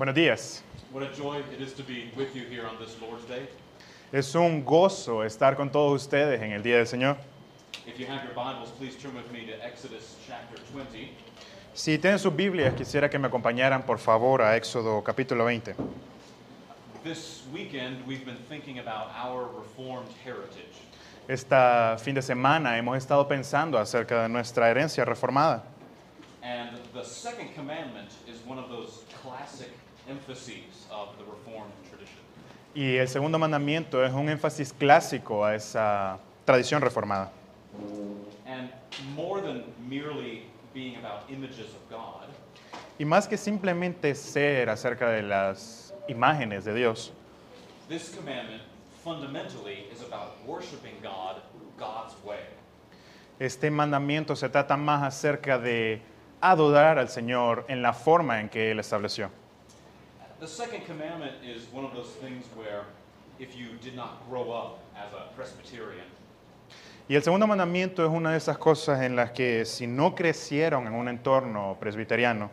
Buenos 0.00 0.14
días. 0.14 0.62
What 0.94 1.02
a 1.02 1.12
joy 1.14 1.42
it 1.52 1.60
is 1.60 1.74
to 1.74 1.82
be 1.82 2.10
with 2.16 2.34
you 2.34 2.46
here 2.46 2.66
on 2.66 2.78
this 2.78 2.96
Lord's 3.02 3.28
Day. 3.28 3.46
Es 4.10 4.34
un 4.34 4.64
gozo 4.64 5.22
estar 5.24 5.56
con 5.56 5.70
todos 5.70 5.92
ustedes 5.92 6.40
en 6.40 6.52
el 6.52 6.62
Día 6.62 6.76
del 6.78 6.86
Señor. 6.86 7.18
If 7.86 7.98
you 8.00 8.06
have 8.06 8.24
your 8.24 8.32
Bibles, 8.32 8.70
please 8.78 8.96
turn 8.96 9.14
with 9.14 9.30
me 9.30 9.44
to 9.44 9.52
Exodus 9.62 10.16
chapter 10.26 10.58
20. 10.72 11.10
Si 11.74 11.98
tienen 11.98 12.18
sus 12.18 12.34
Biblias, 12.34 12.72
quisiera 12.72 13.10
que 13.10 13.18
me 13.18 13.28
acompañaran 13.28 13.84
por 13.84 13.98
favor 13.98 14.40
a 14.40 14.56
Éxodo 14.56 15.04
capítulo 15.04 15.44
20. 15.44 15.74
This 17.04 17.42
weekend, 17.52 18.02
we've 18.06 18.24
been 18.24 18.40
thinking 18.48 18.78
about 18.78 19.10
our 19.14 19.50
Reformed 19.54 20.08
heritage. 20.24 20.80
Esta 21.28 21.98
fin 21.98 22.14
de 22.14 22.22
semana 22.22 22.78
hemos 22.78 22.96
estado 22.96 23.28
pensando 23.28 23.76
acerca 23.78 24.22
de 24.22 24.30
nuestra 24.30 24.70
herencia 24.70 25.04
reformada. 25.04 25.62
And 26.42 26.78
the 26.94 27.04
second 27.04 27.54
commandment 27.54 28.08
is 28.26 28.40
one 28.46 28.58
of 28.58 28.70
those 28.70 29.04
classic 29.22 29.68
emphases 30.08 30.86
of 30.90 31.16
the 31.18 31.24
Reformed 31.24 31.72
tradition. 31.90 32.20
Y 32.74 32.96
el 32.96 33.08
segundo 33.08 33.38
mandamiento 33.38 34.04
es 34.04 34.12
un 34.12 34.28
énfasis 34.28 34.72
clásico 34.72 35.44
a 35.44 35.54
esa 35.54 36.18
tradición 36.44 36.80
reformada. 36.80 37.30
And 38.46 38.70
more 39.14 39.40
than 39.40 39.64
merely 39.88 40.44
being 40.74 40.96
about 40.96 41.28
images 41.30 41.74
of 41.74 41.90
God, 41.90 42.28
Y 42.98 43.04
más 43.04 43.26
que 43.26 43.36
simplemente 43.36 44.14
ser 44.14 44.68
acerca 44.68 45.08
de 45.10 45.22
las 45.22 45.94
imágenes 46.08 46.64
de 46.64 46.74
Dios, 46.74 47.12
this 47.88 48.14
commandment 48.14 48.62
fundamentally 49.02 49.86
is 49.92 50.02
about 50.02 50.36
worshiping 50.46 50.94
God 51.02 51.36
God's 51.78 52.14
way. 52.24 52.40
este 53.38 53.70
mandamiento 53.70 54.36
se 54.36 54.50
trata 54.50 54.76
más 54.76 55.02
acerca 55.02 55.58
de 55.58 56.02
adorar 56.42 56.98
al 56.98 57.08
Señor 57.08 57.64
en 57.68 57.80
la 57.80 57.94
forma 57.94 58.38
en 58.40 58.50
que 58.50 58.70
Él 58.70 58.78
estableció. 58.78 59.30
The 60.40 60.46
second 60.46 60.86
commandment 60.86 61.34
is 61.44 61.66
one 61.70 61.84
of 61.84 61.92
those 61.92 62.12
things 62.22 62.46
where 62.56 62.84
if 63.38 63.54
you 63.54 63.76
did 63.82 63.94
not 63.94 64.26
grow 64.28 64.50
up 64.50 64.78
as 64.96 65.12
a 65.12 65.28
Presbyterian, 65.36 66.06
Y 67.08 67.14
el 67.16 67.22
segundo 67.22 67.46
mandamiento 67.46 68.04
es 68.04 68.10
una 68.10 68.30
de 68.30 68.38
esas 68.38 68.56
cosas 68.56 69.02
en 69.02 69.16
las 69.16 69.32
que 69.32 69.64
si 69.66 69.86
no 69.86 70.14
crecieron 70.14 70.86
en 70.86 70.94
un 70.94 71.08
entorno 71.08 71.76
presbiteriano, 71.78 72.48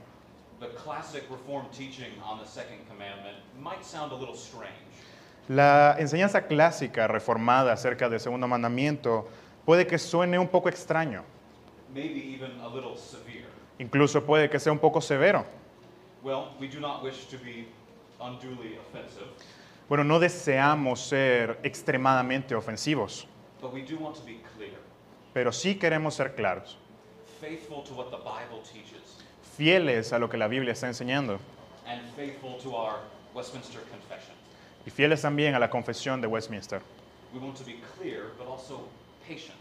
the 0.60 0.68
classic 0.84 1.24
Reformed 1.30 1.72
teaching 1.72 2.12
on 2.26 2.40
the 2.40 2.46
second 2.46 2.80
commandment 2.90 3.38
might 3.62 3.86
sound 3.86 4.12
a 4.12 4.16
little 4.16 4.36
strange. 4.36 4.74
la 5.48 5.96
enseñanza 5.98 6.46
clásica 6.48 7.08
reformada 7.08 7.72
acerca 7.72 8.10
del 8.10 8.20
segundo 8.20 8.48
mandamiento 8.50 9.30
puede 9.66 9.88
que 9.88 9.98
suene 9.98 10.38
un 10.38 10.48
poco 10.50 10.68
extraño, 10.68 11.24
maybe 11.94 12.34
even 12.34 12.60
a 12.60 12.68
little 12.68 12.98
severe. 12.98 13.46
incluso 13.80 14.26
puede 14.26 14.50
que 14.50 14.60
sea 14.60 14.74
un 14.74 14.80
poco 14.80 15.00
severo. 15.00 15.46
Well, 16.28 16.50
we 16.60 16.68
do 16.68 16.82
not 16.82 17.02
wish 17.04 17.28
to 17.28 17.38
be 17.38 17.70
unduly 18.20 18.76
offensive, 18.76 19.28
Bueno, 19.88 20.04
no 20.04 20.20
deseamos 20.20 21.00
ser 21.00 21.58
extremadamente 21.64 22.54
ofensivos, 22.54 23.26
but 23.62 23.74
we 23.74 23.82
do 23.82 23.98
want 23.98 24.18
to 24.18 24.24
be 24.26 24.42
clear, 24.58 24.78
pero 25.34 25.54
sí 25.54 25.76
queremos 25.76 26.16
ser 26.16 26.36
claros, 26.36 26.76
faithful 27.40 27.82
to 27.84 27.94
what 27.94 28.12
the 28.12 28.18
Bible 28.18 28.62
teaches, 28.62 29.24
fieles 29.56 30.12
a 30.12 30.20
lo 30.20 30.28
que 30.28 30.38
la 30.38 30.50
Biblia 30.50 30.74
está 30.74 30.88
enseñando. 30.90 31.40
And 31.88 32.02
faithful 32.18 32.58
to 32.62 32.76
our 32.76 33.00
Westminster 33.34 33.80
Confession. 33.90 34.36
y 34.86 34.92
fieles 34.92 35.22
también 35.22 35.56
a 35.56 35.60
la 35.60 35.70
confesión 35.70 36.20
de 36.20 36.28
Westminster. 36.28 36.82
We 37.34 37.40
want 37.40 37.56
to 37.56 37.64
be 37.64 37.78
clear, 37.98 38.34
but 38.38 38.48
also 38.48 38.90
patient, 39.26 39.56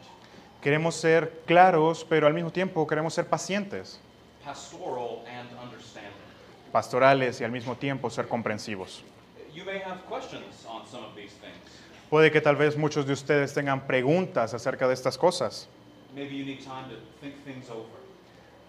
Queremos 0.60 0.96
ser 0.96 1.44
claros, 1.46 2.04
pero 2.04 2.26
al 2.26 2.34
mismo 2.34 2.50
tiempo 2.50 2.84
queremos 2.88 3.14
ser 3.14 3.28
pacientes, 3.28 4.00
pastoral, 4.44 5.24
and 5.28 5.48
understanding. 5.62 5.95
Pastorales 6.72 7.40
y 7.40 7.44
al 7.44 7.52
mismo 7.52 7.76
tiempo 7.76 8.10
ser 8.10 8.28
comprensivos. 8.28 9.04
Puede 12.10 12.30
que 12.30 12.40
tal 12.40 12.56
vez 12.56 12.76
muchos 12.76 13.06
de 13.06 13.12
ustedes 13.12 13.52
tengan 13.52 13.86
preguntas 13.86 14.54
acerca 14.54 14.86
de 14.86 14.94
estas 14.94 15.18
cosas. 15.18 15.68
Maybe 16.14 16.38
you 16.38 16.44
need 16.44 16.60
time 16.60 16.88
to 16.88 16.96
think 17.20 17.34
things 17.44 17.68
over, 17.68 17.90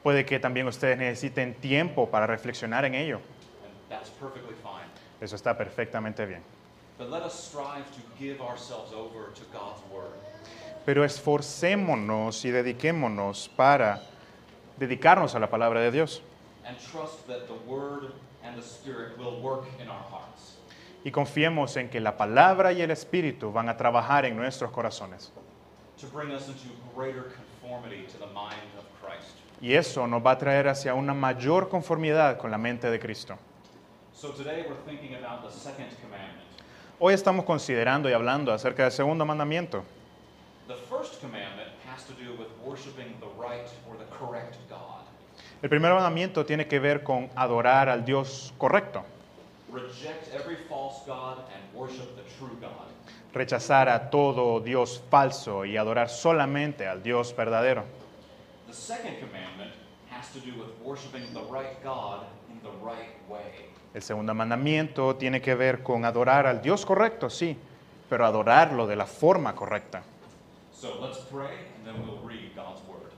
Puede 0.04 0.26
que 0.26 0.40
también 0.40 0.68
ustedes 0.68 0.98
necesiten 0.98 1.54
tiempo 1.56 2.10
para 2.10 2.28
reflexionar 2.28 2.86
en 2.86 2.96
ello. 2.96 3.18
and 3.18 3.74
that's 3.90 4.10
perfectly 4.10 4.56
fine. 4.56 4.88
Eso 5.22 5.36
está 5.36 5.58
perfectamente 5.58 6.26
bien. 6.26 6.44
Pero 10.86 11.04
esforcémonos 11.04 12.46
y 12.46 12.52
dediquémonos 12.52 13.50
para 13.56 14.02
dedicarnos 14.78 15.36
a 15.36 15.40
la 15.40 15.50
palabra 15.50 15.82
de 15.82 15.92
Dios. 15.92 16.22
And 16.68 16.78
trust 16.92 17.28
that 17.28 17.48
the 17.48 17.72
Word 17.72 18.12
and 18.44 18.58
the 18.58 18.62
Spirit 18.62 19.18
will 19.18 19.40
work 19.42 19.66
in 19.82 19.88
our 19.88 20.04
hearts. 20.12 20.58
Y 21.04 21.12
confiemos 21.12 21.78
en 21.78 21.90
que 21.90 22.00
la 22.00 22.18
palabra 22.18 22.74
y 22.74 22.82
el 22.82 22.92
Espíritu 22.92 23.52
van 23.52 23.70
a 23.70 23.78
trabajar 23.78 24.26
en 24.26 24.36
nuestros 24.36 24.72
corazones. 24.72 25.32
to 25.98 26.06
bring 26.08 26.32
us 26.32 26.48
into 26.48 26.70
greater 26.96 27.24
conformity 27.24 28.06
to 28.12 28.18
the 28.20 28.28
mind 28.28 28.70
of 28.78 28.86
Christ. 29.02 29.34
Y 29.62 29.74
eso 29.74 30.06
nos 30.06 30.22
va 30.22 30.32
a 30.32 30.38
traer 30.38 30.68
hacia 30.68 30.94
una 30.94 31.14
mayor 31.14 31.70
conformidad 31.70 32.38
con 32.38 32.52
la 32.52 32.58
mente 32.58 32.90
de 32.90 33.00
Cristo. 33.00 33.38
So 34.14 34.32
today 34.32 34.66
we're 34.68 34.76
thinking 34.86 35.16
about 35.16 35.44
the 35.44 35.52
second 35.52 35.90
commandment. 36.02 36.46
Hoy 37.00 37.14
estamos 37.14 37.46
considerando 37.46 38.10
y 38.10 38.14
hablando 38.14 38.52
acerca 38.54 38.84
del 38.84 38.92
segundo 38.92 39.26
mandamiento. 39.26 39.84
The 40.68 40.76
first 40.76 41.20
commandment 41.20 41.70
has 41.88 42.04
to 42.06 42.14
do 42.14 42.36
with 42.38 42.50
worshiping 42.64 43.16
the 43.20 43.42
right 43.42 43.70
or 43.90 43.98
the 43.98 44.06
correct 44.12 44.58
God. 44.70 45.06
El 45.62 45.70
primer 45.70 45.92
mandamiento 45.94 46.46
tiene 46.46 46.68
que 46.68 46.80
ver 46.80 47.04
con 47.04 47.30
adorar 47.36 47.90
al 47.90 48.06
Dios 48.06 48.54
correcto, 48.58 49.04
Reject 49.74 50.34
every 50.34 50.56
false 50.70 51.04
God 51.06 51.40
and 51.54 51.74
worship 51.74 52.16
the 52.16 52.24
true 52.38 52.56
God. 52.62 52.88
rechazar 53.34 53.90
a 53.90 54.10
todo 54.10 54.60
Dios 54.62 55.04
falso 55.10 55.66
y 55.66 55.76
adorar 55.78 56.10
solamente 56.10 56.88
al 56.88 57.04
Dios 57.04 57.36
verdadero. 57.36 57.84
The 58.68 58.74
second 58.74 59.20
commandment 59.20 59.72
has 60.10 60.32
to 60.34 60.40
do 60.40 60.54
with 60.58 60.70
worshiping 60.84 61.26
the 61.34 61.42
right 61.52 61.84
God 61.84 62.28
in 62.50 62.60
the 62.62 62.72
right 62.86 63.16
way. 63.30 63.70
El 63.94 64.02
segundo 64.02 64.34
mandamiento 64.34 65.16
tiene 65.16 65.42
que 65.42 65.56
ver 65.56 65.84
con 65.84 66.06
adorar 66.06 66.46
al 66.48 66.62
Dios 66.62 66.86
correcto, 66.86 67.30
sí, 67.30 67.58
pero 68.10 68.26
adorarlo 68.26 68.88
de 68.88 68.96
la 68.96 69.06
forma 69.06 69.54
correcta. 69.56 70.04
So 70.72 71.00
let's 71.02 71.20
pray 71.32 71.50
and 71.78 71.86
then 71.86 72.08
we'll 72.08 72.22
read 72.24 72.56
God's 72.56 72.82
Word. 72.88 73.12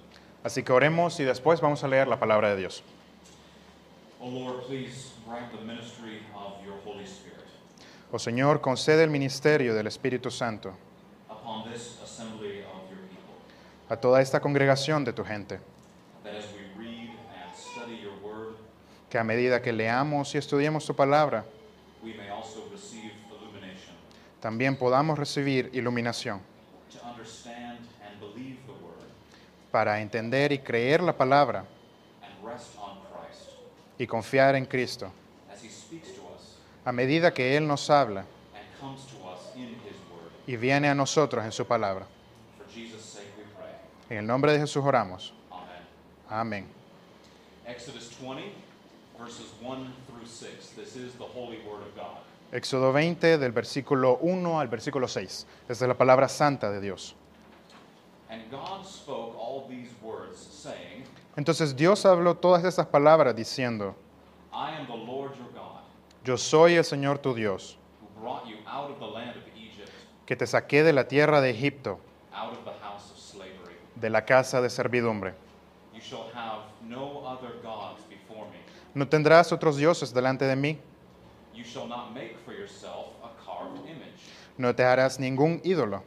Así 0.44 0.64
que 0.64 0.72
oremos 0.72 1.20
y 1.20 1.24
después 1.24 1.62
vamos 1.62 1.84
a 1.84 1.88
leer 1.88 2.08
la 2.08 2.20
palabra 2.20 2.50
de 2.50 2.58
Dios. 2.58 2.84
Oh 4.22 4.30
Lord, 4.30 4.66
please 4.68 5.12
grant 5.28 5.52
the 5.52 5.64
ministry 5.64 6.22
of 6.36 6.64
your 6.66 6.76
Holy 6.86 7.06
Spirit 7.06 7.40
Oh 8.12 8.18
Señor, 8.18 8.60
concede 8.60 9.04
el 9.04 9.12
ministerio 9.12 9.76
del 9.76 9.86
Espíritu 9.86 10.32
Santo 10.32 10.74
upon 11.30 11.72
this 11.72 12.00
assembly 12.04 12.62
of 12.62 12.90
your 12.90 13.02
people, 13.08 13.36
a 13.88 13.98
toda 13.98 14.20
esta 14.20 14.40
congregación 14.40 15.06
de 15.06 15.14
tu 15.14 15.24
gente, 15.24 15.60
that 16.24 16.34
as 16.34 16.46
we 16.54 16.84
read 16.84 17.10
and 17.12 17.56
study 17.56 18.00
your 18.02 18.16
word, 18.24 18.56
que 19.12 19.20
a 19.20 19.24
medida 19.24 19.62
que 19.62 19.72
leamos 19.72 20.34
y 20.34 20.40
estudiemos 20.40 20.88
tu 20.88 20.96
palabra, 20.96 21.46
we 22.04 22.16
may 22.16 22.30
also 22.30 22.68
receive 22.72 23.12
illumination. 23.30 23.94
también 24.42 24.76
podamos 24.76 25.20
recibir 25.20 25.70
iluminación 25.74 26.42
to 26.92 26.98
understand 27.06 27.78
and 28.04 28.20
believe 28.20 28.58
the 28.66 28.74
word 28.84 29.06
para 29.72 30.02
entender 30.02 30.52
y 30.52 30.60
creer 30.60 31.02
la 31.02 31.14
palabra 31.14 31.66
y 33.98 34.08
confiar 34.08 34.56
en 34.56 34.66
Cristo, 34.66 35.12
a 36.86 36.92
medida 36.92 37.34
que 37.34 37.58
Él 37.58 37.68
nos 37.68 37.90
habla 37.90 38.26
y 40.48 40.56
viene 40.58 40.90
a 40.90 40.96
nosotros 40.96 41.44
en 41.46 41.52
su 41.52 41.66
palabra. 41.66 42.08
En 44.10 44.18
el 44.18 44.26
nombre 44.26 44.54
de 44.54 44.60
Jesús 44.60 44.84
oramos. 44.84 45.34
Amén. 46.30 46.66
Exodus 47.68 48.10
20, 48.20 48.52
verses 49.20 49.54
1 49.62 49.94
through 50.08 50.26
6. 50.26 50.74
This 50.76 50.96
is 50.96 51.14
the 51.14 51.26
holy 51.26 51.58
word 51.68 51.84
of 51.84 51.96
God. 51.96 52.18
Éxodo 52.52 52.92
20 52.92 53.38
del 53.38 53.52
versículo 53.52 54.18
1 54.22 54.60
al 54.60 54.68
versículo 54.68 55.08
6. 55.08 55.46
Esta 55.68 55.86
es 55.86 55.88
la 55.88 55.98
palabra 55.98 56.28
santa 56.28 56.72
de 56.72 56.82
Dios. 56.82 57.14
And 57.14 57.18
God 57.20 57.68
spoke 57.68 57.68
all 57.68 57.68
these 57.68 57.68
words, 57.68 57.88
saying, 58.10 58.19
Entonces 61.36 61.76
Dios 61.76 62.06
habló 62.06 62.36
todas 62.36 62.64
estas 62.64 62.86
palabras 62.88 63.36
diciendo, 63.36 63.96
Yo 66.24 66.38
soy 66.38 66.76
el 66.76 66.84
Señor 66.84 67.18
tu 67.20 67.34
Dios, 67.34 67.78
who 68.02 68.22
brought 68.22 68.46
you 68.46 68.58
out 68.68 68.92
of 68.92 69.00
the 69.00 69.06
land 69.06 69.36
of 69.38 69.44
Egypt, 69.56 69.90
que 70.26 70.36
te 70.36 70.46
saqué 70.46 70.84
de 70.84 70.94
la 70.94 71.08
tierra 71.08 71.42
de 71.42 71.50
Egipto, 71.50 72.00
out 72.34 72.52
of 72.52 72.64
the 72.66 72.72
house 72.82 73.10
of 73.12 73.18
slavery. 73.18 73.76
de 73.96 74.10
la 74.10 74.26
casa 74.26 74.62
de 74.62 74.70
servidumbre. 74.70 75.34
You 75.94 76.02
shall 76.02 76.30
have 76.34 76.64
no 76.88 77.26
other 77.26 77.54
gods 77.64 78.04
before 78.10 78.46
me. 78.52 78.60
No 78.94 79.08
tendrás 79.08 79.52
otros 79.52 79.78
dioses 79.78 80.14
delante 80.14 80.46
de 80.46 80.56
mí, 80.56 80.78
You 81.54 81.64
shall 81.64 81.88
not 81.88 82.14
make 82.14 82.36
for 82.46 82.54
yourself 82.54 83.08
a 83.24 83.30
carved 83.44 83.80
image, 83.90 84.20
no 84.58 84.76
te 84.76 84.84
harás 84.84 85.20
ningún 85.20 85.62
ídolo, 85.64 86.04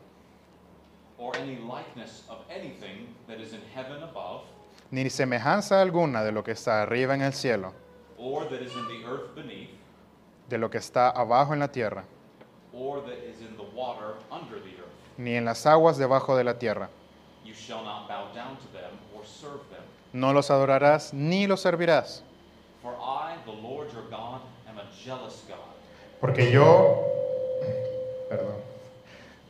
or 1.23 1.37
any 1.37 1.57
likeness 1.59 2.25
of 2.29 2.39
anything 2.51 3.07
that 3.29 3.39
is 3.41 3.53
in 3.53 3.61
heaven 3.75 4.03
above, 4.03 4.43
ni 4.91 5.09
semejanza 5.09 5.81
alguna 5.81 6.25
de 6.25 6.33
lo 6.33 6.43
que 6.43 6.53
está 6.53 6.83
arriba 6.83 7.15
en 7.15 7.23
el 7.23 7.33
cielo, 7.33 7.73
or 8.19 8.45
that 8.49 8.61
is 8.61 8.73
in 8.75 8.87
the 8.89 9.07
earth 9.09 9.33
beneath, 9.37 9.71
de 10.49 10.59
lo 10.59 10.69
que 10.69 10.79
está 10.81 11.11
abajo 11.11 11.53
en 11.53 11.61
la 11.61 11.69
tierra, 11.69 12.05
or 12.75 13.01
that 13.03 13.19
is 13.25 13.41
in 13.41 13.57
the 13.57 13.77
water 13.77 14.15
under 14.31 14.59
the 14.61 14.71
earth. 14.71 14.91
ni 15.17 15.37
en 15.37 15.45
las 15.45 15.65
aguas 15.67 15.97
debajo 15.97 16.37
de 16.37 16.45
la 16.45 16.55
tierra. 16.59 16.89
You 17.45 17.55
shall 17.55 17.85
not 17.85 18.09
bow 18.09 18.33
down 18.35 18.57
to 18.57 18.67
them 18.73 18.93
or 19.15 19.25
serve 19.25 19.61
them. 19.71 19.83
No 20.13 20.33
los 20.33 20.51
adorarás 20.51 21.13
ni 21.13 21.47
los 21.47 21.63
servirás. 21.63 22.23
For 22.83 22.95
I, 23.01 23.37
the 23.45 23.53
Lord 23.53 23.93
your 23.93 24.05
God, 24.11 24.41
am 24.69 24.79
a 24.79 24.85
jealous 25.05 25.45
God, 25.49 25.59
Porque 26.21 26.51
yo, 26.51 27.05
perdón, 28.29 28.57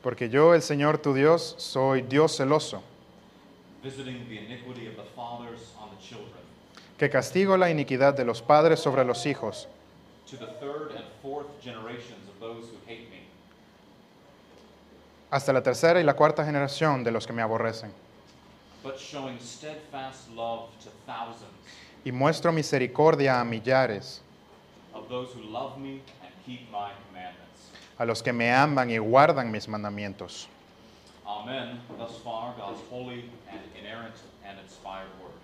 porque 0.02 0.28
yo, 0.28 0.54
el 0.54 0.62
Señor 0.62 0.99
tu 0.99 1.14
Dios, 1.14 1.54
soy 1.58 2.02
Dios 2.02 2.37
celoso, 2.37 2.82
que 6.99 7.10
castigo 7.10 7.56
la 7.56 7.70
iniquidad 7.70 8.14
de 8.14 8.25
los 8.25 8.43
padres 8.43 8.81
sobre 8.81 9.04
los 9.04 9.26
hijos, 9.26 9.69
hasta 15.31 15.52
la 15.52 15.62
tercera 15.62 16.00
y 16.00 16.04
la 16.04 16.14
cuarta 16.14 16.44
generación 16.44 17.02
de 17.02 17.10
los 17.10 17.26
que 17.26 17.32
me 17.32 17.43
aborrecen. 17.43 17.93
but 18.82 18.99
showing 18.99 19.38
steadfast 19.38 20.28
love 20.34 20.69
to 20.82 20.90
thousands 21.06 21.46
Y 22.04 22.10
muestro 22.10 22.52
misericordia 22.52 23.40
a 23.40 23.44
millares, 23.44 24.20
of 24.93 25.08
those 25.08 25.32
who 25.32 25.40
love 25.43 25.78
me 25.78 26.00
and 26.25 26.32
keep 26.44 26.69
my 26.72 26.90
commandments. 27.06 27.42
A 28.02 28.04
los 28.04 28.20
que 28.20 28.32
me 28.32 28.52
aman 28.52 28.90
y 28.90 28.99
guardan 28.99 29.52
mis 29.52 29.69
mandamientos. 29.69 30.49
Amen. 31.25 31.81
Thus 31.96 32.19
far, 32.25 32.52
God's 32.58 32.81
holy 32.90 33.31
and 33.49 33.60
inerrant 33.78 34.16
and 34.44 34.58
inspired 34.58 35.06
word. 35.22 35.38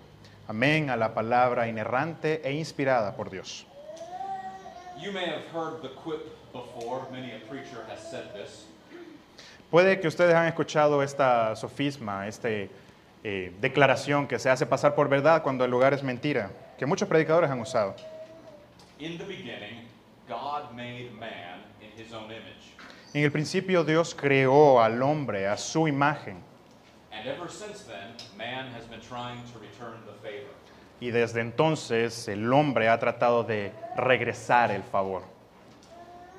Amén 0.49 0.89
a 0.89 0.97
la 0.97 1.13
palabra 1.13 1.69
inerrante 1.69 2.41
e 2.43 2.51
inspirada 2.51 3.15
por 3.15 3.29
Dios. 3.29 3.65
You 4.99 5.13
may 5.13 5.25
have 5.25 5.45
heard 5.53 5.81
the 5.81 5.91
quip 6.03 6.35
before. 6.51 7.07
Many 7.13 7.31
a 7.31 7.39
preacher 7.47 7.85
has 7.89 8.11
said 8.11 8.33
this. 8.33 8.65
Puede 9.71 10.01
que 10.01 10.09
ustedes 10.09 10.35
han 10.35 10.47
escuchado 10.47 11.01
esta 11.01 11.55
sofisma, 11.55 12.27
esta 12.27 12.49
declaración 13.23 14.27
que 14.27 14.37
se 14.37 14.49
hace 14.49 14.65
pasar 14.65 14.95
por 14.95 15.07
verdad 15.07 15.43
cuando 15.43 15.63
el 15.63 15.71
lugar 15.71 15.93
es 15.93 16.03
mentira, 16.03 16.51
que 16.77 16.85
muchos 16.85 17.07
predicadores 17.07 17.49
han 17.49 17.61
usado. 17.61 17.95
In 18.99 19.17
the 19.17 19.23
beginning, 19.23 19.87
God 20.27 20.73
made 20.75 21.09
man 21.17 21.63
his 21.99 22.13
own 22.13 22.25
image. 22.25 22.73
En 23.13 23.23
el 23.23 23.31
principio 23.31 23.83
Dios 23.83 24.13
creó 24.15 24.81
al 24.81 25.01
hombre 25.01 25.47
a 25.47 25.57
su 25.57 25.87
imagen 25.87 26.37
And 27.11 27.27
ever 27.27 27.49
since 27.49 27.83
then, 27.83 28.15
man 28.37 28.71
has 28.73 28.85
been 28.85 29.01
trying 29.01 29.41
to 29.51 29.59
return 29.59 29.99
the 30.05 30.13
favor. 30.21 30.49
y 31.01 31.11
desde 31.11 31.41
entonces 31.41 32.27
el 32.27 32.51
hombre 32.53 32.87
ha 32.89 32.99
tratado 32.99 33.43
de 33.43 33.71
regresar 33.97 34.71
el 34.71 34.83
favor. 34.83 35.23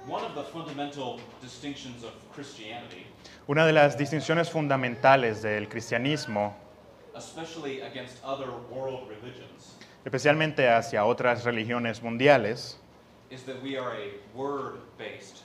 One 0.06 0.24
of 0.24 0.34
the 0.34 0.44
fundamental 0.44 1.18
distinctions 1.42 2.02
of 2.04 2.12
Christianity, 2.34 3.06
Una 3.48 3.66
de 3.66 3.72
las 3.72 3.98
distinciones 3.98 4.48
fundamentales 4.48 5.42
del 5.42 5.68
cristianismo, 5.68 6.54
especially 7.16 7.80
against 7.82 8.22
other 8.24 8.48
world 8.70 9.08
religions, 9.08 9.76
especialmente 10.04 10.68
hacia 10.70 11.04
otras 11.04 11.44
religiones 11.44 12.00
mundiales, 12.02 12.76
is 13.30 13.42
that 13.42 13.60
we 13.62 13.76
are 13.76 13.92
a 13.94 14.12
word-based. 14.34 15.42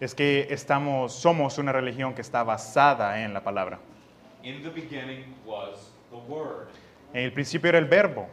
Es 0.00 0.14
que 0.14 0.46
estamos, 0.50 1.12
somos 1.12 1.58
una 1.58 1.72
religión 1.72 2.14
que 2.14 2.22
está 2.22 2.44
basada 2.44 3.22
en 3.24 3.34
la 3.34 3.42
palabra. 3.42 3.78
In 4.42 4.62
the 4.62 4.70
beginning 4.70 5.34
was 5.44 5.90
the 6.10 6.16
Word, 6.16 6.68
En 7.12 7.24
el 7.24 7.32
principio 7.32 7.68
era 7.68 7.78
el 7.78 7.86
verbo, 7.86 8.28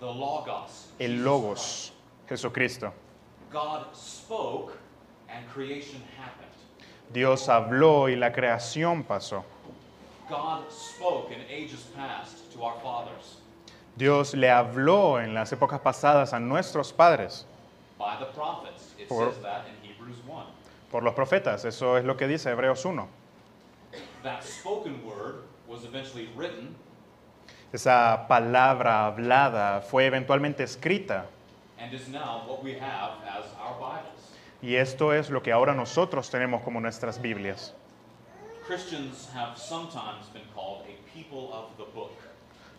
the 0.00 0.06
Logos, 0.06 0.92
el 0.98 1.22
logos, 1.22 1.92
Jesucristo. 2.28 2.92
God 3.52 3.86
spoke 3.94 4.72
and 5.28 5.46
creation 5.48 6.02
happened. 6.18 6.48
Dios 7.12 7.48
habló 7.48 8.08
y 8.08 8.16
la 8.16 8.32
creación 8.32 9.04
pasó. 9.04 9.44
God 10.28 10.70
spoke 10.70 11.30
in 11.30 11.40
ages 11.48 11.84
past 11.96 12.52
to 12.52 12.62
our 12.62 12.78
fathers 12.82 13.38
Dios 13.98 14.34
le 14.34 14.48
habló 14.48 15.20
en 15.20 15.34
las 15.34 15.52
épocas 15.52 15.80
pasadas 15.80 16.32
a 16.32 16.38
nuestros 16.38 16.92
padres 16.92 17.44
by 17.98 18.16
the 18.20 18.26
prophets. 18.26 18.87
Por- 19.08 19.32
says 19.32 19.42
that 19.42 19.66
in 19.68 19.88
Hebrews 19.90 20.18
1. 20.26 20.44
por 20.90 21.02
los 21.02 21.14
profetas. 21.14 21.64
Eso 21.64 21.96
es 21.96 22.04
lo 22.04 22.16
que 22.16 22.26
dice 22.26 22.50
Hebreos 22.50 22.84
1. 22.84 23.06
That 24.22 24.42
spoken 24.42 25.00
word 25.04 25.42
was 25.66 25.84
eventually 25.84 26.28
written 26.36 26.74
Esa 27.72 28.26
palabra 28.28 29.06
hablada 29.06 29.82
fue 29.82 30.06
eventualmente 30.06 30.62
escrita 30.64 31.26
and 31.78 31.92
is 31.92 32.08
now 32.08 32.42
what 32.48 32.62
we 32.64 32.72
have 32.78 33.12
as 33.28 33.44
our 33.60 33.78
Bibles. 33.78 34.32
y 34.62 34.74
esto 34.76 35.12
es 35.12 35.28
lo 35.30 35.42
que 35.42 35.52
ahora 35.52 35.74
nosotros 35.74 36.30
tenemos 36.30 36.62
como 36.62 36.80
nuestras 36.80 37.20
Biblias. 37.20 37.74
Christians 38.66 39.28
have 39.34 39.56
sometimes 39.58 40.28
been 40.32 40.42
called 40.54 40.82
a 40.86 40.96
people 41.14 41.52
of 41.52 41.76
the 41.76 41.84
book. 41.94 42.12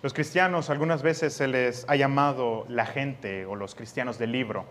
Los 0.02 0.14
cristianos 0.14 0.70
algunas 0.70 1.02
veces 1.04 1.34
se 1.34 1.48
les 1.48 1.86
ha 1.88 1.96
llamado 1.96 2.66
la 2.70 2.86
gente 2.86 3.46
o 3.46 3.56
los 3.56 3.76
cristianos 3.76 4.18
del 4.18 4.32
libro. 4.32 4.66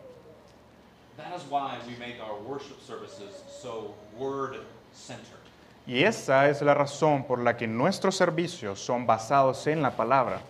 That 1.19 1.35
is 1.37 1.43
why 1.51 1.77
we 1.87 1.97
make 1.99 2.17
our 2.23 2.39
worship 2.49 2.81
services 2.81 3.43
so 3.51 3.93
word 4.17 4.61
centered. 4.93 5.35
Y 5.87 6.05
esa 6.05 6.49
es 6.49 6.63
la 6.63 6.75
razón 6.75 7.25
por 7.27 7.39
la 7.39 7.57
que 7.57 7.67
nuestros 7.67 8.15
servicios 8.17 8.79
son 8.79 9.07
basados 9.07 9.67
en 9.67 9.83
la 9.83 9.91
palabra. 9.91 10.41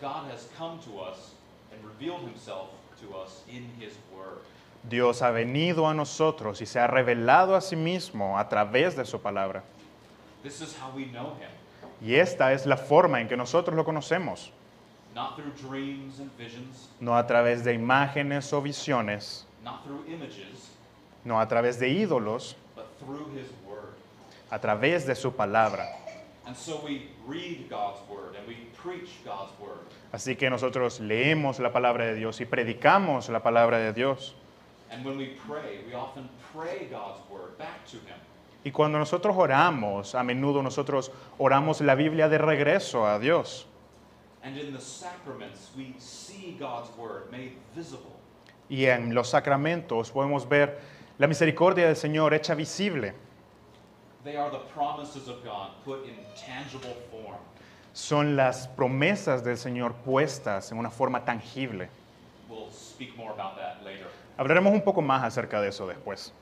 God 0.00 0.30
has 0.30 0.48
come 0.58 0.80
to 0.80 0.98
us 0.98 1.34
and 1.72 1.80
revealed 1.84 2.22
himself 2.22 2.70
to 3.00 3.14
us 3.16 3.42
in 3.48 3.68
his 3.78 3.92
word. 4.12 4.40
Dios 4.88 5.20
ha 5.20 5.30
venido 5.30 5.86
a 5.88 5.94
nosotros 5.94 6.60
y 6.60 6.66
se 6.66 6.80
ha 6.80 6.86
revelado 6.86 7.54
a 7.54 7.60
sí 7.60 7.76
mismo 7.76 8.38
a 8.38 8.48
través 8.48 8.96
de 8.96 9.04
su 9.04 9.18
palabra. 9.20 9.62
This 10.42 10.60
is 10.62 10.74
how 10.74 10.90
we 10.96 11.04
know 11.04 11.36
him. 11.38 11.50
Y 12.00 12.14
esta 12.14 12.52
es 12.52 12.66
la 12.66 12.76
forma 12.76 13.20
en 13.20 13.28
que 13.28 13.36
nosotros 13.36 13.76
lo 13.76 13.84
conocemos, 13.84 14.50
Not 15.14 15.36
through 15.36 15.52
dreams 15.68 16.18
and 16.18 16.30
visions, 16.38 16.88
no 16.98 17.16
a 17.16 17.26
través 17.26 17.62
de 17.62 17.74
imágenes 17.74 18.52
o 18.54 18.62
visiones, 18.62 19.44
not 19.64 19.84
through 19.84 20.04
images, 20.08 20.70
no 21.24 21.40
a 21.40 21.46
través 21.46 21.78
de 21.78 21.88
ídolos, 21.88 22.54
but 22.74 22.86
through 22.98 23.30
his 23.34 23.48
word. 23.66 23.94
a 24.50 24.58
través 24.60 25.06
de 25.06 25.14
su 25.14 25.32
palabra. 25.32 25.86
And 26.46 26.56
so 26.56 26.80
we 26.84 27.08
read 27.26 27.68
God's 27.68 28.00
word 28.08 28.34
and 28.36 28.46
we 28.48 28.56
preach 28.76 29.10
God's 29.24 29.52
word. 29.60 29.86
Así 30.12 30.36
que 30.36 30.50
nosotros 30.50 30.98
leemos 30.98 31.60
la 31.60 31.72
palabra 31.72 32.06
de 32.06 32.14
Dios 32.16 32.40
y 32.40 32.44
predicamos 32.46 33.28
la 33.28 33.40
palabra 33.40 33.78
de 33.78 33.92
Dios. 33.92 34.34
And 34.90 35.04
when 35.04 35.16
we 35.16 35.36
pray, 35.46 35.80
we 35.86 35.94
often 35.94 36.28
pray 36.52 36.88
God's 36.90 37.20
word 37.30 37.56
back 37.58 37.86
to 37.90 37.96
him. 37.98 38.18
Y 38.64 38.72
cuando 38.72 38.98
nosotros 38.98 39.36
oramos, 39.36 40.14
a 40.14 40.22
menudo 40.24 40.62
nosotros 40.62 41.10
oramos 41.38 41.80
la 41.80 41.94
Biblia 41.94 42.28
de 42.28 42.38
regreso 42.38 43.06
a 43.06 43.18
Dios. 43.18 43.66
And 44.42 44.56
in 44.56 44.72
the 44.72 44.80
sacraments, 44.80 45.70
we 45.76 45.94
see 45.98 46.56
God's 46.58 46.90
word 46.96 47.30
made 47.30 47.52
visible. 47.74 48.19
Y 48.70 48.86
en 48.86 49.14
los 49.14 49.28
sacramentos 49.28 50.10
podemos 50.10 50.48
ver 50.48 50.78
la 51.18 51.26
misericordia 51.26 51.86
del 51.86 51.96
Señor 51.96 52.32
hecha 52.32 52.54
visible. 52.54 53.12
They 54.24 54.36
are 54.36 54.50
the 54.50 54.64
promises 54.72 55.28
of 55.28 55.44
God 55.44 55.70
put 55.84 56.06
in 56.06 56.16
tangible 56.34 56.94
form. 57.10 57.38
Son 57.92 58.36
las 58.36 58.68
promesas 58.68 59.42
del 59.42 59.58
Señor 59.58 59.94
puestas 60.04 60.70
en 60.70 60.78
una 60.78 60.90
forma 60.90 61.24
tangible. 61.24 61.88
We'll 62.48 62.70
speak 62.70 63.16
more 63.16 63.32
about 63.32 63.56
that 63.56 63.82
later. 63.84 64.06
Hablaremos 64.38 64.72
un 64.72 64.82
poco 64.82 65.02
más 65.02 65.24
acerca 65.24 65.60
de 65.60 65.68
eso 65.68 65.86
después. 65.86 66.32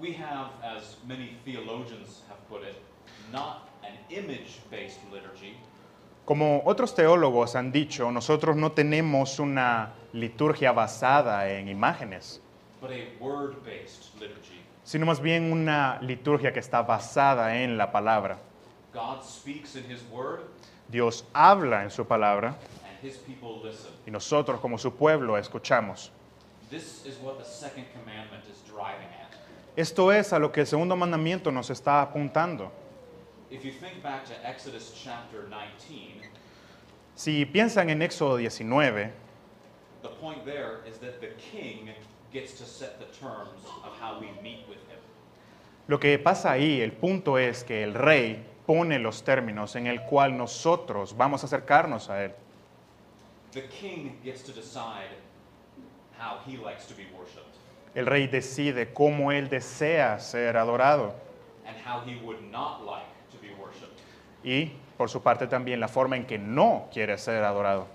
We 0.00 0.14
have, 0.14 0.50
as 0.62 0.96
many 1.06 1.36
theologians 1.44 2.22
have 2.28 2.38
put 2.48 2.62
it, 2.62 2.76
not 3.32 3.68
an 3.82 3.98
image 4.10 4.60
based 4.70 5.00
liturgy, 5.12 5.56
Como 6.24 6.62
otros 6.64 6.94
teólogos 6.94 7.56
han 7.56 7.72
dicho, 7.72 8.12
nosotros 8.12 8.56
no 8.56 8.72
tenemos 8.72 9.40
una 9.40 9.92
liturgia 10.12 10.72
basada 10.72 11.48
en 11.50 11.68
imágenes, 11.68 12.40
but 12.80 12.90
a 12.90 13.08
word 13.20 13.56
based 13.64 14.12
liturgy. 14.20 14.60
sino 14.84 15.06
más 15.06 15.20
bien 15.20 15.50
una 15.52 15.98
liturgia 16.02 16.52
que 16.52 16.60
está 16.60 16.82
basada 16.82 17.56
en 17.62 17.76
la 17.78 17.90
palabra. 17.92 18.38
God 18.92 19.22
speaks 19.22 19.74
in 19.76 19.84
His 19.90 20.02
word, 20.10 20.40
Dios 20.90 21.24
habla 21.34 21.82
en 21.82 21.90
su 21.90 22.04
palabra 22.04 22.56
and 22.84 22.98
His 23.02 23.16
people 23.16 23.60
listen. 23.64 23.90
y 24.06 24.10
nosotros 24.10 24.60
como 24.60 24.76
su 24.78 24.90
pueblo 24.94 25.36
escuchamos. 25.38 26.10
This 26.70 27.04
is 27.06 27.18
what 27.22 27.38
the 27.38 27.44
second 27.44 27.86
commandment 27.92 28.44
is 28.50 28.60
driving 28.66 29.08
at. 29.20 29.32
Esto 29.76 30.10
es 30.12 30.32
a 30.32 30.38
lo 30.38 30.50
que 30.52 30.60
el 30.60 30.66
segundo 30.66 30.96
mandamiento 30.96 31.50
nos 31.50 31.70
está 31.70 32.02
apuntando. 32.02 32.70
If 33.50 33.64
you 33.64 33.72
think 33.72 34.02
back 34.02 34.24
to 34.26 34.32
Exodus 34.46 34.92
chapter 34.94 35.42
19, 35.48 36.22
Si 37.14 37.44
piensan 37.44 37.90
en 37.90 38.00
Éxodo 38.02 38.36
19, 38.38 39.12
the 40.02 40.08
point 40.20 40.44
there 40.44 40.80
is 40.86 40.98
that 40.98 41.20
the 41.20 41.28
king 41.38 41.90
gets 42.32 42.52
to 42.54 42.64
set 42.64 42.98
the 42.98 43.06
terms 43.18 43.64
of 43.84 43.92
how 44.00 44.18
we 44.20 44.26
meet 44.42 44.64
with 44.68 44.78
him. 44.88 44.98
lo 45.88 45.98
que 45.98 46.18
pasa 46.18 46.52
ahí, 46.52 46.80
el 46.80 46.92
punto 46.92 47.38
es 47.38 47.64
que 47.64 47.82
el 47.82 47.94
rey 47.94 48.44
pone 48.66 48.98
los 48.98 49.22
términos 49.22 49.76
en 49.76 49.86
el 49.86 50.02
cual 50.02 50.36
nosotros 50.36 51.16
vamos 51.16 51.42
a 51.42 51.46
acercarnos 51.46 52.08
a 52.08 52.24
él. 52.24 52.32
The 53.52 53.62
king 53.68 54.18
gets 54.24 54.42
to 54.44 54.52
decide 54.52 55.10
how 56.18 56.38
he 56.46 56.56
likes 56.56 56.86
to 56.86 56.94
be 56.94 57.06
worshipped 57.16 57.52
El 57.94 58.06
rey 58.06 58.26
decide 58.26 58.94
cómo 58.94 59.32
él 59.32 59.50
desea 59.50 60.18
ser 60.18 60.56
adorado 60.56 61.14
and 61.66 61.76
how 61.76 62.00
he 62.06 62.16
would 62.24 62.40
not 62.50 62.84
like 62.86 63.04
to 63.30 63.38
be 63.38 63.52
worshipped. 63.60 64.00
y, 64.42 64.72
por 64.96 65.10
su 65.10 65.22
parte, 65.22 65.46
también 65.46 65.78
la 65.78 65.88
forma 65.88 66.16
en 66.16 66.24
que 66.24 66.38
no 66.38 66.88
quiere 66.90 67.18
ser 67.18 67.44
adorado. 67.44 67.86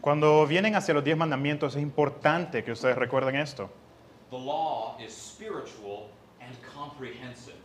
Cuando 0.00 0.46
vienen 0.46 0.74
hacia 0.74 0.94
los 0.94 1.04
diez 1.04 1.16
mandamientos 1.16 1.76
es 1.76 1.82
importante 1.82 2.62
que 2.62 2.72
ustedes 2.72 2.96
recuerden 2.96 3.36
esto. 3.36 3.70
The 4.30 4.38
law 4.38 4.96
is 4.98 5.12
spiritual 5.12 6.08
and 6.40 6.54
comprehensive. 6.74 7.56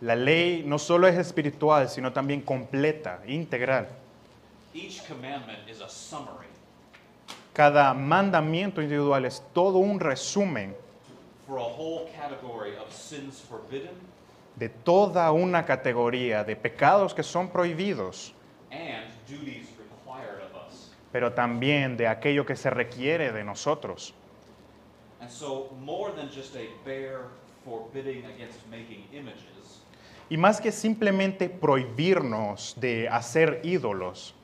La 0.00 0.14
ley 0.14 0.62
no 0.64 0.78
solo 0.78 1.06
es 1.06 1.16
espiritual, 1.18 1.88
sino 1.88 2.12
también 2.12 2.42
completa, 2.42 3.20
integral. 3.26 3.88
Each 4.72 5.02
commandment 5.06 5.68
is 5.68 5.80
a 5.80 5.88
summary 5.88 6.46
Cada 7.52 7.92
mandamiento 7.92 8.80
individual 8.80 9.24
es 9.24 9.42
todo 9.52 9.78
un 9.78 9.98
resumen 9.98 10.74
de 14.60 14.68
toda 14.68 15.32
una 15.32 15.64
categoría 15.64 16.44
de 16.44 16.54
pecados 16.54 17.14
que 17.14 17.22
son 17.24 17.48
prohibidos, 17.48 18.32
and 18.70 19.10
duties 19.26 19.66
required 19.78 20.40
of 20.44 20.68
us. 20.68 20.90
pero 21.10 21.32
también 21.32 21.96
de 21.96 22.06
aquello 22.06 22.44
que 22.46 22.54
se 22.54 22.70
requiere 22.70 23.32
de 23.32 23.42
nosotros. 23.42 24.12
And 25.20 25.30
so, 25.30 25.70
more 25.80 26.12
than 26.12 26.28
just 26.30 26.54
a 26.56 26.68
bare 26.84 27.24
forbidding 27.64 28.24
against 28.26 28.64
making 28.70 29.04
images, 29.12 29.80
Y 30.28 30.36
más 30.36 30.60
que 30.60 30.70
simplemente 30.70 31.48
prohibirnos 31.48 32.74
de 32.78 33.08
hacer 33.08 33.60
ídolos, 33.64 34.34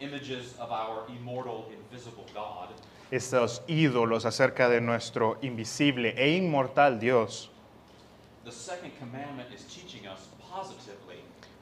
images 0.00 0.54
of 0.58 0.70
our 0.70 1.06
immortal, 1.08 1.64
invisible 1.72 2.24
God, 2.34 2.68
estos 3.10 3.62
ídolos 3.68 4.26
acerca 4.26 4.68
de 4.68 4.80
nuestro 4.80 5.38
invisible 5.40 6.14
e 6.18 6.36
inmortal 6.36 6.98
Dios, 6.98 7.50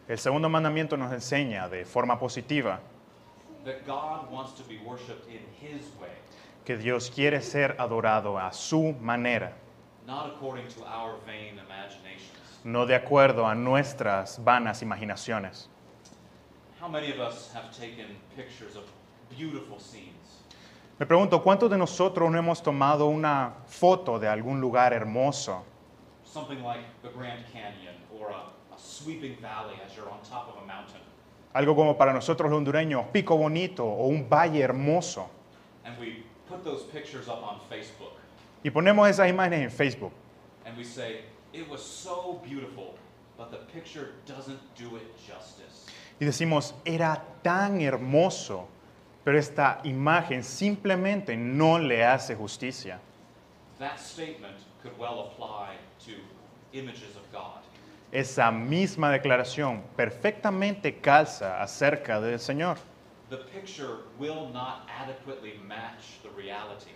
el 0.07 0.19
segundo 0.19 0.49
mandamiento 0.51 0.97
nos 0.99 1.13
enseña 1.13 1.67
de 1.69 1.85
forma 1.87 2.19
positiva 2.19 2.79
that 3.65 3.87
God 3.87 4.31
wants 4.31 4.53
to 4.53 4.63
be 4.65 4.79
worshiped 4.85 5.27
in 5.29 5.41
His 5.59 5.87
way, 5.99 6.11
que 6.67 6.77
Dios 6.77 7.09
quiere 7.09 7.41
ser 7.41 7.75
adorado 7.79 8.39
a 8.39 8.53
su 8.53 8.95
manera, 9.01 9.55
not 10.07 10.27
according 10.27 10.69
to 10.69 10.85
our 10.85 11.17
vain 11.25 11.59
imaginations. 11.59 12.61
no 12.65 12.85
de 12.85 12.95
acuerdo 12.95 13.47
a 13.47 13.55
nuestras 13.55 14.39
vanas 14.45 14.83
imaginaciones. 14.83 15.69
How 16.79 16.89
many 16.89 17.11
of 17.11 17.19
us 17.19 17.51
have 17.55 17.71
taken 17.73 18.17
pictures 18.37 18.77
of 18.77 18.85
beautiful 19.31 19.79
scenes? 19.81 20.43
Me 20.99 21.07
pregunto, 21.07 21.43
¿cuántos 21.43 21.71
de 21.71 21.79
nosotros 21.79 22.31
no 22.31 22.39
hemos 22.39 22.63
tomado 22.63 23.07
una 23.07 23.55
foto 23.67 24.19
de 24.19 24.29
algún 24.29 24.61
lugar 24.61 24.93
hermoso? 24.93 25.65
Something 26.35 26.65
like 26.65 26.81
the 27.03 27.11
Grand 27.11 27.45
Canyon 27.53 27.95
or 28.19 28.31
a, 28.31 28.43
a 28.75 28.77
sweeping 28.77 29.37
valley 29.41 29.75
as 29.87 29.95
you're 29.97 30.11
on 30.11 30.19
top 30.29 30.49
of 30.49 30.61
a 30.63 30.67
mountain. 30.67 31.01
Algo 31.55 31.77
como 31.77 31.95
para 31.97 32.13
nosotros 32.13 32.51
los 32.51 32.59
hondureños, 32.61 33.07
pico 33.13 33.37
bonito 33.37 33.85
o 33.85 34.09
un 34.09 34.29
valle 34.29 34.61
hermoso. 34.61 35.29
And 35.85 35.97
we 36.01 36.25
put 36.49 36.65
those 36.65 36.83
pictures 36.93 37.29
up 37.29 37.45
on 37.45 37.61
Facebook 37.71 38.11
Y 38.65 38.71
ponemos 38.71 39.09
esas 39.09 39.29
imágenes 39.29 39.61
en 39.63 39.71
Facebook. 39.71 40.11
and 40.67 40.77
we 40.77 40.83
say, 40.83 41.21
it 41.53 41.69
was 41.71 41.81
so 41.81 42.41
beautiful, 42.45 42.97
but 43.39 43.53
the 43.53 43.59
picture 43.73 44.15
doesn't 44.27 44.59
do 44.75 44.97
it 44.97 45.07
justice. 45.25 45.87
Y 46.21 46.27
decimos, 46.27 46.75
era 46.85 47.23
tan 47.45 47.81
hermoso, 47.81 48.67
pero 49.25 49.39
esta 49.39 49.81
imagen 49.85 50.43
simplemente 50.43 51.37
no 51.37 51.79
le 51.79 52.03
hace 52.05 52.35
justicia. 52.35 52.99
That 53.79 53.99
statement 53.99 54.57
could 54.83 54.97
well 54.99 55.31
apply 55.33 55.77
to 56.07 56.13
images 56.73 57.17
of 57.17 57.23
God. 57.33 57.61
Esa 58.13 58.53
misma 58.53 59.11
declaración 59.11 59.83
perfectamente 59.97 61.01
calza 61.01 61.61
acerca 61.61 62.21
del 62.21 62.39
Señor. 62.39 62.77
The 63.31 63.39
picture 63.39 64.03
will 64.19 64.51
not 64.53 64.87
adequately 64.89 65.59
match 65.67 66.21
the 66.23 66.31
reality. 66.31 66.93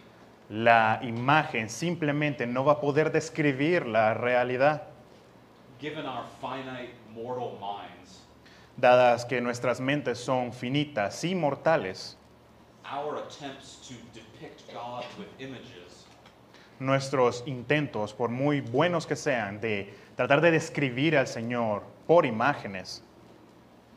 La 0.50 1.00
imagen 1.02 1.68
simplemente 1.68 2.46
no 2.46 2.64
va 2.64 2.72
a 2.72 2.80
poder 2.80 3.10
describir 3.10 3.86
la 3.86 4.14
realidad, 4.14 4.82
Given 5.80 6.06
our 6.06 6.24
finite 6.40 6.94
mortal 7.14 7.58
minds, 7.60 8.22
dadas 8.76 9.24
que 9.24 9.40
nuestras 9.40 9.80
mentes 9.80 10.18
son 10.18 10.52
finitas 10.52 11.22
y 11.24 11.34
mortales. 11.34 12.16
our 12.90 13.16
attempts 13.16 13.86
to 13.86 13.94
depict 14.14 14.62
God 14.72 15.04
with 15.18 15.28
images 15.40 15.87
Nuestros 16.80 17.42
intentos, 17.46 18.12
por 18.14 18.30
muy 18.30 18.60
buenos 18.60 19.06
que 19.06 19.16
sean, 19.16 19.60
de 19.60 19.92
tratar 20.16 20.40
de 20.40 20.50
describir 20.52 21.16
al 21.16 21.26
Señor 21.26 21.82
por 22.06 22.24
imágenes, 22.24 23.02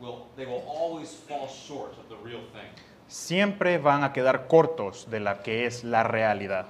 will 0.02 0.26
they 0.36 0.46
will 0.46 0.64
always 0.68 1.14
fall 1.14 1.48
short 1.48 1.92
of 1.98 2.10
the 2.10 2.18
real 2.28 2.42
thing. 2.54 2.70
siempre 3.08 3.78
van 3.78 4.04
a 4.04 4.14
quedar 4.14 4.48
cortos 4.48 5.10
de 5.10 5.20
la 5.20 5.44
que 5.44 5.66
es 5.66 5.84
la 5.84 6.04
realidad. 6.04 6.66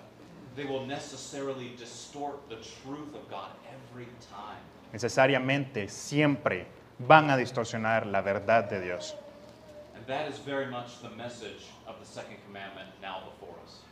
They 0.55 0.65
will 0.65 0.85
necessarily 0.85 1.75
distort 1.77 2.49
the 2.49 2.57
truth 2.57 3.15
of 3.15 3.29
God 3.29 3.51
every 3.71 4.07
time. 4.29 4.59
Necesariamente 4.91 5.87
siempre 5.87 6.67
van 6.99 7.29
a 7.29 7.37
distorsionar 7.37 8.05
la 8.05 8.21
verdad 8.21 8.69
de 8.69 8.81
Dios. 8.81 9.15
And 9.95 10.05
that 10.07 10.27
is 10.29 10.39
very 10.39 10.69
much 10.69 10.99
the 11.01 11.15
message 11.15 11.67
of 11.87 11.99
the 11.99 12.05
second 12.05 12.37
commandment 12.45 12.89
now 13.01 13.21
before 13.23 13.55
us. 13.63 13.83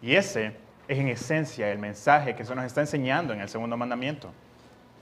Y 0.00 0.14
ese 0.14 0.52
es 0.88 0.98
en 0.98 1.08
esencia 1.08 1.70
el 1.70 1.78
mensaje 1.78 2.34
que 2.34 2.44
se 2.44 2.54
nos 2.54 2.64
está 2.64 2.80
enseñando 2.80 3.32
en 3.32 3.40
el 3.40 3.48
segundo 3.48 3.76
mandamiento. 3.76 4.30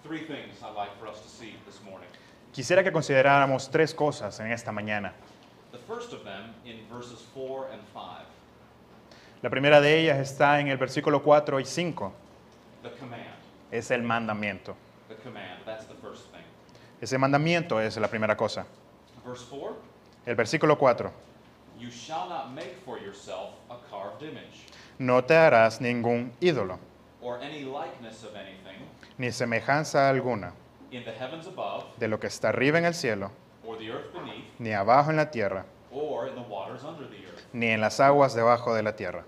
Three 0.02 0.20
things 0.20 0.62
I'd 0.62 0.74
like 0.76 0.92
for 0.98 1.08
us 1.08 1.20
to 1.22 1.28
see 1.28 1.56
this 1.66 1.80
morning. 1.82 2.08
Quisiera 2.52 2.82
que 2.82 2.92
consideráramos 2.92 3.70
tres 3.70 3.94
cosas 3.94 4.38
en 4.40 4.52
esta 4.52 4.72
mañana. 4.72 5.12
The 5.72 5.78
first 5.78 6.12
of 6.12 6.24
them 6.24 6.54
in 6.64 6.86
verses 6.90 7.24
4 7.34 7.68
and 7.72 7.82
5, 7.94 8.24
La 9.42 9.50
primera 9.50 9.80
de 9.80 9.98
ellas 10.00 10.18
está 10.18 10.60
en 10.60 10.68
el 10.68 10.76
versículo 10.76 11.22
4 11.22 11.58
y 11.60 11.64
5. 11.64 12.12
the 12.82 12.90
command. 12.98 13.22
Es 13.70 13.90
el 13.90 14.02
mandamiento. 14.02 14.74
The 15.08 15.14
command, 15.16 15.64
that's 15.64 15.86
the 15.86 15.94
first 15.94 16.30
thing. 16.30 16.42
Ese 17.00 17.16
mandamiento 17.18 17.80
es 17.80 17.96
la 17.96 18.08
primera 18.08 18.36
cosa. 18.36 18.66
Verse 19.24 19.44
4 19.50 19.74
El 20.26 20.36
versículo 20.36 20.76
4. 20.78 21.10
You 21.80 21.90
shall 21.90 22.28
not 22.28 22.52
make 22.52 22.76
for 22.84 22.98
yourself 22.98 23.54
a 23.70 23.76
carved 23.90 24.22
image, 24.22 24.61
No 25.02 25.24
te 25.24 25.34
harás 25.34 25.80
ningún 25.80 26.30
ídolo, 26.40 26.78
or 27.20 27.40
any 27.42 27.64
likeness 27.64 28.22
of 28.22 28.36
anything 28.36 28.86
ni 29.18 29.32
semejanza 29.32 30.08
alguna 30.08 30.52
in 30.92 31.02
the 31.02 31.10
heavens 31.10 31.48
above, 31.48 31.86
de 31.98 32.06
lo 32.06 32.20
que 32.20 32.28
está 32.28 32.50
arriba 32.50 32.78
en 32.78 32.84
el 32.84 32.94
cielo, 32.94 33.32
or 33.66 33.76
the 33.78 33.90
earth 33.90 34.12
beneath, 34.14 34.44
ni 34.60 34.70
abajo 34.72 35.10
en 35.10 35.16
la 35.16 35.28
tierra, 35.28 35.64
or 35.90 36.28
in 36.28 36.36
the 36.36 36.42
waters 36.42 36.84
under 36.84 37.08
the 37.08 37.16
earth. 37.16 37.42
ni 37.52 37.66
en 37.66 37.80
las 37.80 37.98
aguas 37.98 38.32
debajo 38.32 38.76
de 38.76 38.84
la 38.84 38.92
tierra. 38.92 39.24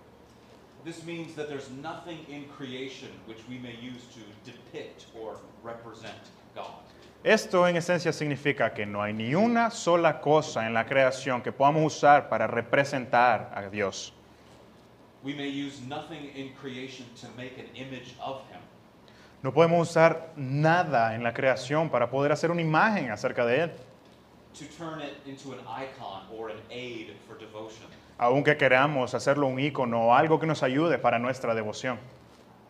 This 0.85 1.03
means 1.03 1.35
that 1.35 1.49
there's 1.49 1.69
nothing 1.83 2.25
in 2.29 2.45
creation 2.57 3.09
which 3.27 3.41
we 3.49 3.59
may 3.59 3.75
use 3.75 4.05
to 4.15 4.21
depict 4.49 5.07
or 5.21 5.39
represent 5.65 6.15
God. 6.55 6.85
Esto 7.25 7.67
en 7.67 7.77
esencia 7.77 8.13
significa 8.13 8.73
que 8.73 8.87
no 8.87 9.03
hay 9.03 9.13
ni 9.13 9.35
una 9.35 9.73
sola 9.73 10.21
cosa 10.21 10.69
en 10.69 10.73
la 10.73 10.85
creación 10.87 11.43
que 11.43 11.51
podamos 11.51 11.83
usar 11.85 12.29
para 12.29 12.47
representar 12.47 13.51
a 13.53 13.69
Dios. 13.69 14.13
No 19.43 19.53
podemos 19.53 19.89
usar 19.89 20.33
nada 20.37 21.15
en 21.15 21.23
la 21.23 21.33
creación 21.33 21.89
para 21.89 22.11
poder 22.11 22.33
hacer 22.33 22.51
una 22.51 22.61
imagen 22.61 23.11
acerca 23.11 23.47
de 23.47 23.63
Él, 23.63 23.73
to 24.53 24.67
turn 24.67 25.01
it 25.01 25.17
into 25.27 25.53
an 25.53 25.61
icon 25.67 26.23
or 26.31 26.51
an 26.51 26.59
aid 26.71 27.17
for 27.27 27.37
devotion. 27.39 27.89
aunque 28.19 28.57
queramos 28.57 29.15
hacerlo 29.15 29.47
un 29.49 29.59
icono 29.59 30.09
o 30.09 30.15
algo 30.15 30.39
que 30.39 30.47
nos 30.47 30.63
ayude 30.63 30.99
para 30.99 31.19
nuestra 31.19 31.55
devoción. 31.55 31.99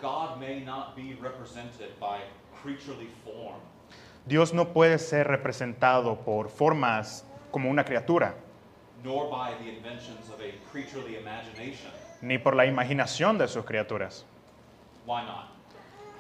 God 0.01 0.39
may 0.39 0.61
not 0.61 0.95
be 0.97 1.15
represented 1.21 1.91
by 2.01 2.21
creaturely 2.63 3.09
form, 3.25 3.61
Dios 4.27 4.55
no 4.55 4.73
puede 4.73 4.99
ser 4.99 5.27
representado 5.27 6.17
por 6.25 6.49
formas 6.49 7.25
como 7.51 7.69
una 7.69 7.85
criatura, 7.85 8.35
nor 9.03 9.29
by 9.29 9.53
the 9.63 9.69
inventions 9.69 10.31
of 10.31 10.41
a 10.41 10.53
creaturely 10.71 11.17
imagination. 11.17 11.91
Ni 12.25 12.39
por 12.39 12.57
la 12.57 12.65
imaginación 12.65 13.39
de 13.39 13.47
sus 13.47 13.65
criaturas. 13.65 14.25
Why 15.07 15.23
not? 15.25 15.51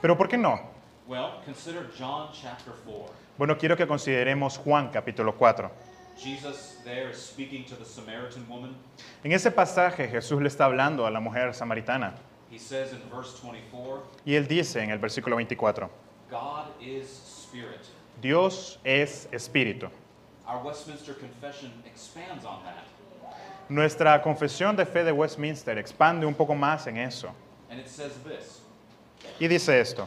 Pero 0.03 0.17
¿por 0.17 0.29
qué 0.29 0.37
no? 0.37 0.61
Well, 1.07 1.41
consider 1.45 1.91
John 1.99 2.29
chapter 2.33 2.75
4. 2.85 3.07
Bueno, 3.39 3.57
quiero 3.57 3.77
que 3.77 3.87
consideremos 3.87 4.59
Juan 4.59 4.91
capítulo 4.91 5.35
4. 5.35 5.71
Jesus 6.17 6.79
there 6.85 7.11
is 7.11 7.17
speaking 7.17 7.65
to 7.65 7.75
the 7.75 7.85
Samaritan 7.85 8.47
woman. 8.49 8.77
En 9.25 9.33
ese 9.33 9.51
pasaje 9.51 10.09
Jesús 10.09 10.41
le 10.41 10.49
está 10.49 10.67
hablando 10.67 11.07
a 11.07 11.11
la 11.11 11.21
mujer 11.21 11.55
samaritana 11.55 12.15
He 12.51 12.59
says 12.59 12.93
in 12.93 13.01
verse 13.11 13.37
24, 13.43 14.03
y 14.25 14.35
él 14.35 14.47
dice 14.47 14.81
en 14.81 14.91
el 14.91 14.99
versículo 14.99 15.35
24, 15.37 15.91
God 16.31 16.67
is 16.81 17.09
spirit, 17.09 17.81
Dios 18.21 18.79
es 18.85 19.27
espíritu 19.33 19.89
Our 20.47 20.63
Westminster 20.63 21.15
Confession 21.15 21.73
expands 21.85 22.45
on 22.45 22.63
that, 22.63 22.85
Nuestra 23.69 24.21
confesión 24.21 24.77
de 24.77 24.85
fe 24.85 25.05
de 25.05 25.13
Westminster 25.13 25.79
expande 25.79 26.27
un 26.27 26.35
poco 26.35 26.55
más 26.55 26.87
en 26.87 26.99
eso. 26.99 27.33
and 27.71 27.81
it 27.81 27.89
says 27.89 28.13
this. 28.25 28.61
Y 29.41 29.49
dice 29.49 29.81
esto, 29.81 30.07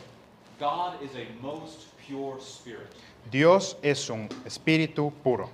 God 0.59 1.01
is 1.01 1.15
a 1.15 1.25
most 1.41 1.87
pure 2.07 2.39
spirit, 2.39 2.87
Dios 3.29 3.75
es 3.81 4.09
un 4.09 4.29
espíritu 4.45 5.11
puro, 5.23 5.49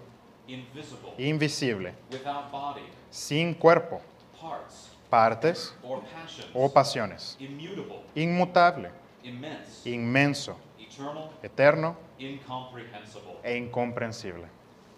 invisible, 0.47 1.13
invisible, 1.17 1.93
without 2.11 2.51
body, 2.51 2.83
sin 3.09 3.55
cuerpo, 3.55 3.99
parts, 4.39 4.89
partes. 5.09 5.73
Or 5.83 6.01
passions, 6.01 6.51
o 6.53 6.69
pasiones, 6.69 7.35
immutable, 7.39 8.03
inmutable, 8.15 8.89
immense, 9.23 9.85
inmenso, 9.89 10.55
eternal, 10.77 11.31
eterno. 11.41 11.95
E 12.19 13.57
incomprensible. 13.57 14.47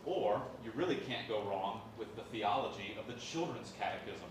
Or 0.06 0.42
you 0.64 0.72
really 0.76 0.98
can't 0.98 1.28
go 1.28 1.42
wrong 1.44 1.82
with 1.98 2.16
the 2.16 2.22
theology 2.32 2.96
of 3.00 3.08
the 3.08 3.20
Children's 3.20 3.74
Catechism. 3.80 4.30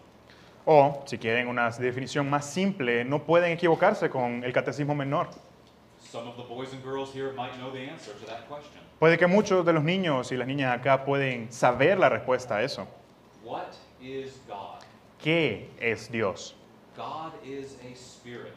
O, 0.66 1.02
si 1.04 1.18
quieren 1.18 1.48
una 1.48 1.70
definición 1.70 2.30
más 2.30 2.44
simple, 2.44 3.04
no 3.04 3.18
pueden 3.18 3.52
equivocarse 3.52 4.08
con 4.08 4.42
el 4.44 4.52
catecismo 4.52 4.94
menor. 4.94 5.28
Some 6.00 6.28
of 6.28 6.36
the 6.36 6.44
boys 6.44 6.72
and 6.72 6.82
girls 6.82 7.12
here 7.12 7.32
might 7.32 7.58
know 7.58 7.70
the 7.70 7.80
answer 7.80 8.12
to 8.12 8.26
that 8.26 8.48
question. 8.48 8.80
Puede 9.00 9.18
que 9.18 9.26
muchos 9.26 9.64
de 9.64 9.72
los 9.72 9.82
niños 9.82 10.30
y 10.32 10.36
las 10.36 10.46
niñas 10.46 10.78
acá 10.78 11.04
pueden 11.04 11.50
saber 11.50 11.98
la 11.98 12.08
respuesta 12.08 12.56
a 12.56 12.62
eso. 12.62 12.86
What 13.42 13.74
is 14.00 14.38
God? 14.48 14.82
¿Qué 15.20 15.68
es 15.80 16.08
Dios? 16.08 16.54
God 16.96 17.32
is 17.44 17.76
a 17.82 17.94
spirit 17.96 18.54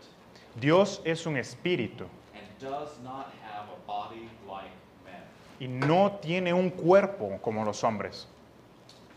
Dios 0.59 1.01
es 1.05 1.25
un 1.25 1.37
espíritu 1.37 2.05
and 2.33 2.45
does 2.59 2.97
not 3.03 3.31
have 3.43 3.65
a 3.69 3.87
body 3.87 4.29
like. 4.47 4.71
Y 5.59 5.67
no 5.67 6.19
tiene 6.21 6.53
un 6.53 6.69
cuerpo 6.69 7.39
como 7.41 7.63
los 7.65 7.83
hombres. 7.83 8.27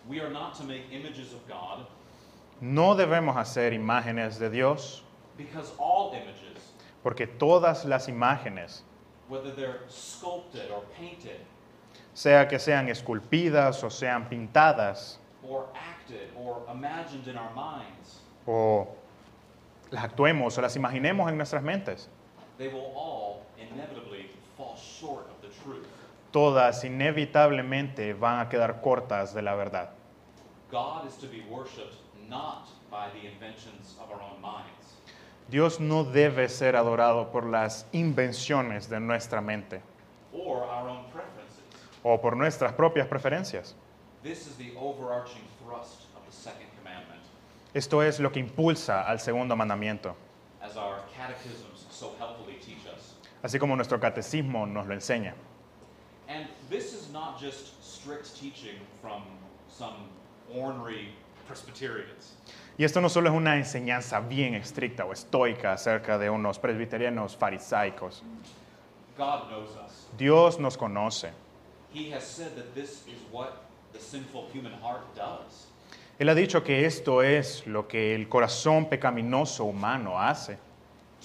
We 0.08 0.20
are 0.20 0.30
not 0.30 0.54
to 0.56 0.64
make 0.64 0.84
images 0.90 1.32
of 1.34 1.46
God 1.46 1.86
No 2.60 2.94
debemos 2.94 3.36
hacer 3.36 3.72
imágenes 3.72 4.38
de 4.38 4.50
Dios 4.50 5.02
because 5.38 5.72
all 5.78 6.12
images, 6.12 6.74
porque 7.02 7.26
todas 7.26 7.86
las 7.86 8.06
imágenes, 8.06 8.82
whether 9.28 9.50
they're 9.50 9.80
sculpted 9.88 10.70
or 10.70 10.82
painted 10.94 11.40
sea 12.12 12.46
que 12.46 12.58
sean 12.58 12.88
esculpidas 12.88 13.82
o 13.82 13.88
sean 13.88 14.28
pintadas 14.28 15.16
or 15.42 15.68
acted 15.74 16.28
or 16.36 16.62
imagined 16.70 17.26
in 17.28 17.38
our 17.38 17.54
minds, 17.54 18.20
o 18.46 18.88
las 19.90 20.04
actuemos 20.04 20.58
o 20.58 20.60
las 20.60 20.76
imaginemos 20.76 21.30
en 21.30 21.38
nuestras 21.38 21.62
mentes, 21.62 22.08
they 22.58 22.68
will 22.68 22.92
all 22.94 23.46
inevitably 23.58 24.28
fall 24.58 24.76
short 24.76 25.26
of 25.30 25.40
the 25.40 25.48
truth. 25.64 25.86
Todas 26.30 26.84
inevitablemente 26.84 28.12
van 28.14 28.40
a 28.40 28.48
quedar 28.48 28.80
cortas 28.80 29.34
de 29.34 29.42
la 29.42 29.54
verdad. 29.54 29.90
God 30.70 31.06
is 31.06 31.16
to 31.16 31.26
be 31.26 31.42
worshipped 31.50 31.96
not 32.28 32.68
by 32.90 33.08
the 33.10 33.26
inventions 33.26 33.96
of 34.00 34.10
our 34.10 34.20
own 34.22 34.40
minds, 34.40 34.96
Dios 35.48 35.80
no 35.80 36.04
debe 36.04 36.48
ser 36.48 36.76
adorado 36.76 37.30
por 37.32 37.44
las 37.46 37.86
invenciones 37.92 38.88
de 38.88 39.00
nuestra 39.00 39.40
mente 39.40 39.82
or 40.32 40.62
our 40.62 40.88
own 40.88 41.04
preferences. 41.12 41.58
o 42.04 42.20
por 42.20 42.36
nuestras 42.36 42.72
propias 42.74 43.08
preferencias. 43.08 43.74
This 44.22 44.46
is 44.46 44.54
the 44.56 44.72
overarching 44.78 45.42
thrust 45.64 46.02
of 46.14 46.24
the 46.26 46.32
second 46.32 46.68
commandment, 46.78 47.20
Esto 47.74 48.00
es 48.02 48.20
lo 48.20 48.30
que 48.30 48.38
impulsa 48.40 49.02
al 49.08 49.18
segundo 49.18 49.56
mandamiento, 49.56 50.14
as 50.62 50.76
our 50.76 51.00
catechisms 51.16 51.86
so 51.90 52.14
helpfully 52.20 52.54
teach 52.60 52.86
us. 52.94 53.16
así 53.42 53.58
como 53.58 53.74
nuestro 53.74 53.98
catecismo 53.98 54.66
nos 54.66 54.86
lo 54.86 54.94
enseña. 54.94 55.34
And 56.30 56.46
this 56.68 56.94
is 56.94 57.12
not 57.12 57.40
just 57.40 57.82
strict 57.82 58.36
teaching 58.40 58.76
from 59.02 59.22
some 59.68 59.94
ornery 60.54 61.08
Presbyterians. 61.48 62.36
Y 62.78 62.84
esto 62.84 63.00
no 63.00 63.08
solo 63.08 63.28
es 63.28 63.34
una 63.34 63.56
enseñanza 63.56 64.20
bien 64.20 64.54
estricta 64.54 65.04
o 65.04 65.12
estoica 65.12 65.72
acerca 65.72 66.16
de 66.16 66.30
unos 66.30 66.60
presbiterianos 66.60 67.36
farisaicos. 67.36 68.22
God 69.18 69.48
knows 69.48 69.70
us. 69.84 70.06
Dios 70.16 70.60
nos 70.60 70.76
conoce. 70.76 71.30
He 71.92 72.10
has 72.12 72.24
said 72.24 72.54
that 72.54 72.72
this 72.76 73.02
is 73.08 73.20
what 73.32 73.64
the 73.92 73.98
sinful 73.98 74.48
human 74.52 74.72
heart 74.80 75.02
does. 75.16 75.66
Él 76.20 76.28
ha 76.28 76.34
dicho 76.34 76.62
que 76.62 76.86
esto 76.86 77.20
es 77.22 77.66
lo 77.66 77.88
que 77.88 78.14
el 78.14 78.28
corazón 78.28 78.88
pecaminoso 78.88 79.64
humano 79.64 80.16
hace, 80.16 80.56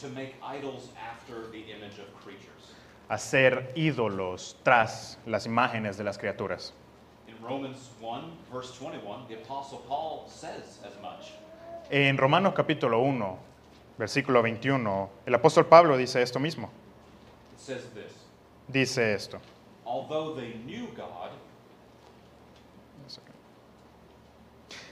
To 0.02 0.10
make 0.10 0.36
idols 0.42 0.90
after 1.00 1.48
the 1.52 1.60
image 1.72 2.00
of 2.00 2.12
creatures. 2.24 2.74
Hacer 3.10 3.72
ídolos 3.76 4.58
tras 4.64 5.18
las 5.26 5.46
imágenes 5.46 5.98
de 5.98 6.04
las 6.04 6.18
criaturas. 6.18 6.74
In 7.28 7.36
Romans 7.42 7.92
1, 8.02 8.32
verse 8.52 8.72
21, 8.80 9.28
the 9.28 9.36
Apostle 9.36 9.80
Paul 9.88 10.26
says 10.28 10.80
as 10.86 10.94
much. 11.02 11.34
En 11.92 12.18
Romanos 12.18 12.54
capítulo 12.54 13.00
1, 13.02 13.38
versículo 13.98 14.42
21, 14.42 15.10
el 15.26 15.34
apóstol 15.34 15.68
Pablo 15.68 15.98
dice 15.98 16.22
esto 16.22 16.40
mismo. 16.40 16.70
It 17.54 17.60
says 17.60 17.84
this 17.94 18.14
Dice 18.68 19.14
esto. 19.14 19.40
Although 19.86 20.36
they 20.36 20.54
knew 20.66 20.88
God, 20.96 21.32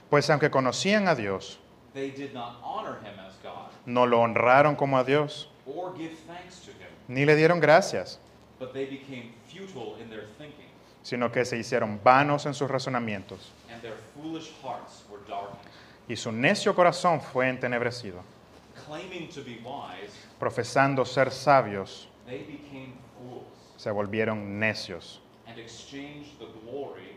Pues 0.10 0.30
aunque 0.30 0.52
conocían 0.52 1.08
a 1.08 1.16
Dios, 1.16 1.58
they 1.96 2.12
did 2.12 2.36
not 2.36 2.58
honor 2.64 3.00
him 3.02 3.18
as 3.20 3.34
God 3.42 3.72
no 3.86 4.06
lo 4.06 4.22
honraron 4.22 4.76
como 4.76 4.98
a 4.98 5.04
Dios, 5.04 5.50
or 5.66 5.94
give 5.94 6.12
thanks 6.28 6.60
to 6.60 6.72
him, 6.72 6.83
ni 7.08 7.26
le 7.26 7.36
dieron 7.36 7.60
gracias, 7.60 8.20
but 8.60 8.74
they 8.74 8.86
became 8.86 9.32
futile 9.48 9.96
in 10.02 10.10
their 10.10 10.26
thinking, 10.38 10.68
sino 11.02 11.32
que 11.32 11.44
se 11.46 11.58
hicieron 11.58 12.00
vanos 12.04 12.46
en 12.46 12.54
sus 12.54 12.70
razonamientos, 12.70 13.52
and 13.72 13.82
their 13.82 13.96
foolish 14.16 14.52
hearts 14.62 15.04
were 15.10 15.22
darkened. 15.28 15.60
y 16.08 16.16
su 16.16 16.32
necio 16.32 16.74
corazón 16.76 17.22
fue 17.22 17.50
entenebrecido. 17.50 18.22
Claiming 18.88 19.30
to 19.30 19.42
be 19.44 19.60
wise, 19.64 20.12
Profesando 20.40 21.06
ser 21.06 21.32
sabios, 21.32 22.08
they 22.26 22.40
became 22.40 22.94
fools 23.18 23.46
se 23.78 23.90
volvieron 23.92 24.60
necios 24.60 25.20
and 25.48 25.58
exchanged 25.60 26.38
the 26.40 26.48
glory 26.66 27.16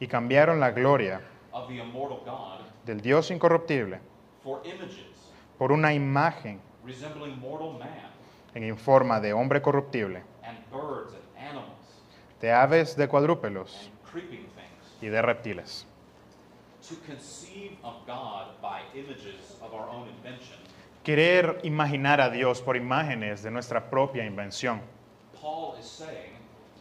y 0.00 0.06
cambiaron 0.06 0.60
la 0.60 0.70
gloria 0.70 1.20
of 1.52 1.68
the 1.68 1.78
immortal 1.80 2.20
God 2.24 2.60
del 2.84 3.00
Dios 3.00 3.30
incorruptible 3.30 3.98
for 4.42 4.60
images 4.64 5.06
por 5.58 5.72
una 5.72 5.92
imagen 5.94 6.60
resembling 6.84 7.38
mortal 7.40 7.78
man 7.78 8.10
en 8.64 8.76
forma 8.76 9.20
de 9.20 9.32
hombre 9.32 9.60
corruptible, 9.60 10.22
and 10.42 10.58
birds 10.70 11.12
and 11.14 11.48
animals 11.48 11.70
de 12.40 12.50
aves, 12.52 12.96
de 12.96 13.06
cuadrúpedos 13.08 13.88
and 13.90 14.10
creeping 14.10 14.46
things. 14.54 15.02
y 15.02 15.08
de 15.08 15.20
reptiles. 15.22 15.84
To 16.88 16.94
conceive 17.06 17.72
of 17.82 17.94
God 18.06 18.60
by 18.62 18.80
images 18.94 19.56
of 19.60 19.74
our 19.74 19.88
own 19.88 20.08
invention, 20.08 20.56
Querer 21.04 21.58
imaginar 21.62 22.20
a 22.20 22.30
Dios 22.30 22.60
por 22.60 22.76
imágenes 22.76 23.42
de 23.42 23.50
nuestra 23.50 23.90
propia 23.90 24.24
invención, 24.24 24.80
Paul 25.40 25.76
is 25.78 25.86
saying, 25.86 26.32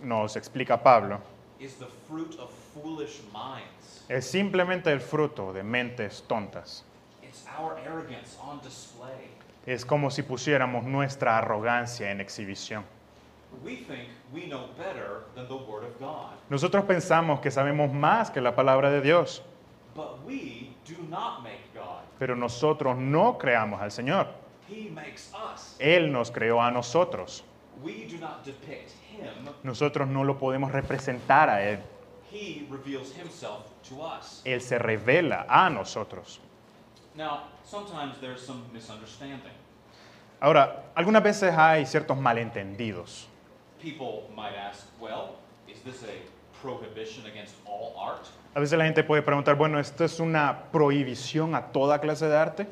nos 0.02 0.36
explica 0.36 0.82
Pablo, 0.82 1.20
is 1.60 1.76
the 1.76 1.88
fruit 2.08 2.36
of 2.40 2.50
foolish 2.74 3.22
minds. 3.34 4.04
es 4.10 4.26
simplemente 4.26 4.92
el 4.92 5.00
fruto 5.00 5.54
de 5.54 5.64
mentes 5.64 6.24
tontas. 6.28 6.84
It's 7.24 7.46
our 7.60 7.78
arrogance 7.86 8.38
on 8.42 8.60
display. 8.62 9.30
Es 9.66 9.86
como 9.86 10.12
si 10.12 10.22
pusiéramos 10.24 10.84
nuestra 10.86 11.38
arrogancia 11.38 12.12
en 12.12 12.22
exhibición. 12.22 12.84
We 13.64 13.78
think 13.78 14.10
we 14.34 14.48
know 14.48 14.68
better 14.78 15.24
than 15.34 15.48
the 15.48 15.56
Word 15.56 15.86
of 15.86 15.98
God, 16.00 16.34
Nosotros 16.50 16.84
pensamos 16.86 17.40
que 17.40 17.50
sabemos 17.50 17.92
más 17.94 18.30
que 18.30 18.42
la 18.42 18.54
palabra 18.54 18.90
de 18.92 19.02
Dios, 19.02 19.42
but 19.96 20.20
we 20.26 20.76
do 20.86 21.02
not 21.10 21.42
make 21.42 21.62
God. 21.74 22.02
pero 22.20 22.36
nosotros 22.36 22.98
no 22.98 23.38
creamos 23.38 23.82
al 23.82 23.92
Señor. 23.92 24.28
Él 25.80 26.12
nos 26.12 26.32
creó 26.32 26.62
a 26.62 26.72
nosotros. 26.72 27.44
We 27.84 28.08
do 28.08 28.18
not 28.20 28.44
depict 28.44 28.92
Him. 29.12 29.52
Nosotros 29.64 30.08
no 30.08 30.24
lo 30.24 30.38
podemos 30.38 30.72
representar 30.72 31.50
a 31.50 31.64
Él. 31.64 31.80
He 32.32 32.68
reveals 32.70 33.16
Himself 33.16 33.66
to 33.88 34.02
us. 34.02 34.42
Él 34.44 34.60
se 34.62 34.78
revela 34.80 35.46
a 35.48 35.70
nosotros. 35.70 36.42
Ahora, 40.40 40.84
algunas 40.96 41.24
veces 41.24 41.54
hay 41.58 41.86
ciertos 41.86 42.18
malentendidos. 42.18 43.28
People 43.82 44.30
might 44.36 44.56
ask, 44.56 44.88
well, 45.00 45.36
is 45.68 45.80
this 45.82 46.04
a 46.04 46.62
prohibition 46.62 47.26
against 47.26 47.56
all 47.66 47.94
art? 47.98 48.28
A 48.54 48.60
veces 48.60 48.78
la 48.78 48.86
gente 48.86 49.04
puede 49.04 49.22
preguntar, 49.22 49.56
bueno, 49.56 49.80
¿esto 49.80 50.04
es 50.04 50.20
una 50.20 50.64
prohibición 50.72 51.56
a 51.56 51.72
toda 51.72 52.00
clase 52.00 52.28
de 52.28 52.36
arte? 52.36 52.68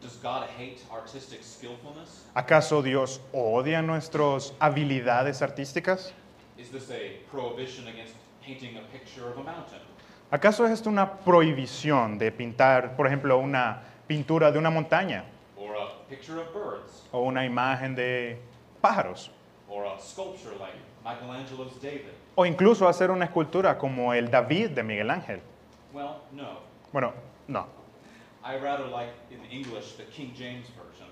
Does 0.00 0.16
God 0.22 0.44
hate 0.58 0.80
artistic 0.90 1.42
skillfulness? 1.42 2.26
¿Acaso 2.34 2.82
Dios 2.82 3.20
odia 3.32 3.82
nuestras 3.82 4.54
habilidades 4.58 5.42
artísticas? 5.42 6.12
Is 6.56 6.70
this 6.70 6.90
a 6.90 7.20
prohibition 7.30 7.86
against 7.88 8.14
painting 8.44 8.76
a 8.76 8.82
picture 8.92 9.28
of 9.28 9.38
a 9.38 9.42
mountain? 9.42 9.80
¿Acaso 10.30 10.64
es 10.64 10.72
esto 10.72 10.88
una 10.88 11.12
prohibición 11.18 12.18
de 12.18 12.30
pintar, 12.30 12.94
por 12.96 13.06
ejemplo, 13.06 13.38
una 13.38 13.82
pintura 14.06 14.52
de 14.52 14.58
una 14.58 14.70
montaña 14.70 15.24
Or 15.56 15.76
a 15.76 16.08
picture 16.08 16.38
of 16.40 16.52
birds? 16.54 17.08
o 17.12 17.22
una 17.22 17.44
imagen 17.44 17.94
de 17.96 18.38
pájaros 18.80 19.30
Or 19.68 19.86
a 19.86 19.98
sculpture 19.98 20.56
like 20.58 20.74
Michelangelo's 21.04 21.80
David. 21.80 22.10
O 22.36 22.44
incluso 22.46 22.88
hacer 22.88 23.10
una 23.10 23.24
escultura 23.24 23.76
como 23.78 24.12
el 24.14 24.30
David 24.30 24.70
de 24.70 24.82
Miguel 24.82 25.10
Ángel. 25.10 25.40
Well, 25.92 26.16
no. 26.32 26.60
Bueno, 26.92 27.12
no. 27.48 27.66
I 28.44 28.56
rather 28.56 28.86
like 28.86 29.12
in 29.30 29.40
English 29.50 29.96
the 29.96 30.04
King 30.04 30.32
James 30.36 30.66
version, 30.76 31.08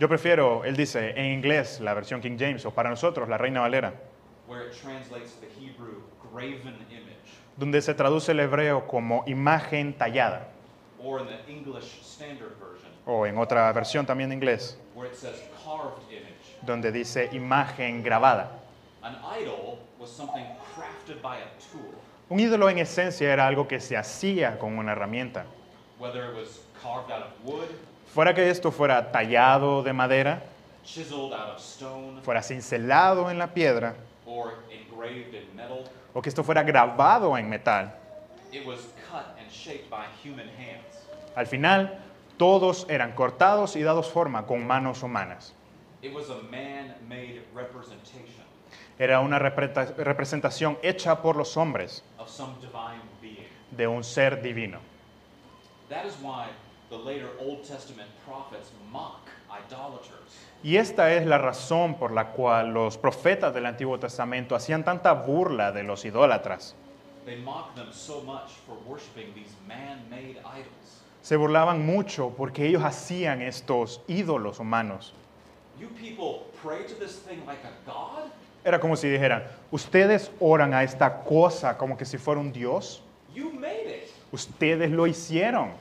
Yo 0.00 0.08
prefiero, 0.08 0.64
él 0.64 0.76
dice, 0.76 1.10
en 1.16 1.26
inglés 1.32 1.80
la 1.80 1.92
versión 1.94 2.20
King 2.20 2.36
James 2.38 2.64
o 2.66 2.70
para 2.70 2.88
nosotros 2.90 3.28
la 3.28 3.36
Reina 3.38 3.60
Valera, 3.60 3.92
where 4.46 4.66
it 4.68 4.72
translates 4.72 5.34
the 5.40 5.46
Hebrew 5.60 6.02
graven 6.32 6.74
image, 6.90 7.37
donde 7.58 7.82
se 7.82 7.92
traduce 7.94 8.32
el 8.32 8.40
hebreo 8.40 8.86
como 8.86 9.24
imagen 9.26 9.92
tallada. 9.96 10.46
or 11.02 11.20
in 11.20 11.26
the 11.28 11.52
English 11.52 12.00
Standard 12.02 12.52
Version, 12.58 12.90
O 13.06 13.24
en 13.26 13.38
otra 13.38 13.72
versión 13.72 14.04
también 14.06 14.30
de 14.30 14.34
inglés, 14.36 14.76
where 14.94 15.08
it 15.08 15.14
says 15.16 15.40
carved 15.64 16.02
image. 16.10 16.56
donde 16.62 16.90
dice 16.92 17.28
imagen 17.32 18.02
grabada. 18.02 18.50
An 19.02 19.16
idol 19.40 19.78
was 19.98 20.10
something 20.10 20.44
crafted 20.74 21.20
by 21.22 21.36
a 21.38 21.46
tool, 21.72 21.94
Un 22.30 22.40
ídolo 22.40 22.68
en 22.68 22.78
esencia 22.78 23.32
era 23.32 23.46
algo 23.46 23.66
que 23.68 23.80
se 23.80 23.96
hacía 23.96 24.58
con 24.58 24.76
una 24.78 24.92
herramienta. 24.92 25.44
whether 26.00 26.24
it 26.30 26.34
was 26.36 26.60
carved 26.82 27.10
out 27.12 27.22
of 27.22 27.32
wood, 27.44 27.68
Fuera 28.14 28.34
que 28.34 28.48
esto 28.50 28.70
fuera 28.72 29.12
tallado 29.12 29.82
de 29.82 29.92
madera, 29.92 30.42
chiseled 30.84 31.32
out 31.32 31.50
of 31.54 31.58
stone, 31.60 32.20
fuera 32.22 32.42
cincelado 32.42 33.30
en 33.30 33.38
la 33.38 33.46
piedra, 33.48 33.94
or 34.26 34.54
engraved 34.98 35.34
in 35.34 35.56
metal. 35.56 35.84
o 36.14 36.22
que 36.22 36.28
esto 36.28 36.42
fuera 36.42 36.62
grabado 36.62 37.36
en 37.38 37.48
metal, 37.48 37.92
It 38.52 38.66
was 38.66 38.80
cut 39.10 39.36
and 39.38 39.50
shaped 39.50 39.88
by 39.90 40.06
human 40.24 40.48
hands. 40.48 41.06
al 41.36 41.46
final 41.46 41.98
todos 42.38 42.86
eran 42.88 43.12
cortados 43.12 43.76
y 43.76 43.82
dados 43.82 44.10
forma 44.10 44.46
con 44.46 44.66
manos 44.66 45.02
humanas. 45.02 45.52
It 46.02 46.12
was 46.14 46.30
a 46.30 46.36
man-made 46.50 47.42
representation 47.54 48.44
Era 48.98 49.20
una 49.20 49.38
repreta- 49.38 49.94
representación 49.96 50.76
hecha 50.82 51.20
por 51.22 51.36
los 51.36 51.56
hombres 51.56 52.02
of 52.18 52.28
some 52.28 52.54
divine 52.60 53.00
being. 53.20 53.46
de 53.70 53.86
un 53.86 54.02
ser 54.02 54.40
divino. 54.42 54.78
That 55.88 56.04
is 56.04 56.14
why 56.20 56.48
the 56.90 56.96
later 56.96 57.28
Old 57.40 57.62
Testament 57.62 58.08
prophets 58.26 58.70
mock. 58.90 59.28
Y 60.62 60.76
esta 60.76 61.12
es 61.14 61.24
la 61.26 61.38
razón 61.38 61.94
por 61.94 62.10
la 62.10 62.32
cual 62.32 62.72
los 62.74 62.98
profetas 62.98 63.54
del 63.54 63.66
Antiguo 63.66 63.98
Testamento 63.98 64.56
hacían 64.56 64.84
tanta 64.84 65.12
burla 65.12 65.70
de 65.70 65.84
los 65.84 66.04
idólatras. 66.04 66.74
They 67.24 67.36
mock 67.36 67.74
them 67.74 67.92
so 67.92 68.22
much 68.22 68.50
for 68.66 68.76
worshiping 68.86 69.34
these 69.34 69.54
man-made 69.68 70.40
idols. 70.40 71.04
Se 71.22 71.36
burlaban 71.36 71.84
mucho 71.84 72.34
porque 72.36 72.66
ellos 72.66 72.82
hacían 72.82 73.42
estos 73.42 74.00
ídolos 74.08 74.58
humanos. 74.58 75.12
You 75.78 75.88
people 75.90 76.46
pray 76.62 76.84
to 76.86 76.94
this 76.94 77.22
thing 77.22 77.44
like 77.46 77.62
a 77.64 77.70
god? 77.86 78.30
Era 78.64 78.80
como 78.80 78.96
si 78.96 79.08
dijeran, 79.08 79.44
ustedes 79.70 80.30
oran 80.40 80.74
a 80.74 80.82
esta 80.82 81.22
cosa 81.22 81.76
como 81.78 81.96
que 81.96 82.04
si 82.04 82.18
fuera 82.18 82.40
un 82.40 82.52
dios. 82.52 83.02
Ustedes 84.32 84.90
lo 84.90 85.06
hicieron. 85.06 85.72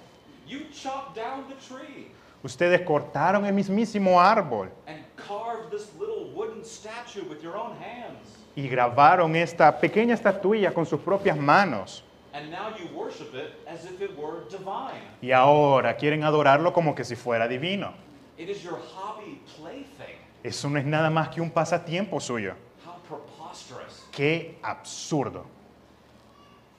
Ustedes 2.47 2.79
cortaron 2.81 3.45
el 3.45 3.53
mismísimo 3.53 4.21
árbol 4.21 4.69
and 4.87 5.03
carved 5.17 5.69
this 5.69 5.93
little 5.99 6.31
wooden 6.33 6.63
statue 6.63 7.23
with 7.27 7.43
your 7.43 7.57
own 7.57 7.75
hands. 7.75 8.37
y 8.55 8.69
grabaron 8.69 9.35
esta 9.35 9.77
pequeña 9.81 10.13
estatuilla 10.13 10.73
con 10.73 10.85
sus 10.85 11.01
propias 11.01 11.37
manos. 11.37 12.05
And 12.33 12.49
now 12.49 12.69
you 12.77 12.87
worship 12.95 13.35
it 13.35 13.51
as 13.67 13.83
if 13.83 14.01
it 14.01 14.17
were 14.17 14.45
divine. 14.49 15.01
Y 15.21 15.31
ahora 15.31 15.97
quieren 15.97 16.23
adorarlo 16.23 16.71
como 16.71 16.95
que 16.95 17.03
si 17.03 17.15
fuera 17.17 17.49
divino. 17.49 17.93
It 18.37 18.47
is 18.47 18.63
your 18.63 18.79
hobby 18.95 19.41
plaything. 19.57 20.15
Eso 20.41 20.69
no 20.69 20.79
es 20.79 20.85
nada 20.85 21.09
más 21.09 21.27
que 21.27 21.41
un 21.41 21.49
pasatiempo 21.51 22.21
suyo. 22.21 22.55
How 22.85 22.93
preposterous. 23.09 24.07
Qué 24.13 24.57
absurdo. 24.63 25.43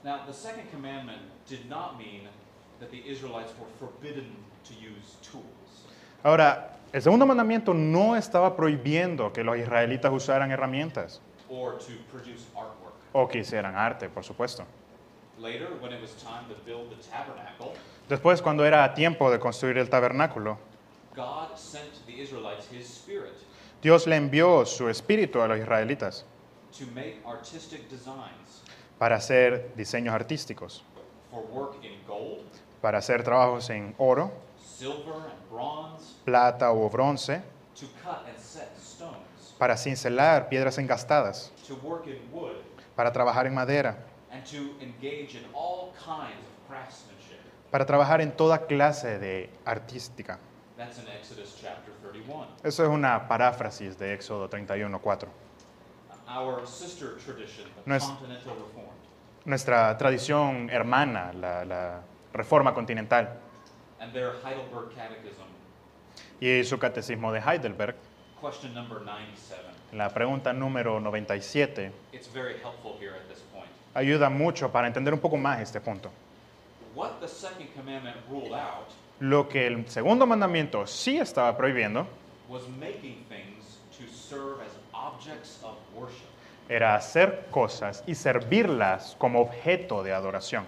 Now, 0.03 0.25
the 0.27 0.33
second 0.33 0.71
commandment 0.71 1.21
did 1.47 1.69
not 1.69 1.99
mean 1.99 2.23
that 2.81 2.91
the 2.91 3.03
Israelites 3.07 3.53
were 3.61 3.69
forbidden 3.79 4.35
to 4.65 4.73
use 4.75 5.17
tools. 5.21 5.58
Ahora, 6.29 6.77
el 6.93 7.01
segundo 7.01 7.25
mandamiento 7.25 7.73
no 7.73 8.15
estaba 8.15 8.55
prohibiendo 8.55 9.33
que 9.33 9.43
los 9.43 9.57
israelitas 9.57 10.13
usaran 10.13 10.51
herramientas 10.51 11.23
or 11.49 11.79
to 11.79 11.87
produce 12.13 12.45
artwork. 12.55 12.93
o 13.15 13.27
que 13.27 13.39
hicieran 13.39 13.75
arte, 13.75 14.11
por 14.11 14.23
supuesto. 14.23 14.67
Later, 15.39 15.69
when 15.81 15.91
it 15.91 16.03
was 16.03 16.11
time 16.23 16.47
to 16.49 16.55
build 16.67 16.91
the 16.91 17.03
tabernacle, 17.11 17.73
Después, 18.11 18.43
cuando 18.43 18.67
era 18.67 18.93
tiempo 18.93 19.31
de 19.31 19.39
construir 19.39 19.79
el 19.79 19.89
tabernáculo, 19.89 20.59
God 21.17 21.57
sent 21.57 22.05
the 22.07 22.23
Israelites 22.23 22.69
His 22.71 22.87
Spirit 22.87 23.33
Dios 23.81 24.07
le 24.07 24.17
envió 24.17 24.67
su 24.67 24.91
espíritu 24.91 25.41
a 25.41 25.49
los 25.49 25.59
israelitas 25.59 26.27
to 26.79 26.85
make 26.95 27.23
artistic 27.27 27.89
designs 27.89 28.65
para 28.99 29.17
hacer 29.17 29.73
diseños 29.77 30.15
artísticos, 30.15 30.85
for 31.31 31.43
work 31.51 31.83
in 31.83 31.99
gold, 32.07 32.45
para 32.83 32.99
hacer 32.99 33.23
trabajos 33.23 33.71
en 33.71 33.95
oro, 33.97 34.31
silver, 34.79 35.15
and 35.15 35.51
bronze, 35.51 36.15
plata 36.25 36.71
o 36.71 36.89
bronce, 36.89 37.43
to 37.75 37.87
cut 38.03 38.25
and 38.29 38.39
set 38.39 38.71
stones, 38.79 39.55
para 39.59 39.77
cincelar 39.77 40.49
piedras 40.49 40.79
engastadas, 40.79 41.51
to 41.67 41.75
work 41.83 42.07
in 42.07 42.19
wood, 42.33 42.57
para 42.95 43.13
trabajar 43.13 43.47
en 43.47 43.55
madera, 43.55 43.97
and 44.31 44.45
to 44.45 44.75
engage 44.81 45.35
in 45.35 45.45
all 45.53 45.93
kinds 45.99 46.39
of 46.47 46.69
craftsmanship. 46.69 47.41
para 47.71 47.85
trabajar 47.85 48.21
en 48.21 48.33
toda 48.33 48.67
clase 48.67 49.19
de 49.19 49.51
artística. 49.65 50.39
That's 50.77 50.99
in 50.99 51.09
Exodus 51.09 51.59
chapter 51.61 51.93
31. 52.03 52.47
Eso 52.63 52.85
es 52.85 52.89
una 52.89 53.27
paráfrasis 53.27 53.99
de 53.99 54.15
Éxodo 54.15 54.49
31.4. 54.49 55.27
Our 56.29 56.67
sister 56.67 57.17
tradition, 57.25 57.67
the 57.85 57.99
Continental 57.99 58.55
Nuestra 59.45 59.97
tradición 59.97 60.69
hermana, 60.71 61.33
la, 61.33 61.65
la 61.65 62.01
Reforma 62.33 62.75
Continental 62.75 63.41
and 64.01 64.13
their 64.13 64.33
Heidelberg 64.45 64.91
Catechism, 64.95 65.47
y 66.41 66.63
su 66.65 66.79
catecismo 66.79 67.33
de 67.33 67.41
Heidelberg, 67.41 67.95
question 68.41 68.73
number 68.75 69.01
97. 69.01 69.63
la 69.93 70.09
pregunta 70.11 70.53
número 70.53 71.01
97, 71.01 71.91
It's 72.13 72.29
very 72.33 72.55
helpful 72.63 72.97
here 73.01 73.15
at 73.15 73.29
this 73.29 73.41
point. 73.53 73.69
ayuda 73.95 74.31
mucho 74.31 74.71
para 74.71 74.87
entender 74.87 75.13
un 75.15 75.21
poco 75.21 75.37
más 75.37 75.61
este 75.61 75.81
punto. 75.81 76.11
What 76.95 77.21
the 77.21 77.29
second 77.29 77.69
commandment 77.77 78.17
ruled 78.31 78.53
out 78.53 78.89
Lo 79.21 79.49
que 79.49 79.67
el 79.67 79.89
segundo 79.89 80.27
mandamiento 80.27 80.87
sí 80.87 81.19
estaba 81.19 81.57
prohibiendo 81.57 82.07
was 82.49 82.63
making 82.79 83.25
things 83.29 83.79
to 83.99 84.07
serve 84.13 84.61
as 84.63 84.73
objects 84.95 85.61
of 85.65 85.75
worship. 85.95 86.27
era 86.69 86.95
hacer 86.95 87.47
cosas 87.51 88.05
y 88.07 88.15
servirlas 88.15 89.17
como 89.19 89.41
objeto 89.41 90.03
de 90.05 90.13
adoración. 90.13 90.65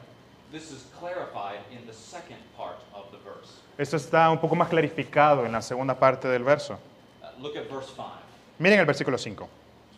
This 0.52 0.72
is 0.72 0.84
clarified 0.98 1.60
in 1.70 1.86
the 1.86 1.92
second 1.92 2.38
part 2.56 2.80
of 2.94 3.10
the 3.12 3.18
verse. 3.18 3.60
Esto 3.78 3.96
está 3.96 4.30
un 4.30 4.38
poco 4.38 4.56
más 4.56 4.68
clarificado 4.68 5.46
en 5.46 5.52
la 5.52 5.60
segunda 5.62 5.94
parte 5.94 6.26
del 6.28 6.42
verso. 6.42 6.78
Uh, 7.22 7.26
look 7.40 7.56
at 7.56 7.68
verse 7.70 7.88
5. 7.94 8.10
Miren 8.58 8.80
el 8.80 8.86
versículo 8.86 9.18
5. 9.18 9.48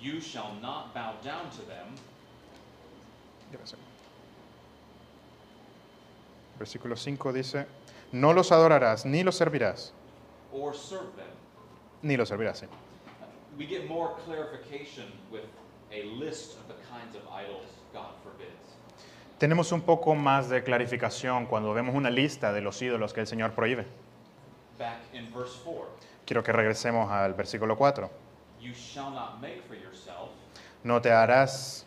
You 0.01 0.21
shall 0.21 0.55
not 0.61 0.93
bow 0.95 1.15
down 1.23 1.49
to 1.51 1.63
them, 1.63 1.95
Versículo 6.59 6.97
5 6.97 7.33
dice, 7.33 7.67
no 8.13 8.33
los 8.33 8.51
adorarás 8.53 9.05
ni 9.05 9.23
los 9.23 9.37
servirás, 9.37 9.91
or 10.53 10.75
serve 10.75 11.15
them. 11.17 11.27
ni 12.03 12.17
los 12.17 12.29
servirás. 12.31 12.61
sí. 12.61 12.67
We 13.59 13.67
get 13.67 13.89
more 13.89 14.15
clarification 14.25 15.05
with 15.31 15.45
a 15.93 16.05
list 16.05 16.57
of 16.59 16.69
the 16.69 16.75
kinds 16.91 17.15
of 17.17 17.23
idols 17.33 17.67
God 17.93 18.15
forbids. 18.23 18.72
Tenemos 19.43 19.73
un 19.73 19.81
poco 19.81 20.15
más 20.15 20.49
de 20.49 20.63
clarificación 20.63 21.47
cuando 21.47 21.75
vemos 21.75 21.97
una 21.97 22.11
lista 22.11 22.53
de 22.53 22.61
los 22.61 22.81
ídolos 22.81 23.13
que 23.13 23.23
el 23.23 23.27
Señor 23.27 23.51
prohíbe. 23.51 23.87
Back 24.79 25.01
in 25.13 25.35
verse 25.35 25.59
4, 25.65 25.89
Quiero 26.25 26.45
que 26.45 26.53
regresemos 26.53 27.11
al 27.11 27.35
versículo 27.35 27.77
4. 27.77 28.09
you 28.61 28.73
shall 28.73 29.11
not 29.11 29.41
make 29.41 29.61
for 29.67 29.75
yourself 29.77 30.29
No 30.85 31.03
te 31.03 31.11
harás 31.11 31.85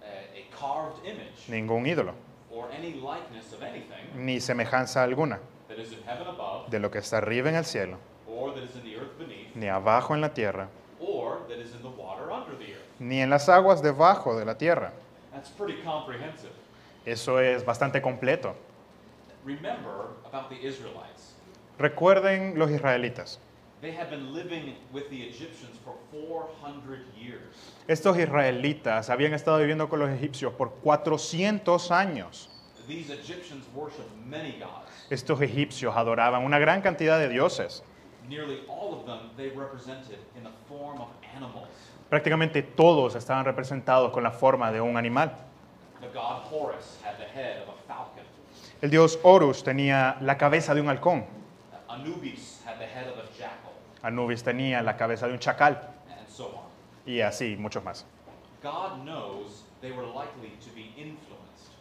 a, 0.00 0.06
a 0.06 0.56
carved 0.56 1.04
image 1.04 1.48
ningún 1.48 1.84
ídolo, 1.84 2.12
or 2.52 2.70
any 2.70 2.92
likeness 2.92 3.52
of 3.52 3.60
anything 3.64 4.06
ni 4.14 4.40
semejanza 4.40 5.02
alguna 5.02 5.40
that 5.66 5.80
is 5.80 5.90
in 5.90 5.98
heaven 6.06 6.28
above, 6.28 6.70
de 6.70 6.78
lo 6.78 6.92
que 6.92 7.00
está 7.00 7.16
arriba 7.18 7.48
en 7.48 7.56
el 7.56 7.64
cielo, 7.64 7.98
or 8.28 8.54
that 8.54 8.62
is 8.62 8.76
in 8.76 8.84
the 8.84 8.94
earth 8.96 9.18
beneath, 9.18 9.52
ni 9.56 9.66
abajo 9.66 10.14
en 10.14 10.20
la 10.20 10.32
tierra, 10.32 10.68
or 11.00 11.40
that 11.48 11.58
is 11.58 11.74
in 11.74 11.82
the 11.82 11.88
water 12.00 12.30
under 12.30 12.56
the 12.56 12.72
earth. 12.72 13.00
ni 13.00 13.20
en 13.20 13.30
las 13.30 13.48
aguas 13.48 13.82
debajo 13.82 14.38
de 14.38 14.44
la 14.44 14.56
tierra. 14.56 14.92
That's 15.46 15.56
pretty 15.56 15.80
comprehensive. 15.82 16.50
Eso 17.04 17.38
es 17.38 17.64
bastante 17.64 18.02
completo. 18.02 18.54
Remember 19.44 20.08
about 20.24 20.48
the 20.50 20.56
Israelites. 20.56 21.34
Recuerden 21.78 22.58
los 22.58 22.70
israelitas. 22.70 23.38
They 23.80 23.92
had 23.92 24.10
been 24.10 24.32
living 24.32 24.74
with 24.92 25.08
the 25.10 25.22
Egyptians 25.22 25.78
for 25.84 25.94
400 26.10 27.00
years. 27.16 27.54
Estos 27.86 28.18
israelitas 28.18 29.10
habían 29.10 29.34
estado 29.34 29.58
viviendo 29.58 29.88
con 29.88 30.00
los 30.00 30.10
egipcios 30.10 30.52
por 30.54 30.70
400 30.82 31.90
años. 31.92 32.48
These 32.88 33.10
Egyptians 33.10 33.66
worshiped 33.74 34.10
many 34.24 34.58
gods. 34.58 34.90
Estos 35.10 35.40
egipcios 35.40 35.94
adoraban 35.94 36.44
una 36.44 36.58
gran 36.58 36.82
cantidad 36.82 37.18
de 37.20 37.28
dioses. 37.28 37.82
nearly 38.28 38.60
all 38.68 38.98
of 38.98 39.06
them 39.06 39.30
they 39.36 39.50
represented 39.50 40.18
in 40.36 40.42
the 40.42 40.50
form 40.68 41.00
of 41.00 41.08
animals. 41.36 41.68
Prácticamente 42.08 42.62
todos 42.62 43.14
estaban 43.16 43.44
representados 43.44 44.12
con 44.12 44.22
la 44.22 44.30
forma 44.30 44.70
de 44.70 44.80
un 44.80 44.96
animal. 44.96 45.32
The 46.00 46.08
god 46.08 46.42
Horus 46.50 46.98
had 47.04 47.16
the 47.16 47.24
head 47.24 47.62
of 47.62 47.68
a 47.70 47.82
falcon. 47.88 48.24
El 48.80 48.90
dios 48.90 49.18
Horus 49.22 49.64
tenía 49.64 50.16
la 50.20 50.36
cabeza 50.36 50.74
de 50.74 50.80
un 50.80 50.88
halcón. 50.88 51.24
Anubis 51.88 52.62
had 52.66 52.78
the 52.78 52.86
head 52.86 53.08
of 53.08 53.18
a 53.18 53.26
jackal, 53.36 53.72
Anubis 54.02 54.42
tenía 54.44 54.82
la 54.82 54.96
cabeza 54.96 55.26
de 55.26 55.32
un 55.32 55.38
chacal. 55.38 55.78
and 56.18 56.28
so 56.28 56.44
on. 56.48 56.64
Y 57.06 57.20
así, 57.22 57.56
muchos 57.56 57.82
más. 57.82 58.04
God 58.62 59.04
knows 59.04 59.64
they 59.80 59.92
were 59.92 60.06
likely 60.06 60.50
to 60.60 60.70
be 60.74 60.92
influenced. 60.96 61.72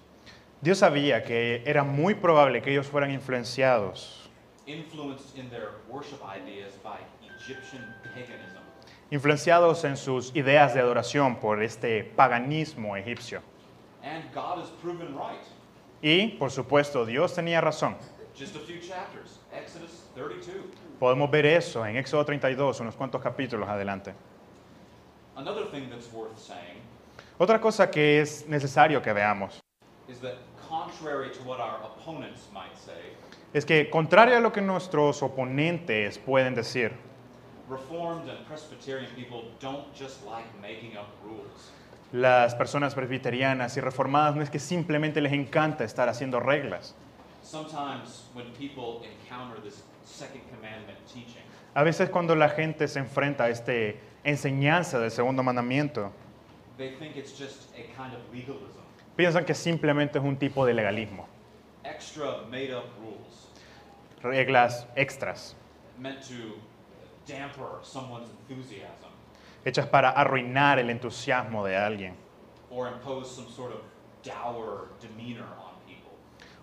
Dios 0.62 0.80
sabía 0.80 1.24
que 1.24 1.62
era 1.66 1.84
muy 1.84 2.16
probable 2.16 2.62
que 2.62 2.72
ellos 2.72 2.88
fueran 2.88 3.12
influenciados, 3.12 4.22
Influenced 4.66 5.38
in 5.38 5.48
their 5.52 5.74
worship 5.90 6.20
ideas 6.26 6.74
by 6.84 6.98
Egyptian 7.38 7.84
paganism. 8.16 8.55
Influenciados 9.16 9.84
en 9.84 9.98
sus 9.98 10.36
ideas 10.36 10.74
de 10.74 10.82
adoración 10.82 11.38
por 11.38 11.64
este 11.64 12.04
paganismo 12.04 12.96
egipcio. 12.96 13.42
And 14.04 14.24
God 14.34 14.64
is 14.64 14.70
proven 14.84 15.16
right. 15.16 15.42
Y, 16.02 16.38
por 16.38 16.52
supuesto, 16.52 17.06
Dios 17.06 17.34
tenía 17.34 17.62
razón. 17.62 17.96
Just 18.38 18.56
a 18.56 18.60
few 18.60 18.80
chapters, 18.80 19.40
Exodus 19.52 20.04
32. 20.14 20.66
Podemos 21.00 21.32
ver 21.32 21.46
eso 21.46 21.86
en 21.86 21.98
Éxodo 21.98 22.26
32, 22.26 22.80
unos 22.82 22.96
cuantos 22.96 23.22
capítulos 23.22 23.68
adelante. 23.68 24.14
Another 25.36 25.66
thing 25.66 25.90
that's 25.90 26.12
worth 26.14 26.38
saying 26.38 26.82
Otra 27.38 27.60
cosa 27.60 27.92
que 27.92 28.22
es 28.22 28.48
necesario 28.48 29.02
que 29.02 29.12
veamos 29.12 29.60
is 30.08 30.20
that 30.20 30.38
contrary 30.70 31.30
to 31.32 31.44
what 31.44 31.60
our 31.60 31.82
opponents 31.84 32.48
might 32.54 32.76
say, 32.78 33.14
es 33.54 33.66
que, 33.66 33.90
contrario 33.90 34.38
a 34.38 34.40
lo 34.40 34.52
que 34.52 34.62
nuestros 34.62 35.22
oponentes 35.22 36.18
pueden 36.18 36.56
decir, 36.56 36.94
Reformed 37.70 38.30
and 38.30 38.46
Presbyterian 38.48 39.10
people 39.16 39.44
don't 39.60 39.92
just 39.96 40.24
like 40.26 40.46
making 40.62 40.98
up 40.98 41.08
rules. 41.24 41.72
las 42.12 42.54
personas 42.56 42.94
presbiterianas 42.94 43.76
y 43.78 43.82
reformadas 43.82 44.36
no 44.36 44.42
es 44.44 44.50
que 44.50 44.60
simplemente 44.60 45.20
les 45.22 45.34
encanta 45.34 45.84
estar 45.84 46.08
haciendo 46.08 46.40
reglas. 46.40 46.94
Sometimes 47.42 48.30
when 48.34 48.46
people 48.54 49.02
encounter 49.04 49.60
this 49.62 49.84
second 50.04 50.42
commandment 50.52 50.98
teaching, 51.08 51.42
A 51.74 51.84
veces 51.84 52.10
cuando 52.10 52.36
la 52.36 52.50
gente 52.50 52.88
se 52.88 53.00
enfrenta 53.00 53.46
a 53.46 53.50
esta 53.50 53.74
enseñanza 54.24 54.98
del 55.00 55.12
segundo 55.12 55.44
mandamiento, 55.44 56.12
they 56.78 56.92
think 57.00 57.18
it's 57.18 57.38
just 57.38 57.70
a 57.76 57.84
kind 57.98 58.14
of 58.14 58.22
legalism, 58.34 58.80
piensan 59.18 59.44
que 59.46 59.54
simplemente 59.54 60.20
es 60.20 60.24
un 60.24 60.38
tipo 60.38 60.66
de 60.66 60.74
legalismo, 60.74 61.28
extra 61.84 62.44
made 62.50 62.74
up 62.74 62.86
rules 63.02 63.50
reglas 64.24 64.88
extras, 64.96 65.56
meant 66.00 66.22
to 66.22 66.58
damper 67.26 67.80
someone's 67.84 68.30
enthusiasm 68.30 69.10
hechas 69.64 69.88
para 69.88 70.10
arruinar 70.10 70.80
el 70.80 70.90
entusiasmo 70.90 71.66
de 71.66 71.76
alguien 71.76 72.14
or 72.70 72.88
impose 72.88 73.30
some 73.30 73.50
sort 73.50 73.72
of 73.72 73.82
dour 74.24 74.90
demeanor 75.00 75.46
on 75.46 75.74
people. 75.88 76.12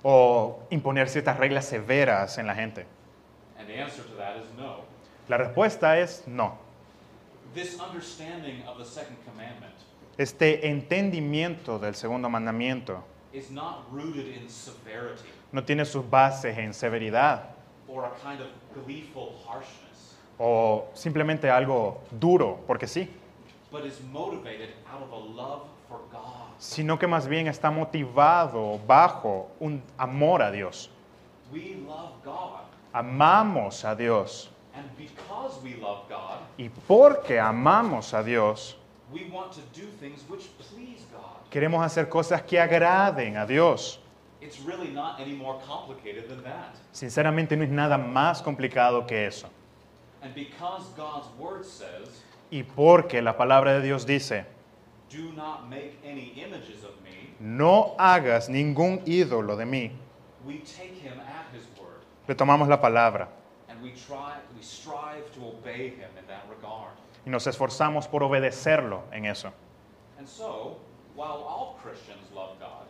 o 0.02 0.60
imponer 0.70 1.08
ciertas 1.08 1.38
reglas 1.38 1.64
severas 1.66 2.38
en 2.38 2.46
la 2.46 2.54
gente. 2.54 2.86
And 3.58 3.68
the 3.68 3.74
answer 3.74 4.02
to 4.02 4.16
that 4.16 4.36
is 4.36 4.46
no. 4.58 4.84
La 5.28 5.38
respuesta 5.38 5.98
es 5.98 6.26
no. 6.26 6.58
This 7.54 7.78
understanding 7.80 8.62
of 8.66 8.78
the 8.78 8.84
second 8.84 9.16
commandment 9.24 9.72
Este 10.18 10.68
entendimiento 10.68 11.78
del 11.78 11.94
segundo 11.94 12.28
mandamiento 12.28 13.02
is 13.32 13.50
not 13.50 13.86
rooted 13.90 14.26
in 14.26 14.48
severity 14.48 15.28
no 15.52 15.62
tiene 15.62 15.84
sus 15.84 16.04
bases 16.04 16.56
en 16.58 16.72
severidad 16.74 17.44
or 17.88 18.04
a 18.04 18.10
kind 18.22 18.40
of 18.40 18.48
gleeful 18.74 19.34
harshness, 19.46 19.91
o 20.44 20.86
simplemente 20.92 21.48
algo 21.48 22.00
duro, 22.10 22.58
porque 22.66 22.88
sí, 22.88 23.08
but 23.70 23.84
is 23.86 24.00
motivated 24.12 24.70
out 24.92 25.02
of 25.02 25.12
a 25.12 25.16
love 25.16 25.62
for 25.88 26.00
God. 26.10 26.50
sino 26.58 26.98
que 26.98 27.06
más 27.06 27.28
bien 27.28 27.46
está 27.46 27.70
motivado 27.70 28.80
bajo 28.86 29.50
un 29.60 29.80
amor 29.96 30.42
a 30.42 30.50
Dios. 30.50 30.90
We 31.52 31.76
love 31.86 32.10
God, 32.24 32.60
Amamos 32.92 33.84
a 33.84 33.94
Dios. 33.94 34.50
and 34.74 34.84
because 34.98 35.60
we 35.62 35.76
love 35.80 36.08
God, 36.08 36.38
Y 36.58 36.68
porque 36.88 37.38
amamos 37.38 38.12
a 38.12 38.22
Dios, 38.24 38.76
we 39.12 39.28
want 39.30 39.52
to 39.52 39.60
do 39.78 39.86
things 40.00 40.24
which 40.28 40.48
please 40.58 41.04
God. 41.12 41.48
queremos 41.50 41.84
hacer 41.84 42.08
cosas 42.08 42.42
que 42.42 42.58
agraden 42.58 43.36
a 43.36 43.46
Dios. 43.46 44.00
It's 44.40 44.58
really 44.60 44.90
not 44.92 45.20
any 45.20 45.34
more 45.34 45.60
complicated 45.64 46.26
than 46.28 46.42
that. 46.42 46.74
Sinceramente 46.90 47.56
no 47.56 47.62
es 47.62 47.70
nada 47.70 47.96
más 47.96 48.42
complicado 48.42 49.06
que 49.06 49.24
eso. 49.26 49.48
And 50.22 50.34
because 50.34 50.84
God's 50.96 51.26
word 51.38 51.64
says, 51.64 52.22
Y 52.50 52.62
porque 52.62 53.20
la 53.22 53.36
palabra 53.36 53.74
de 53.74 53.82
Dios 53.82 54.04
dice, 54.04 54.44
do 55.10 55.32
not 55.32 55.68
make 55.68 55.98
any 56.04 56.32
images 56.36 56.84
of 56.84 56.92
me, 57.02 57.34
no 57.40 57.94
hagas 57.98 58.48
ningún 58.48 59.02
ídolo 59.06 59.56
de 59.56 59.64
mí, 59.64 59.90
we 60.46 60.58
take 60.58 60.94
him 60.94 61.18
at 61.20 61.46
his 61.54 61.64
word 61.80 62.02
le 62.28 62.34
tomamos 62.34 62.68
la 62.68 62.80
palabra 62.80 63.28
and 63.68 63.82
we 63.82 63.90
try 63.90 64.34
we 64.56 64.62
strive 64.62 65.30
to 65.32 65.40
obey 65.44 65.88
him 65.90 66.08
in 66.18 66.26
that 66.28 66.44
regard. 66.48 66.92
y 67.26 67.30
nos 67.30 67.46
esforzamos 67.46 68.06
por 68.08 68.22
obedecerlo 68.22 69.02
en 69.12 69.26
eso. 69.26 69.52
And 70.18 70.28
so, 70.28 70.76
while 71.16 71.42
all 71.46 71.78
Christians 71.82 72.30
love 72.34 72.58
God, 72.60 72.86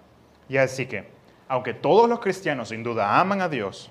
Y 0.48 0.58
así 0.58 0.86
que, 0.86 1.06
aunque 1.48 1.72
todos 1.72 2.08
los 2.08 2.18
cristianos 2.20 2.68
sin 2.68 2.82
duda 2.82 3.18
aman 3.20 3.40
a 3.40 3.48
Dios, 3.48 3.90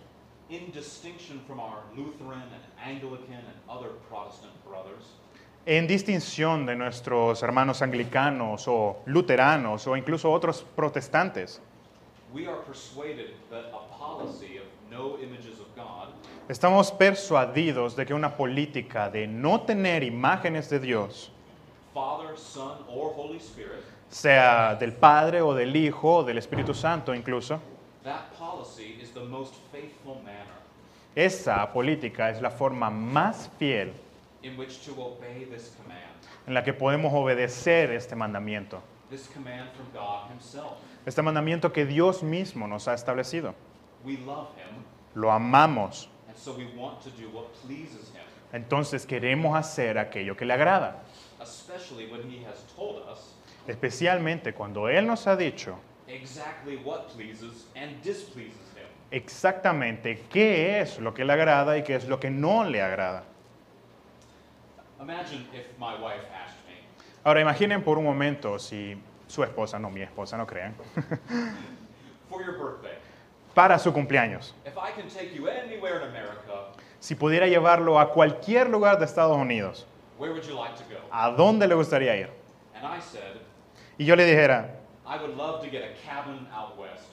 in 0.52 0.70
distinction 0.72 1.40
from 1.48 1.60
our 1.60 1.80
Lutheran 1.96 2.44
and 2.44 2.64
Anglican 2.84 3.34
and 3.34 3.58
other 3.70 3.90
Protestant 4.10 4.52
brothers, 4.68 5.16
en 5.66 5.88
distinción 5.88 6.66
de 6.66 6.76
nuestros 6.76 7.42
hermanos 7.42 7.82
anglicanos 7.82 8.68
o 8.68 8.98
luteranos 9.06 9.88
o 9.88 9.96
incluso 9.96 10.30
otros 10.30 10.66
protestantes, 10.76 11.62
we 12.34 12.48
are 12.48 12.58
persuaded 12.64 13.32
that 13.50 13.72
a 13.72 13.98
policy 13.98 14.58
of 14.58 14.66
no 14.92 15.18
images 15.20 15.60
of 15.60 15.68
God 15.76 16.10
estamos 16.50 16.92
persuadidos 16.92 17.96
de 17.96 18.06
que 18.06 18.14
una 18.14 18.36
política 18.36 19.10
de 19.10 19.28
no 19.28 19.62
tener 19.62 20.04
imágenes 20.04 20.70
de 20.70 20.80
Dios, 20.80 21.32
Father, 21.94 22.36
Son, 22.36 22.78
or 22.90 23.14
Holy 23.16 23.40
Spirit, 23.40 23.84
sea 24.10 24.76
del 24.78 24.92
Padre 24.92 25.42
o 25.42 25.54
del 25.54 25.74
Hijo 25.74 26.18
o 26.18 26.24
del 26.24 26.40
Espíritu 26.40 26.74
Santo 26.74 27.14
incluso, 27.14 27.62
that 28.04 28.34
policy 28.38 28.98
is 29.12 29.16
the 29.16 29.26
most 29.26 29.54
faithful 29.72 30.22
manner 30.24 30.60
esa 31.16 31.70
política 31.74 32.30
es 32.30 32.42
la 32.42 32.50
forma 32.50 32.90
más 32.90 33.50
fiel 33.60 33.92
in 34.44 34.58
which 34.58 34.80
to 34.86 34.92
obey 34.94 35.46
this 35.46 35.76
command. 35.82 36.02
en 36.48 36.54
la 36.54 36.64
que 36.64 36.74
podemos 36.74 37.14
obedecer 37.14 37.92
este 37.92 38.16
mandamiento. 38.16 38.82
This 39.10 39.28
command 39.28 39.70
from 39.76 39.88
God 39.94 40.30
Himself. 40.32 40.78
Este 41.06 41.22
mandamiento 41.22 41.72
que 41.74 41.86
Dios 41.86 42.24
mismo 42.24 42.66
nos 42.68 42.88
ha 42.88 42.94
establecido. 42.94 43.54
We 44.06 44.18
love 44.18 44.48
Him, 44.56 44.84
Lo 45.14 45.30
amamos, 45.32 46.08
and 46.28 46.38
so 46.38 46.54
we 46.54 46.66
want 46.78 47.02
to 47.02 47.10
do 47.12 47.30
what 47.30 47.54
pleases 47.68 48.10
Him, 48.14 48.24
entonces 48.54 49.06
queremos 49.06 49.56
hacer 49.56 49.98
aquello 50.00 50.36
que 50.38 50.46
le 50.46 50.54
agrada. 50.54 50.96
especially 51.42 52.08
when 52.08 52.22
He 52.30 52.44
has 52.46 52.64
told 52.76 53.04
us 53.12 53.36
Especialmente 53.68 54.54
cuando 54.54 54.88
Él 54.88 55.06
nos 55.06 55.28
ha 55.28 55.36
dicho 55.36 55.76
exactly 56.08 56.78
what 56.78 57.10
pleases 57.10 57.66
and 57.76 58.02
displeases. 58.02 58.71
Exactamente 59.12 60.24
qué 60.30 60.80
es 60.82 61.00
lo 61.00 61.14
que 61.14 61.26
le 61.26 61.34
agrada 61.34 61.78
y 61.78 61.84
qué 61.84 61.96
es 61.96 62.08
lo 62.08 62.20
que 62.20 62.30
no 62.30 62.64
le 62.64 62.82
agrada. 62.82 63.24
Imagine 65.02 65.46
if 65.54 65.66
my 65.80 65.96
wife 65.96 66.24
asked 66.34 66.58
me, 66.68 66.76
Ahora 67.24 67.42
imaginen 67.42 67.84
por 67.84 67.98
un 67.98 68.06
momento 68.06 68.58
si 68.60 68.96
su 69.28 69.44
esposa, 69.44 69.80
no 69.80 69.90
mi 69.90 70.02
esposa, 70.02 70.38
no 70.38 70.46
crean, 70.46 70.76
for 72.30 72.44
your 72.44 72.58
birthday, 72.58 72.98
para 73.54 73.80
su 73.80 73.92
cumpleaños, 73.92 74.54
if 74.66 74.78
I 74.78 74.92
can 74.92 75.10
take 75.10 75.34
you 75.36 75.48
anywhere 75.50 75.98
in 75.98 76.10
America, 76.10 76.72
si 77.00 77.16
pudiera 77.16 77.48
llevarlo 77.48 78.00
a 78.00 78.12
cualquier 78.12 78.70
lugar 78.70 79.00
de 79.00 79.06
Estados 79.06 79.38
Unidos, 79.38 79.86
where 80.18 80.32
would 80.32 80.44
you 80.46 80.56
like 80.56 80.76
to 80.76 80.84
go? 80.84 81.00
¿a 81.12 81.32
dónde 81.32 81.68
le 81.68 81.76
gustaría 81.76 82.16
ir? 82.16 82.30
And 82.76 82.86
I 82.86 83.00
said, 83.00 83.42
Y 83.98 84.06
yo 84.06 84.16
le 84.16 84.26
dijera, 84.26 84.70
I 85.06 85.18
would 85.18 85.36
love 85.36 85.62
to 85.64 85.70
get 85.70 85.84
a 85.84 85.94
cabin 86.08 86.48
out 86.54 86.78
west 86.78 87.11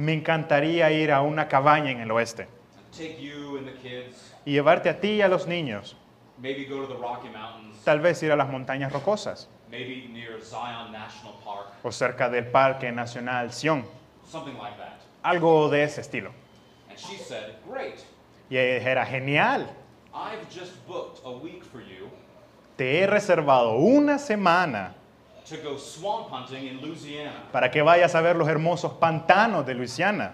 me 0.00 0.14
encantaría 0.14 0.90
ir 0.90 1.12
a 1.12 1.20
una 1.20 1.46
cabaña 1.48 1.90
en 1.90 2.00
el 2.00 2.10
oeste. 2.10 2.48
And 2.76 2.90
take 2.90 3.20
you 3.20 3.58
and 3.58 3.66
the 3.66 3.74
kids, 3.74 4.32
y 4.46 4.52
llevarte 4.52 4.88
a 4.88 4.98
ti 5.00 5.08
y 5.16 5.22
a 5.22 5.28
los 5.28 5.46
niños, 5.46 5.94
maybe 6.38 6.64
go 6.64 6.80
to 6.86 6.94
the 6.94 6.98
Rocky 6.98 7.28
Mountains, 7.28 7.84
tal 7.84 8.00
vez 8.00 8.22
ir 8.22 8.32
a 8.32 8.36
las 8.36 8.48
montañas 8.48 8.92
rocosas. 8.92 9.48
Maybe 9.70 10.08
near 10.08 10.40
Zion 10.40 10.90
National 10.90 11.34
Park, 11.44 11.66
o 11.82 11.92
cerca 11.92 12.28
del 12.30 12.46
Parque 12.46 12.90
Nacional 12.90 13.52
Sion, 13.52 13.84
something 14.26 14.54
like 14.56 14.76
that. 14.78 15.00
algo 15.22 15.68
de 15.68 15.82
ese 15.84 16.00
estilo. 16.00 16.30
And 16.88 16.98
she 16.98 17.16
said, 17.18 17.56
Great, 17.68 18.00
Y 18.48 18.56
ella 18.56 18.78
dijera, 18.80 19.06
genial, 19.06 19.66
I've 20.14 20.48
just 20.50 20.72
booked 20.88 21.20
a 21.24 21.30
week 21.30 21.62
for 21.62 21.80
you. 21.80 22.08
Te 22.76 23.02
he 23.02 23.06
reservado 23.06 23.76
una 23.76 24.18
semana 24.18 24.94
to 25.46 25.56
go 25.58 25.76
swamp 25.76 26.28
hunting 26.30 26.66
in 26.66 26.80
Louisiana. 26.80 27.32
para 27.52 27.70
que 27.70 27.82
vayas 27.82 28.14
a 28.14 28.20
ver 28.20 28.36
los 28.36 28.48
hermosos 28.48 28.92
pantanos 29.00 29.64
de 29.66 29.74
Luisiana. 29.74 30.32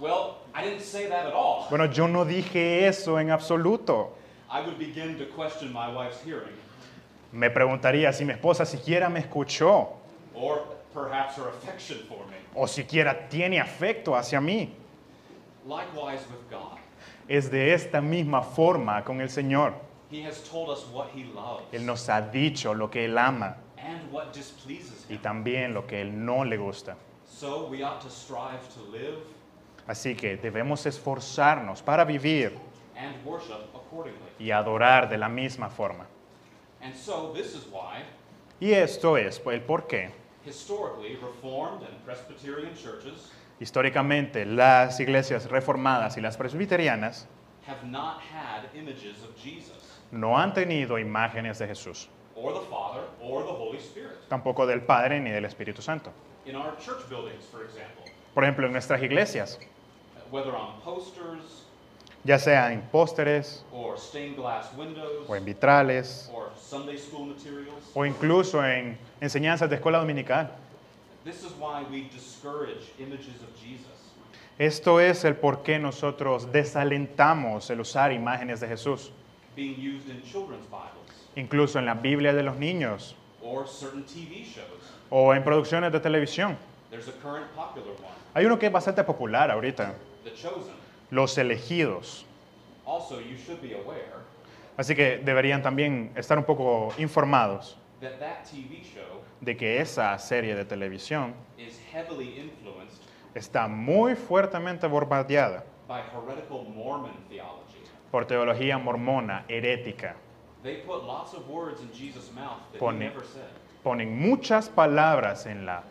Well, 0.00 0.36
I 0.54 0.64
didn't 0.64 0.80
say 0.82 1.06
that 1.08 1.26
at 1.26 1.32
all. 1.34 1.66
Bueno, 1.68 1.86
yo 1.86 2.06
no 2.06 2.24
dije 2.24 2.86
eso 2.86 3.18
en 3.18 3.30
absoluto. 3.30 4.12
I 4.50 4.60
would 4.62 4.78
begin 4.78 5.16
to 5.18 5.26
question 5.26 5.72
my 5.72 5.92
wife's 5.92 6.20
hearing, 6.24 6.54
Me 7.32 7.48
preguntaría 7.50 8.12
si 8.12 8.24
mi 8.24 8.32
esposa 8.32 8.66
siquiera 8.66 9.08
me 9.08 9.20
escuchó 9.20 9.88
or 10.34 10.62
perhaps 10.92 11.36
her 11.36 11.48
affection 11.48 11.98
for 12.08 12.26
me. 12.28 12.36
o 12.56 12.66
siquiera 12.66 13.28
tiene 13.28 13.60
afecto 13.60 14.16
hacia 14.16 14.40
mí. 14.40 14.70
Likewise 15.66 16.22
with 16.30 16.50
God. 16.50 16.78
Es 17.28 17.48
de 17.50 17.72
esta 17.74 18.00
misma 18.00 18.42
forma 18.42 19.04
con 19.04 19.20
el 19.20 19.28
Señor. 19.28 19.74
He 20.10 20.22
has 20.22 20.40
told 20.50 20.70
us 20.70 20.84
what 20.92 21.10
He 21.14 21.24
loves 21.32 21.62
Él 21.72 21.86
nos 21.86 22.08
ha 22.08 22.20
dicho 22.20 22.74
lo 22.74 22.88
que 22.90 23.04
Él 23.04 23.16
ama 23.16 23.56
and 23.90 24.12
what 24.12 24.32
displeases 24.32 25.06
y 25.08 25.14
Him. 25.14 25.22
también 25.22 25.74
lo 25.74 25.86
que 25.86 26.00
Él 26.00 26.12
no 26.24 26.44
le 26.44 26.56
gusta. 26.56 26.96
So 27.26 27.68
we 27.68 27.82
ought 27.82 28.00
to 28.02 28.10
strive 28.10 28.60
to 28.74 28.82
live 28.92 29.18
Así 29.86 30.14
que 30.16 30.36
debemos 30.36 30.86
esforzarnos 30.86 31.82
para 31.82 32.04
vivir 32.04 32.52
and 32.96 33.14
worship 33.24 33.64
accordingly. 33.74 34.20
y 34.38 34.50
adorar 34.50 35.08
de 35.08 35.16
la 35.18 35.28
misma 35.28 35.68
forma. 35.70 36.06
And 36.82 36.94
so 36.94 37.32
this 37.34 37.54
is 37.54 37.66
why, 37.70 38.02
Y 38.60 38.72
esto 38.72 39.16
es 39.16 39.40
el 39.46 39.60
por 39.62 39.86
qué. 39.86 40.10
historically, 40.44 41.16
Reformed 41.16 41.82
and 41.82 41.96
Presbyterian 42.04 42.74
churches 42.74 43.30
Históricamente, 43.58 44.46
las 44.46 44.98
iglesias 45.00 45.50
reformadas 45.50 46.16
y 46.16 46.20
las 46.22 46.36
presbiterianas 46.38 47.26
have 47.66 47.84
not 47.86 48.20
had 48.22 48.64
images 48.74 49.22
of 49.22 49.36
Jesus, 49.36 50.00
no 50.10 50.36
han 50.38 50.54
tenido 50.54 50.98
imágenes 50.98 51.58
de 51.58 51.66
Jesús, 51.68 52.08
or 52.42 52.52
the 52.52 52.60
Father, 52.70 53.02
or 53.22 53.42
the 53.42 53.52
Holy 53.52 53.78
Spirit. 53.78 54.16
tampoco 54.28 54.66
del 54.66 54.80
Padre 54.80 55.20
ni 55.20 55.30
del 55.30 55.44
Espíritu 55.44 55.82
Santo. 55.82 56.10
In 56.46 56.56
our 56.56 56.74
church 56.78 57.08
buildings, 57.08 57.44
for 57.50 57.62
example, 57.64 58.04
Por 58.34 58.44
ejemplo, 58.44 58.66
en 58.66 58.72
nuestras 58.72 59.02
iglesias, 59.02 59.58
whether 60.30 60.54
on 60.54 60.80
posters, 60.82 61.64
ya 62.24 62.38
sea 62.38 62.72
en 62.72 62.82
pósteres 62.92 63.62
or 63.72 63.98
stained 63.98 64.36
glass 64.36 64.72
windows, 64.76 65.28
o 65.28 65.34
en 65.34 65.44
vitrales 65.44 66.30
or 66.32 66.50
Sunday 66.56 66.96
school 66.96 67.26
materials. 67.26 67.90
o 67.94 68.04
incluso 68.06 68.64
en 68.64 68.96
enseñanzas 69.20 69.68
de 69.68 69.76
escuela 69.76 69.98
dominical. 69.98 70.50
This 71.24 71.42
is 71.44 71.52
why 71.58 71.82
we 71.90 72.08
discourage 72.12 72.90
images 72.98 73.42
of 73.42 73.54
Jesus. 73.60 73.86
Esto 74.58 74.98
es 75.00 75.24
el 75.24 75.34
por 75.36 75.62
qué 75.62 75.78
nosotros 75.78 76.50
desalentamos 76.52 77.70
el 77.70 77.80
usar 77.80 78.12
imágenes 78.12 78.60
de 78.60 78.68
Jesús, 78.68 79.10
being 79.56 79.74
used 79.78 80.08
in 80.08 80.22
children's 80.22 80.66
Bibles 80.70 80.99
incluso 81.40 81.78
en 81.78 81.86
la 81.86 81.94
Biblia 81.94 82.32
de 82.32 82.42
los 82.42 82.56
niños 82.56 83.16
or 83.42 83.66
certain 83.66 84.04
TV 84.04 84.44
shows. 84.44 84.66
o 85.10 85.34
en 85.34 85.42
producciones 85.42 85.90
de 85.92 86.00
televisión. 86.00 86.56
There's 86.90 87.08
a 87.08 87.12
current 87.22 87.46
popular 87.54 87.88
one, 87.98 88.14
Hay 88.34 88.44
uno 88.46 88.58
que 88.58 88.66
es 88.66 88.72
bastante 88.72 89.02
popular 89.04 89.50
ahorita, 89.50 89.94
The 90.24 90.32
Chosen. 90.34 90.74
Los 91.10 91.36
elegidos. 91.38 92.24
Also, 92.86 93.20
you 93.20 93.36
should 93.36 93.60
be 93.60 93.74
aware 93.74 94.04
Así 94.76 94.94
que 94.94 95.18
deberían 95.18 95.62
también 95.62 96.12
estar 96.16 96.38
un 96.38 96.44
poco 96.44 96.92
informados 96.98 97.76
that 98.00 98.18
that 98.18 98.44
TV 98.44 98.82
show 98.82 99.20
de 99.40 99.56
que 99.56 99.80
esa 99.80 100.16
serie 100.18 100.54
de 100.54 100.64
televisión 100.64 101.34
is 101.58 101.78
heavily 101.92 102.38
influenced 102.38 103.02
está 103.34 103.68
muy 103.68 104.14
fuertemente 104.14 104.86
bombardeada 104.86 105.64
by 105.86 106.00
heretical 106.00 106.64
Mormon 106.74 107.12
theology. 107.28 107.82
por 108.10 108.26
teología 108.26 108.78
mormona 108.78 109.44
herética. 109.48 110.16
They 110.62 110.76
put 110.86 111.04
lots 111.04 111.32
of 111.34 111.48
words 111.48 111.80
in 111.80 111.90
Jesus' 111.92 112.30
mouth 112.34 112.58
that 112.72 112.78
Pone- 112.78 113.00
he 113.00 113.08
never 113.08 113.24
said. 113.24 113.48
Ponen 113.82 114.18
muchas 114.18 114.68
palabras 114.68 115.46
en 115.46 115.64
la 115.64 115.82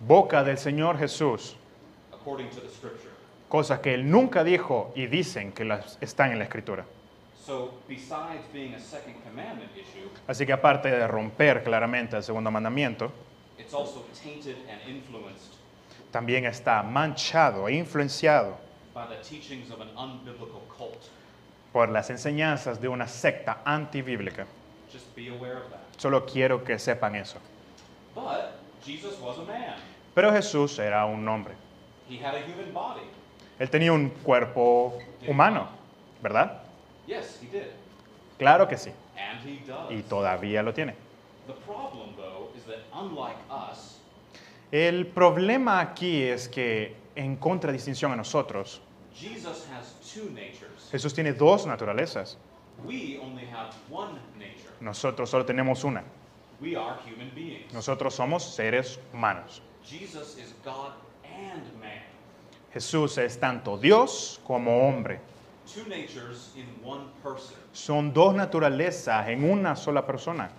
boca 0.00 0.44
del 0.44 0.56
Señor 0.58 0.98
Jesús, 0.98 1.54
according 2.12 2.50
to 2.50 2.60
the 2.60 2.68
scripture. 2.68 3.08
cosas 3.48 3.80
que 3.80 3.94
Él 3.94 4.10
nunca 4.10 4.44
dijo 4.44 4.92
y 4.94 5.06
dicen 5.06 5.52
que 5.52 5.64
las 5.64 5.96
están 6.02 6.32
en 6.32 6.38
la 6.38 6.44
Escritura. 6.44 6.84
So, 7.44 7.72
besides 7.88 8.44
being 8.52 8.74
a 8.74 8.78
second 8.78 9.14
commandment 9.24 9.70
issue, 9.74 10.08
Así 10.28 10.44
que 10.46 10.52
aparte 10.52 10.90
de 10.90 11.06
romper 11.08 11.62
claramente 11.64 12.16
el 12.16 12.22
segundo 12.22 12.50
mandamiento, 12.50 13.10
it's 13.58 13.72
also 13.74 14.04
tainted 14.22 14.56
and 14.70 14.80
influenced 14.88 15.52
también 16.12 16.44
está 16.44 16.82
manchado 16.82 17.66
e 17.68 17.74
influenciado 17.74 18.56
por 21.72 21.88
las 21.88 22.10
enseñanzas 22.10 22.80
de 22.80 22.88
una 22.88 23.06
secta 23.08 23.62
antibíblica. 23.64 24.46
Just 24.92 25.14
be 25.16 25.28
aware 25.28 25.56
of 25.56 25.70
that. 25.70 25.80
Solo 25.96 26.26
quiero 26.26 26.62
que 26.64 26.78
sepan 26.78 27.16
eso. 27.16 27.38
But 28.14 28.52
Jesus 28.84 29.18
was 29.20 29.38
a 29.38 29.44
man. 29.44 29.76
Pero 30.14 30.30
Jesús 30.32 30.78
era 30.78 31.06
un 31.06 31.26
hombre. 31.26 31.54
He 32.08 32.18
had 32.18 32.34
a 32.34 32.40
human 32.40 32.72
body. 32.74 33.02
Él 33.58 33.70
tenía 33.70 33.92
un 33.92 34.10
cuerpo 34.10 34.98
humano, 35.26 35.68
¿verdad? 36.22 36.62
Yes, 37.06 37.38
he 37.42 37.46
did. 37.46 37.68
Claro 38.38 38.68
que 38.68 38.76
sí. 38.76 38.90
And 39.16 39.40
he 39.46 39.64
does. 39.66 39.90
Y 39.90 40.02
todavía 40.02 40.62
lo 40.62 40.74
tiene. 40.74 40.94
The 41.46 41.54
problem, 41.64 42.14
though, 42.16 42.50
is 42.56 42.64
that 42.64 42.80
unlike 42.92 43.36
us, 43.50 43.98
El 44.70 45.06
problema 45.06 45.80
aquí 45.80 46.22
es 46.22 46.48
que, 46.48 46.96
en 47.14 47.36
contradistinción 47.36 48.10
a 48.12 48.16
nosotros, 48.16 48.80
Jesus 49.14 49.68
has. 49.70 50.01
Jesús 50.90 51.14
tiene 51.14 51.32
dos 51.32 51.66
naturalezas. 51.66 52.36
We 52.84 53.18
only 53.22 53.44
have 53.46 53.74
one 53.90 54.18
nature. 54.38 54.70
Nosotros 54.80 55.30
solo 55.30 55.44
tenemos 55.44 55.84
una. 55.84 56.02
We 56.60 56.76
are 56.76 56.96
human 57.04 57.30
beings. 57.34 57.72
Nosotros 57.72 58.14
somos 58.14 58.42
seres 58.42 58.98
humanos. 59.12 59.62
Jesus 59.84 60.36
is 60.38 60.54
God 60.64 60.92
and 61.24 61.62
man. 61.80 62.02
Jesús 62.72 63.18
es 63.18 63.38
tanto 63.38 63.76
Dios 63.76 64.40
como 64.46 64.88
hombre. 64.88 65.20
Two 65.66 65.84
natures 65.88 66.52
in 66.56 66.66
one 66.84 67.04
person. 67.22 67.56
Son 67.72 68.12
dos 68.12 68.34
naturalezas 68.34 69.28
en 69.28 69.44
una 69.44 69.76
sola 69.76 70.06
persona. 70.06 70.50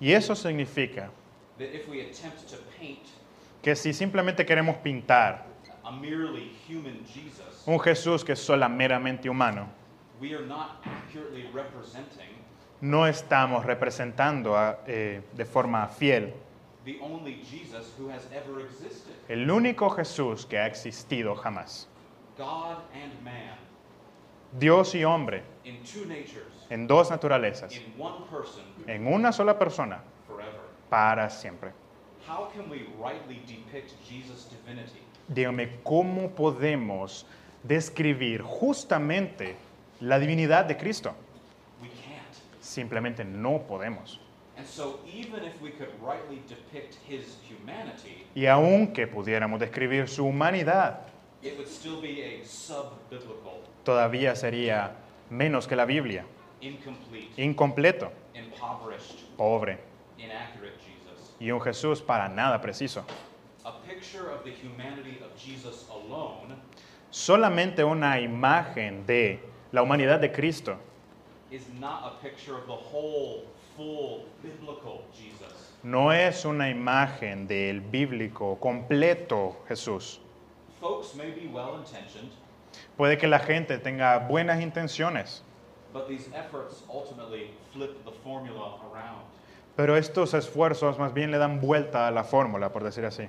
Y 0.00 0.12
eso 0.12 0.34
significa 0.34 1.10
that 1.58 1.74
if 1.74 1.88
we 1.88 2.00
attempt 2.02 2.48
to 2.48 2.56
paint 2.78 3.00
que 3.62 3.74
si 3.74 3.92
simplemente 3.92 4.46
queremos 4.46 4.76
pintar 4.76 5.44
un 7.68 7.78
Jesús 7.80 8.24
que 8.24 8.32
es 8.32 8.48
meramente 8.70 9.28
humano, 9.28 9.68
we 10.20 10.34
are 10.34 10.46
not 10.46 10.80
accurately 10.84 11.48
representing 11.52 12.28
no 12.80 13.06
estamos 13.06 13.64
representando 13.66 14.56
a- 14.56 14.78
eh, 14.86 15.20
de 15.36 15.44
forma 15.44 15.86
fiel 15.86 16.32
the 16.84 16.98
only 17.02 17.42
Jesus 17.44 17.92
who 17.98 18.08
has 18.10 18.26
ever 18.32 18.60
existed. 18.62 19.12
el 19.28 19.50
único 19.50 19.90
Jesús 19.90 20.46
que 20.46 20.58
ha 20.58 20.66
existido 20.66 21.34
jamás. 21.36 21.86
God 22.38 22.78
and 22.94 23.22
man 23.22 23.56
Dios 24.58 24.94
y 24.94 25.04
hombre 25.04 25.42
in 25.64 25.82
two 25.84 26.06
natures, 26.06 26.66
en 26.70 26.86
dos 26.86 27.10
naturalezas, 27.10 27.70
in 27.76 27.92
one 27.98 28.24
person 28.30 28.64
en 28.86 29.06
una 29.06 29.30
sola 29.30 29.58
persona, 29.58 30.00
forever. 30.26 30.60
para 30.88 31.28
siempre. 31.28 31.72
How 32.26 32.48
can 32.54 32.70
we 32.70 32.86
rightly 32.98 33.42
depict 33.46 33.92
Jesus' 34.08 34.48
divinity? 34.50 35.00
Dígame, 35.28 35.80
¿cómo 35.84 36.30
podemos 36.30 37.26
describir 37.62 38.42
justamente 38.42 39.56
la 40.00 40.18
divinidad 40.18 40.64
de 40.64 40.76
Cristo? 40.76 41.14
We 41.80 41.88
can't. 41.88 42.62
Simplemente 42.62 43.24
no 43.24 43.66
podemos. 43.66 44.20
And 44.56 44.66
so, 44.66 45.00
even 45.06 45.44
if 45.44 45.60
we 45.62 45.70
could 45.70 45.90
rightly 46.02 46.42
depict 46.48 46.96
his 47.08 47.38
humanity, 47.48 48.26
Y 48.34 48.46
aunque 48.46 49.06
pudiéramos 49.06 49.60
describir 49.60 50.08
su 50.08 50.24
humanidad, 50.24 51.00
it 51.42 51.56
would 51.56 51.68
still 51.68 52.00
be 52.00 52.22
a 52.22 52.44
sub 52.44 52.92
biblical, 53.08 53.62
todavía 53.84 54.34
sería 54.34 54.96
menos 55.30 55.68
que 55.68 55.76
la 55.76 55.84
Biblia, 55.84 56.24
incomplete, 56.60 57.40
incompleto, 57.40 58.12
impoverished, 58.34 59.28
pobre, 59.36 59.78
inaccurate 60.18 60.74
Jesus. 60.80 61.36
y 61.38 61.52
un 61.52 61.60
Jesús 61.60 62.02
para 62.02 62.28
nada 62.28 62.60
preciso. 62.60 63.04
Solamente 67.10 67.84
una 67.84 68.20
imagen 68.20 69.06
de 69.06 69.40
la 69.72 69.82
humanidad 69.82 70.20
de 70.20 70.30
Cristo 70.30 70.76
is 71.50 71.62
not 71.80 72.04
a 72.04 72.20
picture 72.22 72.54
of 72.54 72.66
the 72.66 72.72
whole, 72.72 73.44
full, 73.76 74.26
biblical 74.42 75.02
Jesus. 75.14 75.74
no 75.82 76.12
es 76.12 76.44
una 76.44 76.68
imagen 76.68 77.46
del 77.46 77.80
bíblico 77.80 78.58
completo 78.60 79.56
Jesús. 79.68 80.20
Folks 80.80 81.14
may 81.14 81.30
be 81.30 81.48
well 81.48 81.78
intentioned, 81.78 82.30
Puede 82.96 83.16
que 83.16 83.28
la 83.28 83.38
gente 83.38 83.78
tenga 83.78 84.18
buenas 84.18 84.60
intenciones, 84.60 85.42
pero 89.76 89.96
estos 89.96 90.34
esfuerzos 90.34 90.98
más 90.98 91.14
bien 91.14 91.30
le 91.30 91.38
dan 91.38 91.60
vuelta 91.60 92.08
a 92.08 92.10
la 92.10 92.24
fórmula, 92.24 92.72
por 92.72 92.84
decir 92.84 93.04
así. 93.04 93.28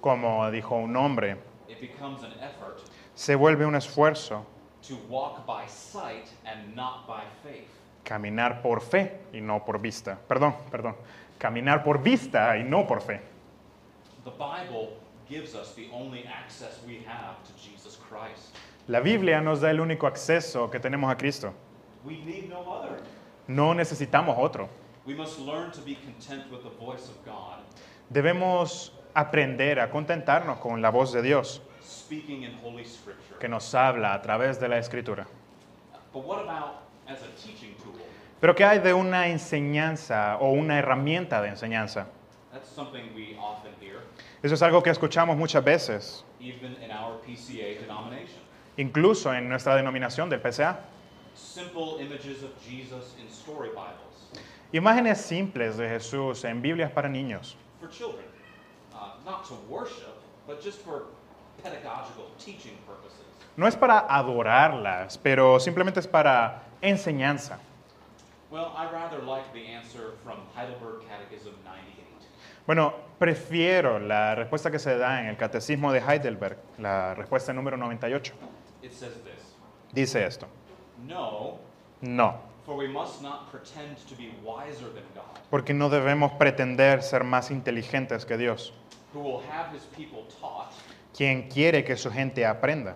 Como 0.00 0.50
dijo 0.50 0.76
un 0.76 0.96
hombre, 0.96 1.36
it 1.72 1.80
becomes 1.80 2.22
an 2.22 2.32
effort 2.40 2.80
se 3.14 3.34
vuelve 3.34 3.64
un 3.64 3.74
esfuerzo 3.74 4.44
to 4.82 4.96
walk 5.08 5.46
by 5.46 5.66
sight 5.66 6.28
and 6.44 6.74
not 6.74 7.06
by 7.06 7.22
faith. 7.42 7.68
caminar 8.04 8.62
por 8.62 8.80
fe 8.80 9.20
y 9.32 9.40
no 9.40 9.64
por 9.64 9.78
vista. 9.78 10.18
Perdón, 10.28 10.54
perdón. 10.70 10.96
Caminar 11.38 11.82
por 11.84 12.02
vista 12.02 12.56
y 12.58 12.64
no 12.64 12.86
por 12.86 13.00
fe. 13.00 13.20
The 14.24 14.30
Bible 14.30 14.96
gives 15.28 15.54
us 15.54 15.74
the 15.74 15.88
only 15.92 16.24
access 16.26 16.80
we 16.86 17.04
have 17.06 17.36
to 17.44 17.52
Jesus 17.56 17.96
Christ. 17.96 18.54
La 18.88 19.00
Biblia 19.00 19.40
nos 19.40 19.60
da 19.60 19.70
el 19.70 19.80
único 19.80 20.06
acceso 20.06 20.70
que 20.70 20.80
tenemos 20.80 21.10
a 21.10 21.16
Cristo. 21.16 21.54
We 22.04 22.18
need 22.24 22.48
no 22.48 22.60
other. 22.60 23.00
No 23.46 23.74
necesitamos 23.74 24.36
otro. 24.38 24.68
We 25.06 25.14
must 25.14 25.38
learn 25.38 25.70
to 25.72 25.80
be 25.80 25.96
content 25.96 26.50
with 26.50 26.62
the 26.62 26.70
voice 26.70 27.08
of 27.08 27.24
God, 27.24 27.58
Debemos 28.12 28.90
aprender 29.14 29.80
a 29.80 29.90
contentarnos 29.90 30.58
con 30.58 30.80
la 30.80 30.90
voz 30.90 31.12
de 31.12 31.22
Dios 31.22 31.62
que 33.40 33.48
nos 33.48 33.74
habla 33.74 34.14
a 34.14 34.22
través 34.22 34.60
de 34.60 34.68
la 34.68 34.78
Escritura. 34.78 35.26
Pero 38.40 38.54
¿qué 38.54 38.64
hay 38.64 38.78
de 38.80 38.92
una 38.92 39.28
enseñanza 39.28 40.36
o 40.40 40.50
una 40.50 40.78
herramienta 40.78 41.40
de 41.40 41.48
enseñanza? 41.48 42.06
That's 42.52 42.68
something 42.68 43.14
we 43.14 43.36
often 43.38 43.72
hear, 43.80 44.00
Eso 44.42 44.54
es 44.54 44.62
algo 44.62 44.82
que 44.82 44.90
escuchamos 44.90 45.36
muchas 45.36 45.64
veces, 45.64 46.24
even 46.40 46.76
in 46.82 46.90
our 46.90 47.18
PCA 47.22 47.80
denomination. 47.80 48.42
incluso 48.76 49.32
en 49.32 49.48
nuestra 49.48 49.74
denominación 49.76 50.28
del 50.28 50.40
PCA. 50.40 50.80
Simple 51.34 52.02
images 52.02 52.42
of 52.42 52.50
Jesus 52.62 53.16
in 53.18 53.26
story 53.28 53.70
Bibles 53.70 54.28
Imágenes 54.72 55.18
simples 55.18 55.76
de 55.78 55.88
Jesús 55.88 56.44
en 56.44 56.60
Biblias 56.60 56.90
para 56.90 57.08
niños. 57.08 57.56
for 57.80 57.88
children, 57.88 58.24
not 59.24 59.44
to 59.48 59.54
worship, 59.68 60.20
but 60.46 60.62
just 60.62 60.78
for 60.80 61.04
pedagogical 61.62 62.30
teaching 62.38 62.76
purposes. 62.86 63.18
No 63.56 63.66
es 63.66 63.76
para 63.76 64.06
adorarlas, 64.08 65.18
pero 65.18 65.60
simplemente 65.60 66.00
es 66.00 66.06
para 66.06 66.62
enseñanza. 66.80 67.58
Well, 68.50 68.72
I 68.76 68.86
rather 68.92 69.22
like 69.22 69.52
the 69.52 69.66
answer 69.66 70.12
from 70.24 70.38
Heidelberg 70.54 71.02
Catechism 71.08 71.52
98. 71.64 72.26
Bueno, 72.66 72.94
prefiero 73.18 73.98
la 73.98 74.34
respuesta 74.34 74.70
que 74.70 74.78
se 74.78 74.96
da 74.96 75.20
en 75.20 75.26
el 75.26 75.36
Catecismo 75.36 75.92
de 75.92 76.00
Heidelberg, 76.00 76.58
la 76.78 77.14
respuesta 77.14 77.52
número 77.52 77.76
98. 77.76 78.34
It 78.82 78.92
says 78.92 79.14
this 79.24 79.54
Dice 79.92 80.24
esto. 80.24 80.46
No, 81.06 81.58
No, 82.00 82.40
for 82.64 82.76
we 82.76 82.88
must 82.88 83.22
not 83.22 83.50
pretend 83.50 83.96
to 84.08 84.14
be 84.16 84.32
wiser 84.44 84.86
than 84.92 85.04
God, 85.14 85.38
porque 85.50 85.74
no 85.74 85.88
debemos 85.88 86.32
pretender 86.32 87.02
ser 87.02 87.24
más 87.24 87.50
inteligentes 87.50 88.24
que 88.24 88.36
Dios, 88.36 88.72
who 89.12 89.20
will 89.20 89.40
have 89.50 89.72
his 89.72 89.84
people 89.96 90.24
taught 90.40 90.72
quien 91.14 91.48
quiere 91.48 91.84
que 91.84 91.96
su 91.96 92.10
gente 92.10 92.44
aprenda, 92.46 92.94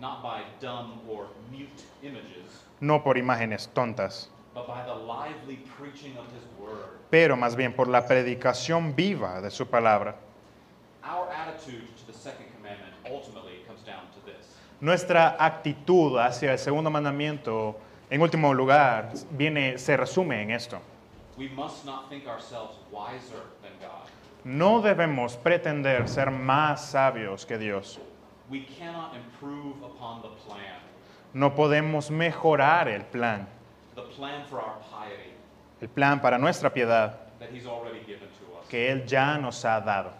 not 0.00 0.22
by 0.22 0.42
dumb 0.60 1.00
or 1.08 1.26
mute 1.50 1.82
images, 2.02 2.64
no 2.80 3.02
por 3.02 3.16
imágenes 3.16 3.68
tontas, 3.74 4.28
but 4.54 4.66
by 4.66 4.82
the 4.86 4.94
lively 4.94 5.56
preaching 5.78 6.16
of 6.16 6.24
his 6.32 6.44
word. 6.58 6.88
pero 7.10 7.36
más 7.36 7.56
bien 7.56 7.72
por 7.74 7.88
la 7.88 8.06
predicación 8.06 8.94
viva 8.96 9.40
de 9.40 9.50
su 9.50 9.66
palabra. 9.66 10.14
Our 11.04 11.28
attitude 11.30 11.86
to 11.96 12.06
the 12.06 12.12
second 12.12 12.46
commandment 12.56 12.92
ultimately 13.10 13.64
comes 13.66 13.80
down 13.86 14.02
to 14.12 14.20
this 14.26 14.56
Nuestra 14.80 15.36
actitud 15.38 16.18
hacia 16.18 16.52
el 16.52 16.58
segundo 16.58 16.90
mandamiento, 16.90 17.76
en 18.10 18.20
último 18.22 18.54
lugar, 18.54 19.12
viene, 19.30 19.76
se 19.78 19.96
resume 19.96 20.42
en 20.42 20.50
esto. 20.52 20.80
we 21.36 21.48
must 21.50 21.84
not 21.86 22.08
think 22.10 22.26
ourselves 22.26 22.76
wiser. 22.90 23.42
No 24.44 24.80
debemos 24.80 25.36
pretender 25.36 26.08
ser 26.08 26.30
más 26.30 26.90
sabios 26.90 27.44
que 27.44 27.58
Dios. 27.58 27.98
We 28.50 28.64
cannot 28.78 29.14
improve 29.14 29.82
upon 29.82 30.22
the 30.22 30.28
plan, 30.46 30.80
No 31.34 31.54
podemos 31.54 32.10
mejorar 32.10 32.88
el 32.88 33.04
plan, 33.04 33.46
the 33.94 34.02
plan 34.02 34.46
for 34.48 34.60
our 34.60 34.78
piety 34.90 35.34
el 35.80 35.88
plan 35.88 36.20
para 36.20 36.38
nuestra 36.38 36.72
piedad 36.72 37.14
that 37.38 37.50
he's 37.52 37.66
already 37.66 38.00
given 38.00 38.28
to 38.28 38.58
us. 38.58 38.66
que 38.68 38.90
Él 38.90 39.06
ya 39.06 39.36
nos 39.36 39.62
ha 39.64 39.80
dado. 39.80 40.12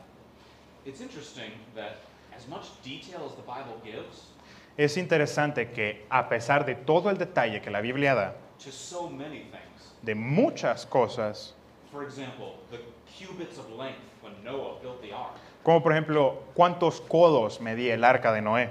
It's 0.85 1.01
interesting 1.01 1.53
that 1.75 1.97
as 2.37 2.47
much 2.49 2.67
detail 2.83 3.25
as 3.25 3.35
the 3.35 3.43
Bible 3.43 3.81
gives 3.85 4.29
Es 4.77 4.97
interesante 4.97 5.73
que 5.73 6.07
a 6.09 6.29
pesar 6.29 6.65
de 6.65 6.77
todo 6.77 7.11
el 7.11 7.17
detalle 7.19 7.61
que 7.61 7.71
la 7.71 7.81
Biblia 7.81 8.15
da, 8.15 8.35
to 8.59 8.71
so 8.71 9.09
many 9.09 9.41
things, 9.51 9.95
de 10.03 10.15
muchas 10.15 10.87
cosas, 10.87 11.55
example, 12.01 12.55
the 12.71 12.79
cubits 13.17 13.59
of 13.59 13.71
length 13.73 14.01
when 14.23 14.33
Noah 14.45 14.81
built 14.81 15.01
the 15.03 15.13
ark, 15.13 15.37
como 15.65 15.83
por 15.83 15.93
ejemplo 15.93 16.43
cuántos 16.55 17.01
codos 17.01 17.61
medía 17.61 17.95
el 17.95 18.05
arca 18.05 18.33
de 18.33 18.41
Noé, 18.41 18.71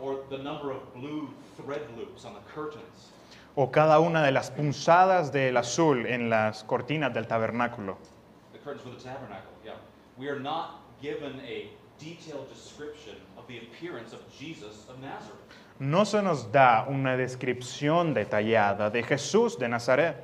or 0.00 0.20
the 0.30 0.38
number 0.38 0.70
of 0.70 0.94
blue 0.94 1.28
thread 1.56 1.82
loops 1.96 2.24
on 2.24 2.34
the 2.34 2.40
curtains, 2.52 3.12
o 3.56 3.70
cada 3.70 4.00
una 4.00 4.22
de 4.22 4.30
las 4.32 4.50
punzadas 4.50 5.32
del 5.32 5.56
azul 5.56 6.06
en 6.06 6.30
las 6.30 6.64
cortinas 6.64 7.12
del 7.12 7.26
tabernáculo. 7.26 7.96
the 8.52 8.58
curtains 8.58 8.82
for 8.82 8.90
the 8.90 9.02
tabernacle, 9.02 9.50
yeah. 9.64 9.72
We 10.16 10.28
are 10.28 10.40
not 10.40 10.80
given 11.00 11.40
a 11.46 11.70
detailed 11.98 12.48
description 12.48 13.16
of 13.36 13.46
the 13.48 13.58
appearance 13.58 14.12
of 14.12 14.20
Jesus 14.36 14.84
of 14.88 15.00
Nazareth. 15.00 15.34
No 15.80 16.04
se 16.04 16.20
nos 16.22 16.50
da 16.50 16.86
una 16.88 17.16
descripción 17.16 18.12
detallada 18.14 18.90
de 18.90 19.02
Jesús 19.02 19.56
de 19.58 19.68
Nazaret. 19.68 20.16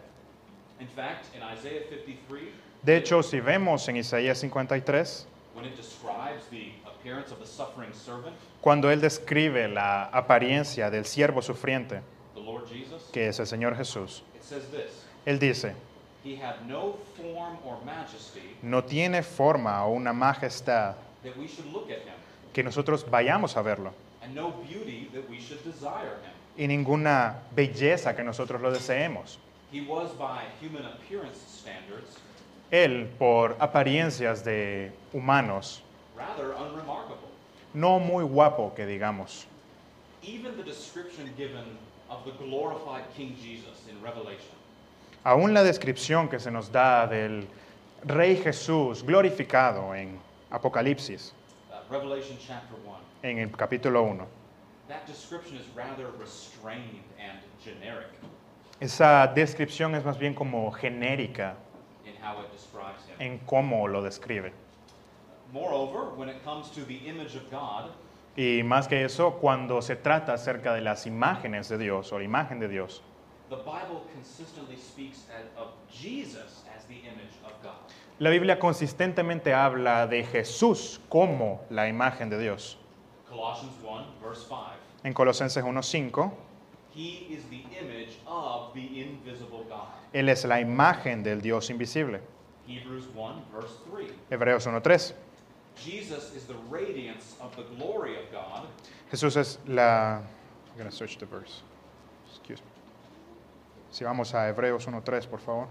In 0.80 0.88
fact, 0.88 1.26
in 1.36 1.42
Isaiah 1.42 1.82
53, 1.88 2.48
De 2.84 2.96
hecho, 2.98 3.22
si 3.22 3.40
vemos 3.40 3.88
en 3.88 3.96
Isaías 3.96 4.38
53, 4.38 5.26
when 5.54 5.64
it 5.64 5.74
describes 5.76 6.44
the 6.50 6.72
appearance 6.84 7.32
of 7.32 7.38
the 7.38 7.46
suffering 7.46 7.92
servant, 7.94 8.34
cuando 8.60 8.90
Él 8.90 9.00
describe 9.00 9.68
la 9.68 10.04
apariencia 10.12 10.90
del 10.90 11.06
siervo 11.06 11.40
sufriente, 11.40 12.02
que 13.12 13.28
es 13.28 13.38
el 13.40 13.46
Señor 13.46 13.74
Jesús, 13.76 14.22
Él 15.24 15.38
dice, 15.38 15.74
He 16.24 16.36
had 16.36 16.66
no 16.66 16.96
form 17.16 17.56
or 17.64 17.78
majesty 17.84 18.56
no 18.62 18.82
tiene 18.84 19.22
forma 19.22 19.84
o 19.86 19.92
una 19.92 20.12
majestad 20.12 20.94
that 21.22 21.36
we 21.36 21.46
should 21.46 21.70
look 21.72 21.90
at 21.90 21.98
him, 21.98 22.14
que 22.52 22.62
nosotros 22.62 23.04
vayamos 23.10 23.56
a 23.56 23.62
verlo, 23.62 23.92
and 24.22 24.34
no 24.34 24.52
beauty 24.68 25.10
that 25.12 25.28
we 25.30 25.38
should 25.38 25.62
desire 25.64 26.18
him. 26.22 26.32
y 26.56 26.66
ninguna 26.66 27.40
belleza 27.54 28.14
que 28.14 28.22
nosotros 28.22 28.60
lo 28.60 28.70
deseemos. 28.70 29.38
Él, 32.74 33.08
por 33.20 33.56
apariencias 33.60 34.44
de 34.44 34.90
humanos, 35.12 35.80
no 37.72 38.00
muy 38.00 38.24
guapo 38.24 38.74
que 38.74 38.84
digamos. 38.84 39.46
Aún 45.22 45.54
la 45.54 45.62
descripción 45.62 46.28
que 46.28 46.40
se 46.40 46.50
nos 46.50 46.72
da 46.72 47.06
del 47.06 47.46
Rey 48.02 48.36
Jesús 48.38 49.04
glorificado 49.04 49.94
en 49.94 50.18
Apocalipsis, 50.50 51.32
uh, 51.70 51.92
Revelation 51.92 52.36
chapter 52.44 52.76
1. 52.84 52.96
en 53.22 53.38
el 53.38 53.52
capítulo 53.52 54.02
1, 54.02 54.26
That 54.88 55.06
description 55.06 55.56
is 55.56 55.66
rather 55.76 56.08
restrained 56.18 57.04
and 57.20 57.38
generic. 57.62 58.08
Esa 58.80 59.28
descripción 59.32 59.94
es 59.94 60.04
más 60.04 60.18
bien 60.18 60.34
como 60.34 60.72
genérica 60.72 61.54
in 62.06 62.14
how 62.22 62.40
it 62.42 62.50
describes 62.52 63.02
him. 63.08 63.16
en 63.20 63.38
cómo 63.46 63.86
lo 63.88 64.02
describe. 64.02 64.52
Moreover, 65.52 66.14
when 66.16 66.28
it 66.28 66.42
comes 66.44 66.70
to 66.70 66.84
the 66.84 66.96
image 67.08 67.36
of 67.36 67.50
God, 67.50 67.90
Y 68.36 68.62
más 68.64 68.88
que 68.88 69.04
eso, 69.04 69.32
cuando 69.40 69.80
se 69.80 69.94
trata 69.94 70.32
acerca 70.32 70.74
de 70.74 70.80
las 70.80 71.06
imágenes 71.06 71.68
de 71.68 71.78
Dios 71.78 72.12
o 72.12 72.18
la 72.18 72.24
imagen 72.24 72.58
de 72.58 72.66
Dios, 72.68 73.00
the 73.48 73.56
Bible 73.56 74.02
consistently 74.12 74.76
speaks 74.76 75.26
of 75.56 75.68
Jesus 75.88 76.64
as 76.76 76.84
the 76.86 76.96
image 77.06 77.30
of 77.46 77.52
God. 77.62 77.74
la 78.18 78.30
Biblia 78.30 78.58
consistentemente 78.58 79.54
habla 79.54 80.08
de 80.08 80.24
Jesús 80.24 80.98
como 81.08 81.60
la 81.70 81.86
imagen 81.88 82.28
de 82.28 82.38
Dios. 82.40 82.76
Colossians 83.28 83.72
1, 83.84 84.04
verse 84.20 84.46
5. 84.48 84.72
En 85.04 85.12
Colosenses 85.12 85.62
1.5, 85.62 86.32
He 86.94 87.26
is 87.30 87.42
the 87.50 87.64
image 87.78 88.18
of 88.26 88.72
the 88.74 89.02
invisible 89.02 89.64
God. 89.68 89.88
Él 90.14 90.28
es 90.28 90.44
la 90.44 90.56
imagen 90.60 91.24
del 91.24 91.40
Dios 91.40 91.70
invisible. 91.70 92.20
Hebrews 92.66 93.06
1, 93.14 93.42
verse 93.52 93.76
3. 93.90 94.06
Hebreos 94.30 94.66
1.3, 94.66 95.12
Jesus 95.76 96.34
is 96.34 96.44
the 96.44 96.54
radiance 96.70 97.34
of 97.40 97.54
the 97.56 97.64
glory 97.76 98.16
of 98.16 98.30
God 98.30 98.68
Jesús 99.14 99.36
es 99.36 99.58
la... 99.66 100.16
I'm 100.16 100.78
gonna 100.78 100.90
switch 100.90 101.18
the 101.18 101.26
verse. 101.26 101.62
Excuse 102.30 102.60
me. 102.60 102.66
Si 103.92 104.04
vamos 104.04 104.34
a 104.34 104.48
Hebreos 104.48 104.86
1.3, 104.86 105.28
por 105.28 105.38
favor. 105.38 105.68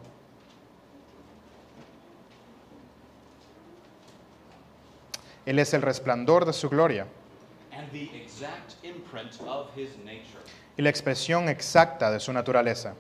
Él 5.46 5.60
es 5.60 5.74
el 5.74 5.82
resplandor 5.82 6.46
de 6.46 6.54
su 6.54 6.70
gloria 6.70 7.06
and 7.74 7.92
the 7.92 8.10
exact 8.16 8.76
imprint 8.84 9.42
of 9.46 9.70
his 9.76 9.90
nature. 10.06 10.40
Y 10.78 10.82
la 10.82 10.90
expresión 10.90 11.50
exacta 11.50 12.12
de 12.12 12.20
su 12.20 12.34
naturaleza. 12.34 12.94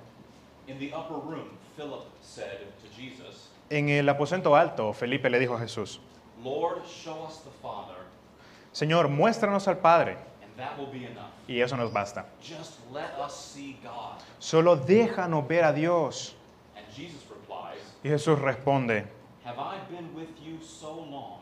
In 0.67 0.79
the 0.79 0.93
upper 0.95 1.17
room, 1.17 1.49
Philip 1.75 2.03
said 2.21 2.59
to 2.81 2.87
Jesus, 2.95 3.49
En 3.69 3.89
el 3.89 4.07
aposento 4.09 4.55
alto, 4.55 4.93
Felipe 4.93 5.29
le 5.29 5.39
dijo 5.39 5.55
a 5.55 5.59
Jesús, 5.59 5.99
Lord, 6.43 6.83
show 6.85 7.25
us 7.25 7.41
the 7.43 7.51
Father, 7.61 7.95
Señor, 8.71 9.07
muéstranos 9.09 9.67
al 9.67 9.77
Padre, 9.77 10.17
and 10.43 10.55
that 10.57 10.77
will 10.77 10.87
be 10.91 11.05
enough. 11.05 11.31
y 11.47 11.61
eso 11.61 11.75
nos 11.77 11.91
basta. 11.91 12.25
Just 12.41 12.79
let 12.93 13.11
us 13.19 13.33
see 13.33 13.77
God. 13.83 14.19
Solo 14.39 14.75
déjanos 14.77 15.47
ver 15.47 15.63
a 15.63 15.73
Dios. 15.73 16.35
And 16.75 16.85
Jesus 16.95 17.23
replies, 17.29 17.79
Y 18.03 18.09
Jesús 18.09 18.39
responde, 18.39 19.05
Have 19.45 19.59
I 19.59 19.79
been 19.89 20.13
with 20.15 20.29
you 20.41 20.59
so 20.61 20.95
long, 21.09 21.39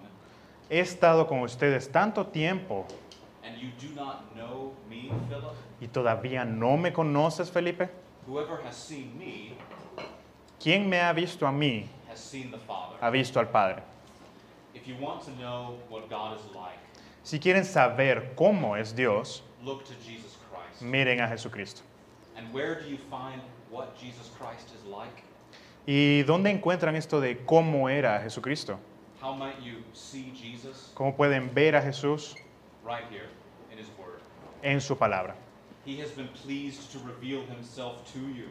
he 0.69 0.79
estado 0.79 1.27
con 1.27 1.39
ustedes 1.41 1.91
tanto 1.91 2.25
tiempo 2.27 2.85
and 3.43 3.57
you 3.57 3.69
do 3.79 3.93
not 3.95 4.35
know 4.35 4.73
me, 4.89 5.11
Philip? 5.29 5.53
y 5.81 5.87
todavía 5.87 6.45
no 6.45 6.77
me 6.77 6.91
conoces, 6.91 7.49
Felipe. 7.49 7.89
Whoever 8.27 8.61
has 8.63 8.75
seen 8.75 9.17
me 9.17 9.53
¿Quién 10.59 10.87
me 10.87 10.99
ha 10.99 11.11
visto 11.13 11.47
a 11.47 11.51
mí 11.51 11.87
has 12.09 12.19
seen 12.19 12.51
the 12.51 12.57
Father. 12.59 12.97
ha 13.01 13.09
visto 13.09 13.39
al 13.39 13.47
Padre? 13.47 13.81
If 14.75 14.87
you 14.87 14.95
want 14.99 15.23
to 15.23 15.31
know 15.39 15.77
what 15.89 16.07
God 16.09 16.37
is 16.37 16.45
like, 16.55 16.77
Si 17.23 17.39
quieren 17.39 17.65
saber 17.65 18.33
cómo 18.35 18.75
es 18.79 18.93
Dios, 18.93 19.41
look 19.63 19.83
to 19.85 19.93
Jesus 20.05 20.37
Christ. 20.49 20.81
miren 20.81 21.19
a 21.21 21.27
Jesucristo. 21.27 21.81
And 22.37 22.51
where 22.53 22.79
do 22.81 22.87
you 22.89 22.97
find 23.09 23.41
what 23.69 23.95
Jesus 23.97 24.29
Christ 24.39 24.69
is 24.75 24.83
like? 24.85 25.23
¿Y 25.87 26.23
dónde 26.23 26.49
encuentran 26.51 26.95
esto 26.95 27.19
de 27.19 27.43
cómo 27.45 27.89
era 27.89 28.19
Jesucristo? 28.21 28.77
How 29.19 29.33
might 29.35 29.59
you 29.61 29.83
see 29.93 30.31
Jesus? 30.33 30.91
¿Cómo 30.95 31.15
pueden 31.15 31.53
ver 31.53 31.75
a 31.75 31.81
Jesús 31.81 32.35
Right 32.85 33.03
here 33.09 33.29
in 33.71 33.77
His 33.77 33.87
Word. 33.97 34.19
en 34.63 34.81
su 34.81 34.95
palabra? 34.95 35.35
He 35.85 35.99
has 36.01 36.11
been 36.11 36.27
pleased 36.29 36.91
to 36.91 36.99
reveal 37.05 37.41
Himself 37.47 38.03
to 38.13 38.19
you. 38.19 38.47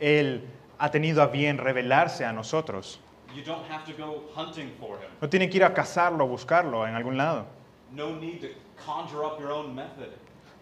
Él 0.00 0.42
ha 0.78 0.90
tenido 0.90 1.22
a 1.22 1.28
bien 1.28 1.58
revelarse 1.58 2.24
a 2.24 2.32
nosotros. 2.32 2.98
You 3.34 3.42
don't 3.42 3.64
have 3.68 3.84
to 3.86 3.92
go 3.92 4.22
hunting 4.34 4.70
for 4.78 4.96
Him. 4.98 5.10
No 5.20 5.28
tienen 5.28 5.50
que 5.50 5.56
ir 5.58 5.64
a 5.64 5.72
cazarlo, 5.74 6.26
buscarlo 6.26 6.86
en 6.86 6.94
algún 6.94 7.16
lado. 7.16 7.46
No 7.92 8.14
need 8.16 8.40
to 8.40 8.48
conjure 8.84 9.24
up 9.24 9.38
your 9.40 9.52
own 9.52 9.74
method 9.74 10.10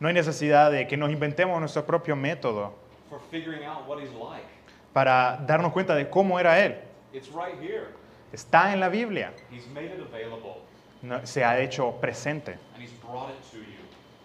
No 0.01 0.09
hay 0.09 0.15
necesidad 0.15 0.71
de 0.71 0.87
que 0.87 0.97
nos 0.97 1.11
inventemos 1.11 1.59
nuestro 1.61 1.87
propio 1.87 2.17
método 2.17 2.73
for 3.09 3.21
figuring 3.31 3.65
out 3.65 3.87
what 3.87 3.99
He's 4.01 4.13
like. 4.13 4.45
para 4.93 5.39
darnos 5.47 5.73
cuenta 5.73 5.95
de 5.95 6.09
cómo 6.11 6.39
era 6.41 6.59
Él. 6.59 6.77
It's 7.13 7.29
right 7.29 7.55
here. 7.61 7.89
Está 8.33 8.73
en 8.73 8.81
la 8.81 8.89
Biblia, 8.89 9.33
He's 9.51 9.67
made 9.69 9.87
it 9.93 10.01
available 10.01 10.63
no- 11.03 11.25
se 11.27 11.45
ha 11.45 11.59
hecho 11.61 11.93
presente 12.01 12.53
and 12.75 12.83
He's 12.83 12.93
brought 13.03 13.31
it 13.31 13.41
to 13.53 13.59
you. 13.59 13.79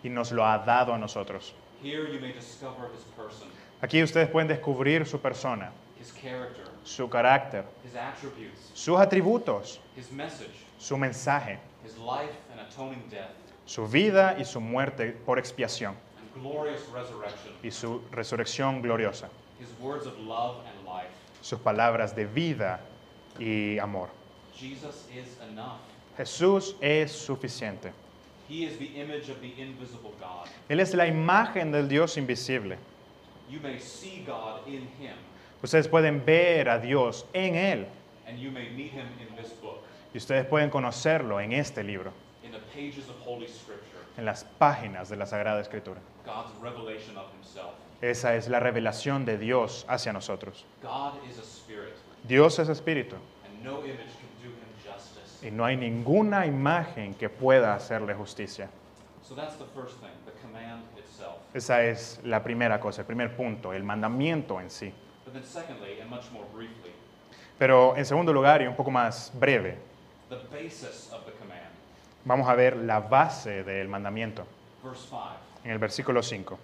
y 0.04 0.10
nos 0.10 0.32
lo 0.32 0.44
ha 0.46 0.60
dado 0.60 0.94
a 0.94 0.98
nosotros. 0.98 1.54
Here 1.84 2.08
you 2.12 2.20
may 2.20 2.32
discover 2.34 2.90
His 2.96 3.04
person, 3.16 3.48
Aquí 3.82 4.02
ustedes 4.02 4.30
pueden 4.30 4.48
descubrir 4.48 5.06
su 5.06 5.20
persona, 5.20 5.72
su 6.84 7.08
carácter, 7.10 7.64
sus 8.74 9.00
atributos, 9.00 9.80
su 10.80 10.98
mensaje, 10.98 11.60
His 11.86 11.98
life 11.98 12.34
and 12.52 12.60
atoning 12.62 13.08
death, 13.10 13.32
su 13.66 13.88
vida 13.88 14.36
y 14.40 14.44
su 14.46 14.60
muerte 14.60 15.12
por 15.26 15.38
expiación 15.40 15.96
and 16.20 16.42
glorious 16.42 16.88
resurrection, 16.94 17.54
y 17.64 17.70
su 17.72 18.02
resurrección 18.12 18.82
gloriosa, 18.82 19.30
His 19.60 19.70
words 19.80 20.06
of 20.06 20.18
love 20.20 20.58
and 20.68 20.86
life. 20.88 21.10
sus 21.42 21.60
palabras 21.60 22.16
de 22.16 22.26
vida 22.26 22.80
y 23.40 23.78
amor. 23.80 24.10
Jesus 24.56 25.06
is 25.14 25.38
enough. 25.52 25.80
Jesús 26.18 26.76
es 26.82 27.12
suficiente. 27.12 27.92
He 28.50 28.64
is 28.64 28.78
the 28.78 29.00
image 29.00 29.30
of 29.30 29.40
the 29.42 29.54
invisible 29.62 30.14
God. 30.20 30.48
Él 30.70 30.80
es 30.80 30.94
la 30.94 31.06
imagen 31.06 31.72
del 31.72 31.88
Dios 31.88 32.18
invisible. 32.18 32.78
You 33.50 33.60
may 33.62 33.80
see 33.80 34.24
God 34.26 34.68
in 34.68 34.88
Him, 35.00 35.16
Ustedes 35.64 35.88
pueden 35.88 36.24
ver 36.26 36.70
a 36.70 36.80
Dios 36.80 37.26
en 37.34 37.56
Él 37.56 37.88
and 38.28 38.38
you 38.38 38.52
may 38.52 38.70
meet 38.70 38.92
Him 38.92 39.08
in 39.20 39.36
this 39.42 39.54
book, 39.54 39.80
y 40.14 40.18
ustedes 40.18 40.46
pueden 40.46 40.70
conocerlo 40.70 41.40
en 41.40 41.54
este 41.54 41.84
libro, 41.84 42.12
in 42.44 42.52
the 42.52 42.60
pages 42.74 43.10
of 43.10 43.16
Holy 43.26 43.48
Scripture, 43.48 44.00
en 44.18 44.26
las 44.26 44.46
páginas 44.60 45.10
de 45.10 45.16
la 45.16 45.26
Sagrada 45.26 45.62
Escritura. 45.62 46.00
God's 46.26 46.52
revelation 46.62 47.18
of 47.18 47.26
Himself. 47.34 47.74
Esa 48.02 48.36
es 48.36 48.48
la 48.48 48.60
revelación 48.60 49.26
de 49.26 49.38
Dios 49.38 49.86
hacia 49.88 50.14
nosotros. 50.14 50.66
God 50.82 51.14
is 51.30 51.40
a 51.40 51.44
spirit, 51.44 51.96
Dios 52.28 52.60
es 52.60 52.70
espíritu 52.70 53.16
and 53.46 53.64
no 53.64 53.80
image 53.84 54.12
can. 54.20 54.27
Y 55.48 55.52
no 55.52 55.66
hay 55.66 55.78
ninguna 55.78 56.46
imagen 56.46 57.14
que 57.16 57.30
pueda 57.30 57.74
hacerle 57.76 58.14
justicia. 58.14 58.70
So 59.24 59.36
that's 59.36 59.56
the 59.58 59.66
first 59.76 60.00
thing, 60.00 60.12
the 60.26 60.32
command 60.42 60.84
itself. 60.98 61.36
Esa 61.54 61.84
es 61.84 62.20
la 62.24 62.42
primera 62.44 62.80
cosa, 62.80 63.02
el 63.02 63.08
primer 63.08 63.36
punto, 63.36 63.74
el 63.74 63.84
mandamiento 63.84 64.60
en 64.62 64.70
sí. 64.70 64.92
But 65.26 65.34
then, 65.34 65.44
secondly, 65.44 66.00
and 66.02 66.10
much 66.10 66.32
more 66.32 66.46
briefly, 66.54 66.92
Pero 67.60 67.96
en 67.98 68.06
segundo 68.06 68.32
lugar, 68.32 68.62
y 68.62 68.68
un 68.68 68.76
poco 68.76 68.92
más 68.92 69.32
breve, 69.34 69.78
the 70.30 70.38
basis 70.52 71.10
of 71.12 71.26
the 71.26 71.32
command. 71.34 71.68
vamos 72.26 72.48
a 72.48 72.54
ver 72.56 72.76
la 72.78 73.00
base 73.00 73.64
del 73.64 73.88
mandamiento 73.88 74.46
Verse 74.84 75.08
5. 75.10 75.20
en 75.66 75.72
el 75.72 75.80
versículo 75.80 76.22
5. 76.24 76.58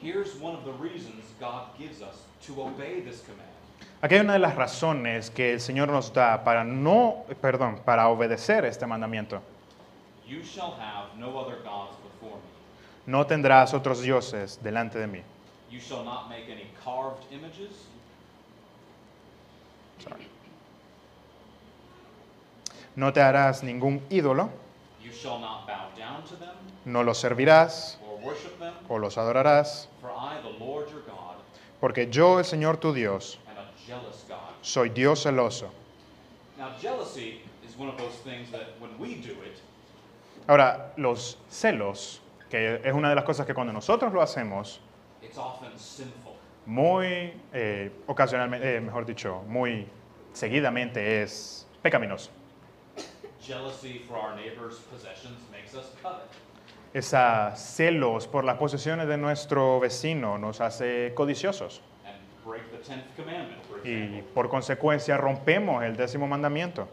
Here's 0.00 0.34
one 0.40 0.54
of 0.56 0.64
the 0.64 0.72
reasons 0.72 1.22
God 1.40 1.68
gives 1.78 2.02
us 2.02 2.24
to 2.46 2.60
obey 2.60 3.00
this 3.00 3.20
command. 3.22 3.48
Aquí 4.02 4.16
hay 4.16 4.20
una 4.20 4.32
de 4.32 4.40
las 4.40 4.56
razones 4.56 5.30
que 5.30 5.52
el 5.52 5.60
Señor 5.60 5.88
nos 5.88 6.12
da 6.12 6.42
para 6.42 6.64
no, 6.64 7.24
perdón, 7.40 7.80
para 7.84 8.08
obedecer 8.08 8.64
este 8.64 8.84
mandamiento. 8.84 9.40
You 10.26 10.40
shall 10.42 10.74
have 10.78 11.16
no 11.16 11.38
other 11.38 11.62
gods 11.62 11.96
before 12.02 12.34
me. 12.36 13.12
No 13.12 13.26
tendrás 13.26 13.72
otros 13.74 14.02
dioses 14.02 14.58
delante 14.60 14.98
de 14.98 15.06
mí. 15.06 15.22
You 15.70 15.78
shall 15.78 16.04
not 16.04 16.28
make 16.28 16.50
any 16.50 16.70
carved 16.84 17.22
images, 17.30 17.86
Sorry. 19.98 20.26
No 22.96 23.12
te 23.12 23.20
harás 23.20 23.62
ningún 23.62 24.02
ídolo, 24.10 24.50
you 25.00 25.12
shall 25.12 25.38
not 25.38 25.66
bow 25.66 25.88
down 25.96 26.24
to 26.24 26.36
them 26.36 26.56
no 26.84 27.02
los 27.02 27.18
servirás 27.18 27.98
or 28.06 28.18
worship 28.24 28.58
them, 28.58 28.74
o 28.88 28.98
los 28.98 29.16
adorarás, 29.16 29.88
for 30.00 30.10
I, 30.10 30.40
the 30.42 30.64
Lord 30.64 30.88
your 30.90 31.02
God, 31.06 31.36
porque 31.80 32.08
yo, 32.10 32.38
el 32.38 32.44
Señor 32.44 32.78
tu 32.78 32.92
Dios, 32.92 33.38
jealous 33.92 34.24
God. 34.28 34.38
soy 34.62 34.88
Dios 34.88 35.24
celoso. 35.24 35.70
Now, 36.58 36.70
jealousy 36.80 37.40
is 37.66 37.76
one 37.76 37.88
of 37.88 37.96
those 37.98 38.14
things 38.24 38.50
that 38.50 38.74
when 38.80 38.90
we 38.98 39.14
do 39.16 39.32
it, 39.42 39.60
Ahora, 40.48 40.92
los 40.96 41.36
celos, 41.48 42.18
que 42.50 42.80
es 42.82 42.92
una 42.92 43.08
de 43.08 43.14
las 43.14 43.24
cosas 43.24 43.46
que 43.46 43.54
cuando 43.54 43.72
nosotros 43.72 44.12
lo 44.12 44.20
hacemos, 44.20 44.80
it's 45.22 45.38
often 45.38 45.70
sinful. 45.78 46.32
muy 46.66 47.32
eh, 47.52 47.90
ocasionalmente, 48.06 48.76
eh, 48.76 48.80
mejor 48.80 49.04
dicho, 49.06 49.42
muy 49.46 49.86
seguidamente 50.32 51.22
es 51.22 51.66
pecaminoso. 51.82 52.30
Jealousy 53.40 53.98
for 54.08 54.16
our 54.16 54.36
neighbor's 54.36 54.78
possessions 54.90 55.38
makes 55.50 55.74
us 55.74 55.86
covet. 56.02 56.28
Esa 56.94 57.54
celos 57.56 58.26
por 58.26 58.44
las 58.44 58.58
posesiones 58.58 59.06
de 59.08 59.16
nuestro 59.16 59.80
vecino 59.80 60.38
nos 60.38 60.60
hace 60.60 61.12
codiciosos 61.14 61.80
break 62.44 62.62
the 62.70 62.78
tenth 62.78 63.04
commandment, 63.16 63.62
for 63.68 63.78
y 63.86 64.22
por 64.34 64.48
consecuencia 64.48 65.16
rompemos 65.16 65.82
el 65.84 65.96
décimo 65.96 66.26
mandamiento. 66.26 66.86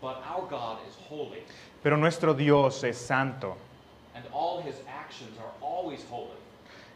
But 0.00 0.22
our 0.26 0.46
God 0.48 0.78
is 0.88 0.94
holy, 1.08 1.42
Pero 1.82 1.96
nuestro 1.96 2.34
Dios 2.34 2.82
es 2.84 2.96
santo. 2.98 3.56
and 4.14 4.24
all 4.32 4.60
his 4.60 4.76
actions 4.88 5.38
are 5.38 5.52
always 5.62 6.04
holy 6.10 6.36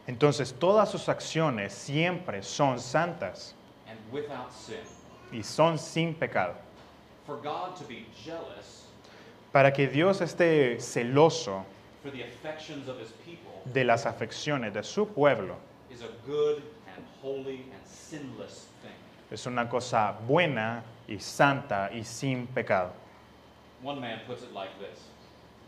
Entonces 0.07 0.53
todas 0.59 0.89
sus 0.91 1.07
acciones 1.09 1.71
siempre 1.71 2.41
son 2.43 2.79
santas 2.79 3.53
and 3.87 3.97
without 4.11 4.51
sin. 4.53 4.77
y 5.31 5.41
son 5.41 5.77
sin 5.79 6.13
pecado. 6.13 6.53
For 7.25 7.37
God 7.37 7.75
to 7.77 7.83
be 7.85 8.05
jealous 8.23 8.83
Para 9.51 9.71
que 9.71 9.87
Dios 9.87 10.19
esté 10.21 10.79
celoso 10.81 11.63
for 12.03 12.11
the 12.11 12.21
affections 12.23 12.87
of 12.87 12.99
his 12.99 13.11
people 13.25 13.51
de 13.73 13.83
las 13.83 14.05
afecciones 14.05 14.73
de 14.73 14.83
su 14.83 15.07
pueblo 15.07 15.55
is 15.89 16.01
a 16.01 16.09
good 16.27 16.61
and 16.95 17.05
holy 17.21 17.65
and 17.71 17.85
sinless 17.85 18.67
thing. 18.81 18.91
es 19.31 19.45
una 19.47 19.67
cosa 19.69 20.15
buena 20.27 20.83
y 21.07 21.17
santa 21.19 21.89
y 21.93 22.03
sin 22.03 22.47
pecado. 22.47 22.91
One 23.83 23.99
man 23.99 24.19
puts 24.27 24.43
it 24.43 24.53
like 24.53 24.71
this 24.79 24.99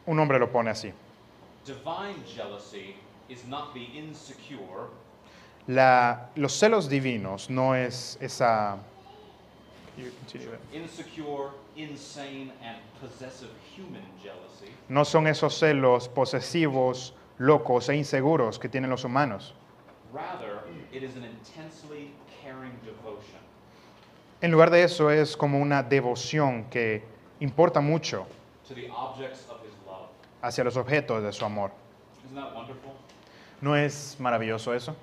Un 0.06 0.18
hombre 0.20 0.40
lo 0.40 0.48
pone 0.48 0.70
así. 0.70 0.92
Divine 1.66 2.24
jealousy 2.26 2.96
is 3.30 3.46
not 3.46 3.74
the 3.74 3.84
insecure, 3.98 4.88
La- 5.68 6.30
los 6.38 6.54
celos 6.54 6.88
divinos 6.88 7.50
no 7.50 7.74
es 7.74 8.18
esa... 8.22 8.78
insecure, 10.74 11.50
insane, 11.76 12.52
and 12.64 12.78
possessive 13.02 13.50
human 13.76 14.02
jealousy. 14.24 14.72
No 14.90 15.04
son 15.04 15.28
esos 15.28 15.58
celos 15.60 16.08
posesivos, 16.08 17.14
locos 17.40 17.90
e 17.90 17.96
inseguros 17.96 18.58
que 18.60 18.70
tienen 18.70 18.90
los 18.90 19.04
humanos. 19.04 19.54
Rather, 20.14 20.60
it 20.94 21.04
is 21.04 21.16
an 21.16 21.24
intensely 21.24 22.12
caring 22.44 22.72
devotion 22.86 23.40
En 24.42 24.52
lugar 24.52 24.70
de 24.70 24.84
eso 24.84 25.10
es 25.10 25.36
como 25.36 25.60
una 25.60 25.84
devoción 25.84 26.70
que 26.70 27.02
importa 27.42 27.82
mucho 27.82 28.26
to 28.68 28.74
the 28.76 28.88
objects 28.90 29.46
of 29.50 29.58
his 29.66 29.74
love. 29.86 30.08
hacia 30.42 30.64
los 30.64 30.78
objetos 30.78 31.24
de 31.24 31.32
su 31.34 31.44
amor. 31.46 31.72
Isn't 32.26 32.36
that 32.36 32.54
wonderful? 32.56 32.92
¿No 33.62 33.76
es 33.76 34.16
maravilloso 34.20 34.74
eso? 34.76 34.96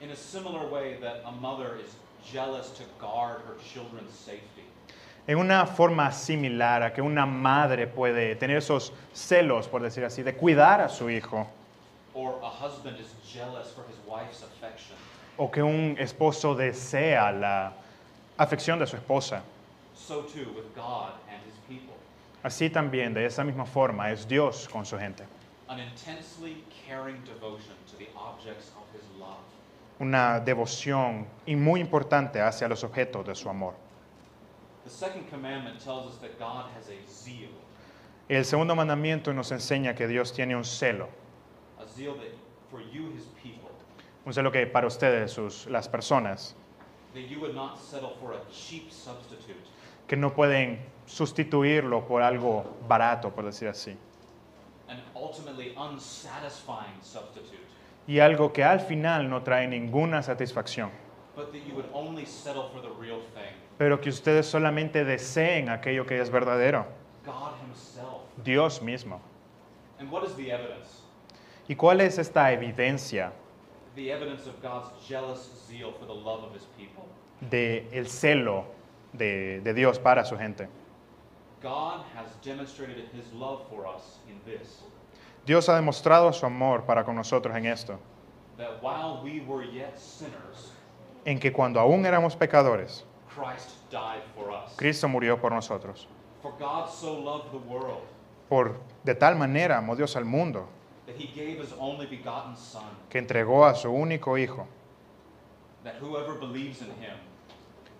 In 0.00 0.10
a 0.10 0.16
similar 0.16 0.66
way 0.70 0.96
that 1.00 1.22
a 1.26 1.30
mother 1.30 1.76
is 1.76 1.94
jealous 2.24 2.70
to 2.70 2.82
guard 2.98 3.42
her 3.46 3.54
children's 3.72 4.12
safety, 4.12 4.64
En 5.28 5.36
una 5.38 5.66
forma 5.66 6.10
similar 6.10 6.82
a 6.82 6.92
que 6.92 7.02
una 7.02 7.26
madre 7.26 7.86
puede 7.86 8.34
tener 8.36 8.56
esos 8.56 8.92
celos, 9.12 9.68
por 9.68 9.82
decir 9.82 10.02
así, 10.04 10.22
de 10.22 10.34
cuidar 10.34 10.80
a 10.80 10.88
su 10.88 11.10
hijo, 11.10 11.46
o 15.36 15.50
que 15.50 15.62
un 15.62 15.96
esposo 15.98 16.54
desea 16.54 17.32
la 17.32 17.72
afección 18.36 18.78
de 18.78 18.86
su 18.86 18.96
esposa. 18.96 19.42
so 19.94 20.22
too 20.22 20.50
with 20.54 20.74
God 20.74 21.12
and 21.30 21.40
his 21.46 21.54
people. 21.68 21.94
Así 22.42 22.70
también, 22.70 23.12
de 23.12 23.26
esa 23.26 23.44
misma 23.44 23.66
forma, 23.66 24.10
es 24.10 24.26
Dios 24.26 24.66
con 24.68 24.84
su 24.84 24.96
gente. 24.98 25.24
an 25.68 25.78
intensely 25.78 26.64
caring 26.88 27.16
devotion 27.24 27.74
to 27.86 27.96
the 27.96 28.08
objects 28.16 28.72
of 28.76 28.84
his 28.92 29.04
love. 29.20 29.38
Una 30.00 30.40
devoción 30.40 31.26
y 31.46 31.54
muy 31.54 31.80
importante 31.80 32.40
hacia 32.40 32.66
los 32.68 32.82
objetos 32.82 33.24
de 33.26 33.34
su 33.34 33.48
amor. 33.48 33.74
The 34.84 34.90
second 34.90 35.30
commandment 35.30 35.78
tells 35.78 36.06
us 36.06 36.18
that 36.20 36.38
God 36.38 36.66
has 36.76 36.88
a 36.88 36.98
zeal, 37.06 37.50
El 38.28 38.44
segundo 38.44 38.74
mandamiento 38.74 39.32
nos 39.34 39.50
enseña 39.52 39.94
que 39.94 40.06
Dios 40.08 40.32
tiene 40.32 40.56
un 40.56 40.64
celo, 40.64 41.08
un 44.24 44.32
celo 44.32 44.52
que 44.52 44.66
para 44.66 44.86
ustedes, 44.86 45.32
sus, 45.32 45.66
las 45.66 45.88
personas, 45.88 46.54
that 47.14 47.28
you 47.28 47.40
would 47.40 47.54
not 47.54 47.78
settle 47.78 48.14
for 48.20 48.34
a 48.34 48.40
cheap 48.50 48.90
substitute, 48.90 49.60
que 50.06 50.16
no 50.16 50.34
pueden 50.34 50.78
sustituirlo 51.06 52.06
por 52.06 52.22
algo 52.22 52.64
barato, 52.88 53.30
por 53.30 53.44
decir 53.44 53.68
así, 53.68 53.96
an 54.88 55.02
ultimately 55.14 55.74
unsatisfying 55.76 57.02
substitute, 57.02 57.66
y 58.06 58.20
algo 58.20 58.52
que 58.52 58.62
al 58.62 58.80
final 58.80 59.28
no 59.28 59.42
trae 59.42 59.66
ninguna 59.66 60.22
satisfacción, 60.22 60.90
but 61.34 61.52
that 61.52 61.66
you 61.66 61.74
would 61.74 61.88
only 61.92 62.26
settle 62.26 62.68
for 62.72 62.80
the 62.80 62.90
real 63.00 63.20
thing, 63.34 63.54
pero 63.78 64.00
que 64.00 64.10
ustedes 64.10 64.46
solamente 64.46 65.04
deseen 65.04 65.68
aquello 65.68 66.06
que 66.06 66.20
es 66.20 66.30
verdadero. 66.30 66.86
Dios 68.42 68.80
mismo. 68.80 69.20
¿Y 71.70 71.76
cuál 71.76 72.00
es 72.00 72.18
esta 72.18 72.50
evidencia 72.50 73.30
The 73.94 74.10
evidence 74.10 74.48
of 74.48 74.60
God's 74.60 74.90
jealous 75.06 75.38
zeal 75.68 75.92
for 75.92 76.04
the 76.04 76.12
love 76.12 76.42
of 76.42 76.52
his 76.52 76.64
people. 76.76 77.04
de 77.48 77.86
el 77.92 78.06
celo 78.08 78.64
de, 79.12 79.60
de 79.60 79.72
Dios 79.72 79.96
para 80.00 80.24
su 80.24 80.36
gente? 80.36 80.66
God 81.62 82.00
has 82.16 82.34
demonstrated 82.42 83.04
his 83.14 83.32
love 83.32 83.60
for 83.70 83.86
us 83.86 84.18
in 84.28 84.34
this, 84.44 84.82
Dios 85.46 85.68
ha 85.68 85.74
demostrado 85.76 86.34
su 86.34 86.44
amor 86.44 86.82
para 86.82 87.04
con 87.04 87.14
nosotros 87.14 87.54
en 87.54 87.66
esto, 87.66 88.00
that 88.58 88.82
while 88.82 89.20
we 89.22 89.40
were 89.46 89.62
yet 89.62 89.96
sinners, 89.96 90.72
en 91.24 91.38
que 91.38 91.52
cuando 91.52 91.78
aún 91.78 92.04
éramos 92.04 92.34
pecadores, 92.34 93.04
Christ 93.28 93.88
died 93.92 94.22
for 94.34 94.50
us. 94.50 94.74
Cristo 94.76 95.06
murió 95.06 95.40
por 95.40 95.52
nosotros. 95.52 96.08
For 96.42 96.52
God 96.58 96.88
so 96.88 97.16
loved 97.16 97.52
the 97.52 97.58
world 97.72 98.02
Por 98.48 98.80
de 99.04 99.14
tal 99.14 99.36
manera 99.36 99.78
amó 99.78 99.94
Dios 99.94 100.16
al 100.16 100.24
mundo 100.24 100.66
that 101.10 101.20
he 101.20 101.28
gave 101.34 101.58
his 101.58 101.72
only 101.78 102.06
begotten 102.06 102.56
Son, 102.56 102.84
que 103.08 103.18
entregó 103.20 103.68
a 103.68 103.74
su 103.74 103.88
único 103.88 104.38
Hijo, 104.38 104.66
that 105.84 105.94
whoever 105.96 106.34
believes 106.34 106.80
in 106.82 106.88
him 107.02 107.16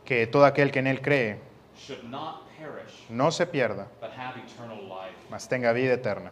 que 0.05 0.27
todo 0.27 0.45
aquel 0.45 0.71
que 0.71 0.81
en 0.81 0.87
él 0.87 1.01
cree 1.03 1.39
should 1.77 2.05
not 2.05 2.47
perish, 2.59 3.05
no 3.09 3.31
se 3.31 3.47
pierda, 3.47 3.87
but 4.01 4.11
have 4.11 4.37
eternal 4.37 4.83
life. 4.89 5.15
mas 5.31 5.49
tenga 5.49 5.73
vida 5.73 5.95
eterna. 5.95 6.31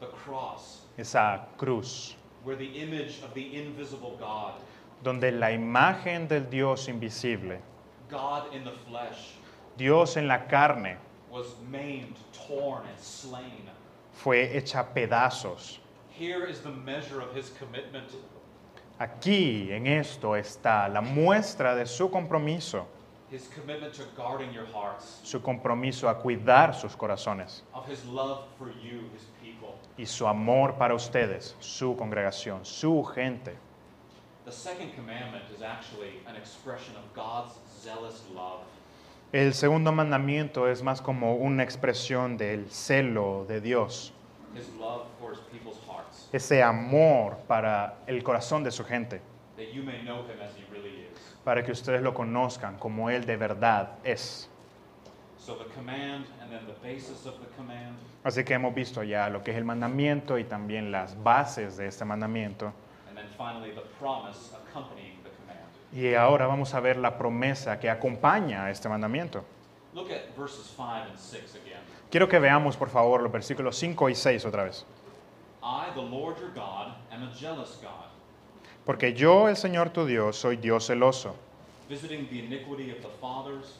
The 0.00 0.06
cross, 0.06 0.82
Esa 0.98 1.46
cruz, 1.56 2.14
where 2.44 2.56
the 2.56 2.66
image 2.66 3.22
of 3.22 3.32
the 3.34 3.56
invisible 3.56 4.16
God, 4.18 4.54
donde 5.02 5.32
la 5.32 5.50
imagen 5.50 6.28
del 6.28 6.44
Dios 6.50 6.88
invisible, 6.88 7.58
God 8.08 8.54
in 8.54 8.64
the 8.64 8.72
flesh, 8.88 9.32
Dios 9.76 10.16
en 10.16 10.28
la 10.28 10.46
carne, 10.46 10.96
was 11.30 11.46
maimed, 11.70 12.16
torn, 12.32 12.84
and 12.86 12.98
slain. 13.00 13.70
fue 14.12 14.56
hecha 14.56 14.84
pedazos. 14.94 15.78
Here 16.18 16.46
is 16.46 16.60
the 16.60 16.70
measure 16.70 17.20
of 17.20 17.34
his 17.34 17.50
commitment 17.58 18.06
Aquí, 18.98 19.70
en 19.70 19.86
esto, 19.86 20.34
está 20.34 20.88
la 20.88 21.02
muestra 21.02 21.74
de 21.74 21.84
su 21.84 22.08
compromiso, 22.08 22.86
his 23.30 23.46
commitment 23.48 23.92
to 23.92 24.04
guarding 24.16 24.50
your 24.54 24.64
hearts, 24.72 25.20
su 25.22 25.40
compromiso 25.40 26.08
a 26.08 26.14
cuidar 26.14 26.74
sus 26.74 26.96
corazones 26.96 27.60
of 27.74 27.86
his 27.86 28.02
love 28.06 28.44
for 28.56 28.68
you, 28.82 29.00
his 29.14 29.26
people. 29.42 29.74
y 29.98 30.04
su 30.06 30.26
amor 30.26 30.76
para 30.78 30.94
ustedes, 30.94 31.54
su 31.60 31.94
congregación, 31.94 32.64
su 32.64 33.04
gente. 33.04 33.52
The 34.46 34.52
second 34.52 34.94
commandment 34.94 35.44
is 35.54 35.60
actually 35.60 36.20
an 36.26 36.36
expression 36.36 36.94
of 36.96 37.12
God's 37.14 37.52
zealous 37.82 38.22
love. 38.34 38.62
El 39.34 39.52
segundo 39.52 39.92
mandamiento 39.92 40.68
es 40.70 40.82
más 40.82 41.02
como 41.02 41.34
una 41.36 41.62
expresión 41.62 42.38
del 42.38 42.70
celo 42.70 43.44
de 43.46 43.60
Dios, 43.60 44.12
His 44.54 44.70
love 44.80 45.02
ese 46.32 46.62
amor 46.62 47.36
para 47.46 47.98
el 48.06 48.22
corazón 48.22 48.62
de 48.64 48.70
su 48.70 48.84
gente, 48.84 49.20
para 51.44 51.62
que 51.62 51.72
ustedes 51.72 52.02
lo 52.02 52.12
conozcan 52.12 52.76
como 52.78 53.08
Él 53.10 53.24
de 53.24 53.36
verdad 53.36 53.98
es. 54.04 54.48
So 55.38 55.54
the 55.54 55.72
command 55.74 56.26
and 56.42 56.50
then 56.50 56.66
the 56.66 56.74
basis 56.82 57.24
of 57.24 57.38
the 57.38 57.46
command, 57.56 57.96
Así 58.24 58.42
que 58.42 58.54
hemos 58.54 58.74
visto 58.74 59.04
ya 59.04 59.28
lo 59.28 59.44
que 59.44 59.52
es 59.52 59.56
el 59.56 59.64
mandamiento 59.64 60.38
y 60.38 60.44
también 60.44 60.90
las 60.90 61.14
bases 61.22 61.76
de 61.76 61.86
este 61.86 62.04
mandamiento. 62.04 62.72
and 63.08 63.16
then 63.16 63.28
finally 63.38 63.70
the 63.70 63.82
promise 64.00 64.50
accompanying 64.68 65.22
the 65.22 65.30
command. 65.30 65.60
Y 65.92 66.14
ahora 66.16 66.48
vamos 66.48 66.74
a 66.74 66.80
ver 66.80 66.96
la 66.96 67.16
promesa 67.16 67.78
que 67.78 67.88
acompaña 67.88 68.64
a 68.64 68.70
este 68.72 68.88
mandamiento. 68.88 69.44
Look 69.94 70.10
at 70.10 70.36
verses 70.36 70.66
5 70.76 70.82
and 70.82 71.16
6 71.16 71.54
again. 71.54 71.80
Quiero 72.10 72.28
que 72.28 72.40
veamos, 72.40 72.76
por 72.76 72.88
favor, 72.88 73.22
los 73.22 73.30
versículos 73.30 73.76
5 73.78 74.10
y 74.10 74.14
6 74.16 74.44
otra 74.46 74.64
vez. 74.64 74.84
Porque 78.84 79.14
yo, 79.14 79.48
el 79.48 79.56
Señor 79.56 79.90
tu 79.90 80.06
Dios, 80.06 80.36
soy 80.36 80.56
Dios 80.56 80.86
celoso, 80.86 81.34
visiting 81.88 82.28
the 82.28 82.38
iniquity 82.38 82.90
of 82.90 82.98
the 83.02 83.08
fathers 83.20 83.78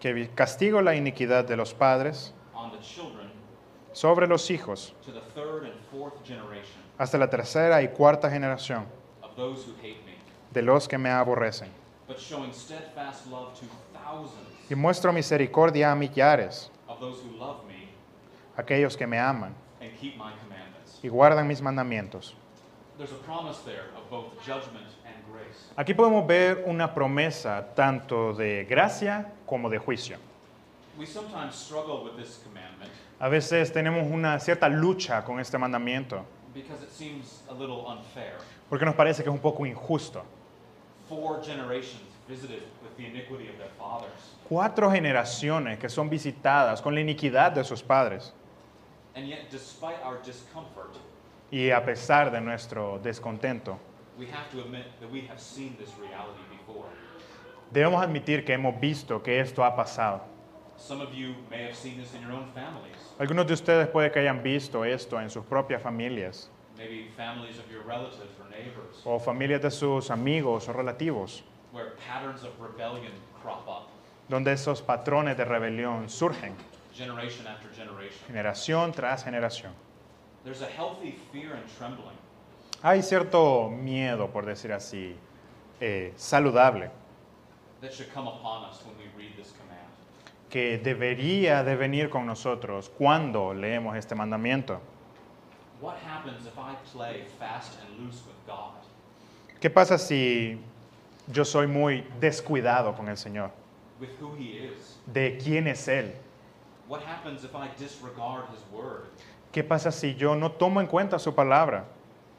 que 0.00 0.28
castigo 0.34 0.82
la 0.82 0.94
iniquidad 0.94 1.44
de 1.46 1.56
los 1.56 1.72
padres 1.72 2.32
on 2.54 2.70
the 2.70 2.78
children 2.78 3.30
sobre 3.92 4.26
los 4.26 4.50
hijos 4.50 4.94
to 5.04 5.12
the 5.12 5.20
third 5.34 5.64
and 5.64 5.74
fourth 5.90 6.14
generation 6.24 6.80
hasta 6.98 7.18
la 7.18 7.28
tercera 7.28 7.82
y 7.82 7.88
cuarta 7.88 8.30
generación 8.30 8.84
de 10.52 10.62
los 10.62 10.88
que 10.88 10.98
me 10.98 11.10
aborrecen. 11.10 11.68
but 12.06 12.18
showing 12.18 12.52
steadfast 12.52 13.26
love 13.30 13.52
to 13.54 13.66
thousands 13.92 14.42
Y 14.68 14.74
muestro 14.74 15.12
misericordia 15.12 15.92
a 15.92 15.94
millares, 15.94 16.70
of 16.88 16.98
those 16.98 17.20
who 17.22 17.36
love 17.38 17.64
me 17.68 17.88
aquellos 18.56 18.96
que 18.96 19.06
me 19.06 19.18
aman 19.18 19.54
y 21.02 21.08
guardan 21.08 21.46
mis 21.46 21.60
mandamientos. 21.60 22.34
There's 22.98 23.12
a 23.12 23.22
promise 23.26 23.58
there 23.64 23.90
of 23.96 24.08
both 24.10 24.38
judgment 24.44 24.86
and 25.04 25.16
grace. 25.30 25.70
Aquí 25.76 25.92
podemos 25.94 26.26
ver 26.26 26.64
una 26.66 26.94
promesa 26.94 27.74
tanto 27.74 28.32
de 28.32 28.64
gracia 28.64 29.32
como 29.46 29.68
de 29.68 29.78
juicio. 29.78 30.16
We 30.98 31.04
sometimes 31.06 31.54
struggle 31.54 32.04
with 32.04 32.16
this 32.16 32.40
commandment 32.42 32.90
A 33.20 33.28
veces 33.28 33.70
tenemos 33.72 34.06
una 34.10 34.38
cierta 34.40 34.68
lucha 34.68 35.22
con 35.24 35.40
este 35.40 35.58
mandamiento 35.58 36.24
because 36.54 36.82
it 36.82 36.90
seems 36.90 37.42
a 37.50 37.52
little 37.52 37.84
unfair. 37.86 38.34
porque 38.70 38.84
nos 38.86 38.94
parece 38.94 39.22
que 39.22 39.28
es 39.28 39.34
un 39.34 39.40
poco 39.40 39.66
injusto. 39.66 40.22
Four 41.08 41.42
generations 41.42 42.02
visited 42.26 42.62
with 42.82 42.96
the 42.96 43.06
iniquity 43.06 43.48
of 43.48 43.56
their 43.58 43.70
fathers, 43.78 44.10
Cuatro 44.48 44.90
generaciones 44.90 45.78
que 45.78 45.88
son 45.90 46.08
visitadas 46.08 46.80
con 46.80 46.94
la 46.94 47.00
iniquidad 47.00 47.52
de 47.52 47.62
sus 47.62 47.82
padres 47.82 48.32
and 49.16 49.26
yet, 49.26 49.50
despite 49.50 49.96
our 50.04 50.18
discomfort, 50.22 50.94
y 51.50 51.70
a 51.70 51.84
pesar 51.84 52.30
de 52.30 52.40
nuestro 52.40 53.00
descontento, 53.02 53.78
we 54.18 54.26
have 54.26 54.50
to 54.50 54.60
admit 54.60 54.84
that 55.00 55.10
we 55.10 55.22
have 55.22 55.40
seen 55.40 55.76
this 55.78 55.90
reality 55.98 56.42
before. 56.50 56.86
debemos 57.72 58.02
admitir 58.02 58.44
que 58.44 58.54
hemos 58.54 58.78
visto 58.80 59.22
que 59.22 59.40
esto 59.40 59.64
ha 59.64 59.74
pasado. 59.74 60.20
Some 60.76 61.00
of 61.00 61.14
you 61.14 61.34
may 61.50 61.64
have 61.64 61.74
seen 61.74 61.96
this 61.96 62.14
in 62.14 62.20
your 62.22 62.32
own 62.32 62.46
families, 62.54 62.96
Algunos 63.18 63.46
de 63.46 63.54
ustedes 63.54 63.88
puede 63.88 64.12
que 64.12 64.20
hayan 64.20 64.42
visto 64.42 64.84
esto 64.84 65.18
en 65.18 65.30
sus 65.30 65.44
propias 65.44 65.80
familias 65.82 66.50
maybe 66.76 67.08
families 67.16 67.58
of 67.58 67.70
your 67.70 67.82
relatives 67.84 68.38
or 68.38 68.50
neighbors, 68.50 69.00
o 69.04 69.18
familias 69.18 69.62
de 69.62 69.70
sus 69.70 70.10
amigos 70.10 70.68
o 70.68 70.72
relativos, 70.72 71.42
where 71.72 71.94
patterns 72.06 72.42
of 72.44 72.50
rebellion 72.60 73.12
crop 73.42 73.66
up 73.66 73.88
donde 74.28 74.52
esos 74.52 74.82
patrones 74.82 75.36
de 75.36 75.44
rebelión 75.44 76.08
surgen 76.08 76.54
generation 76.96 77.46
after 77.46 77.68
generation. 77.74 78.18
generación 78.26 78.92
tras 78.92 79.24
generación. 79.24 79.72
There's 80.44 80.62
a 80.62 80.66
healthy 80.66 81.18
fear 81.32 81.54
and 81.54 81.64
trembling 81.76 82.16
Hay 82.82 83.02
cierto 83.02 83.70
miedo, 83.70 84.30
por 84.30 84.44
decir 84.44 84.72
así, 84.72 85.16
eh, 85.80 86.12
saludable, 86.16 86.90
that 87.80 87.92
should 87.92 88.12
come 88.12 88.28
upon 88.28 88.64
us 88.64 88.82
when 88.84 88.94
we 88.98 89.04
read 89.16 89.34
this 89.36 89.52
command. 89.52 89.88
que 90.50 90.78
debería 90.78 91.64
de 91.64 91.74
venir 91.76 92.10
con 92.10 92.26
nosotros 92.26 92.90
cuando 92.96 93.52
leemos 93.54 93.96
este 93.96 94.14
mandamiento. 94.14 94.78
What 95.80 95.96
happens 95.98 96.46
if 96.46 96.56
I 96.58 96.74
play 96.92 97.24
fast 97.38 97.78
and 97.80 97.98
loose 98.06 98.22
with 98.26 98.36
God? 98.46 98.72
¿Qué 99.60 99.70
pasa 99.70 99.98
si 99.98 100.58
yo 101.30 101.44
soy 101.44 101.66
muy 101.66 102.04
descuidado 102.20 102.94
con 102.94 103.08
el 103.08 103.16
Señor? 103.16 103.50
with 103.98 104.10
who 104.20 104.34
he 104.36 104.58
is? 104.58 104.98
¿De 105.06 105.38
quién 105.38 105.66
es 105.66 105.88
Él? 105.88 106.12
What 106.88 107.02
happens 107.02 107.44
if 107.44 107.54
I 107.54 107.68
disregard 107.78 108.44
his 108.50 108.60
word 108.72 109.06
¿Qué 109.52 109.64
pasa 109.66 109.90
si 109.90 110.14
yo 110.14 110.34
no 110.34 110.50
tomo 110.52 110.80
en 110.80 110.86
cuenta 110.86 111.18
su 111.18 111.32
palabra? 111.34 111.84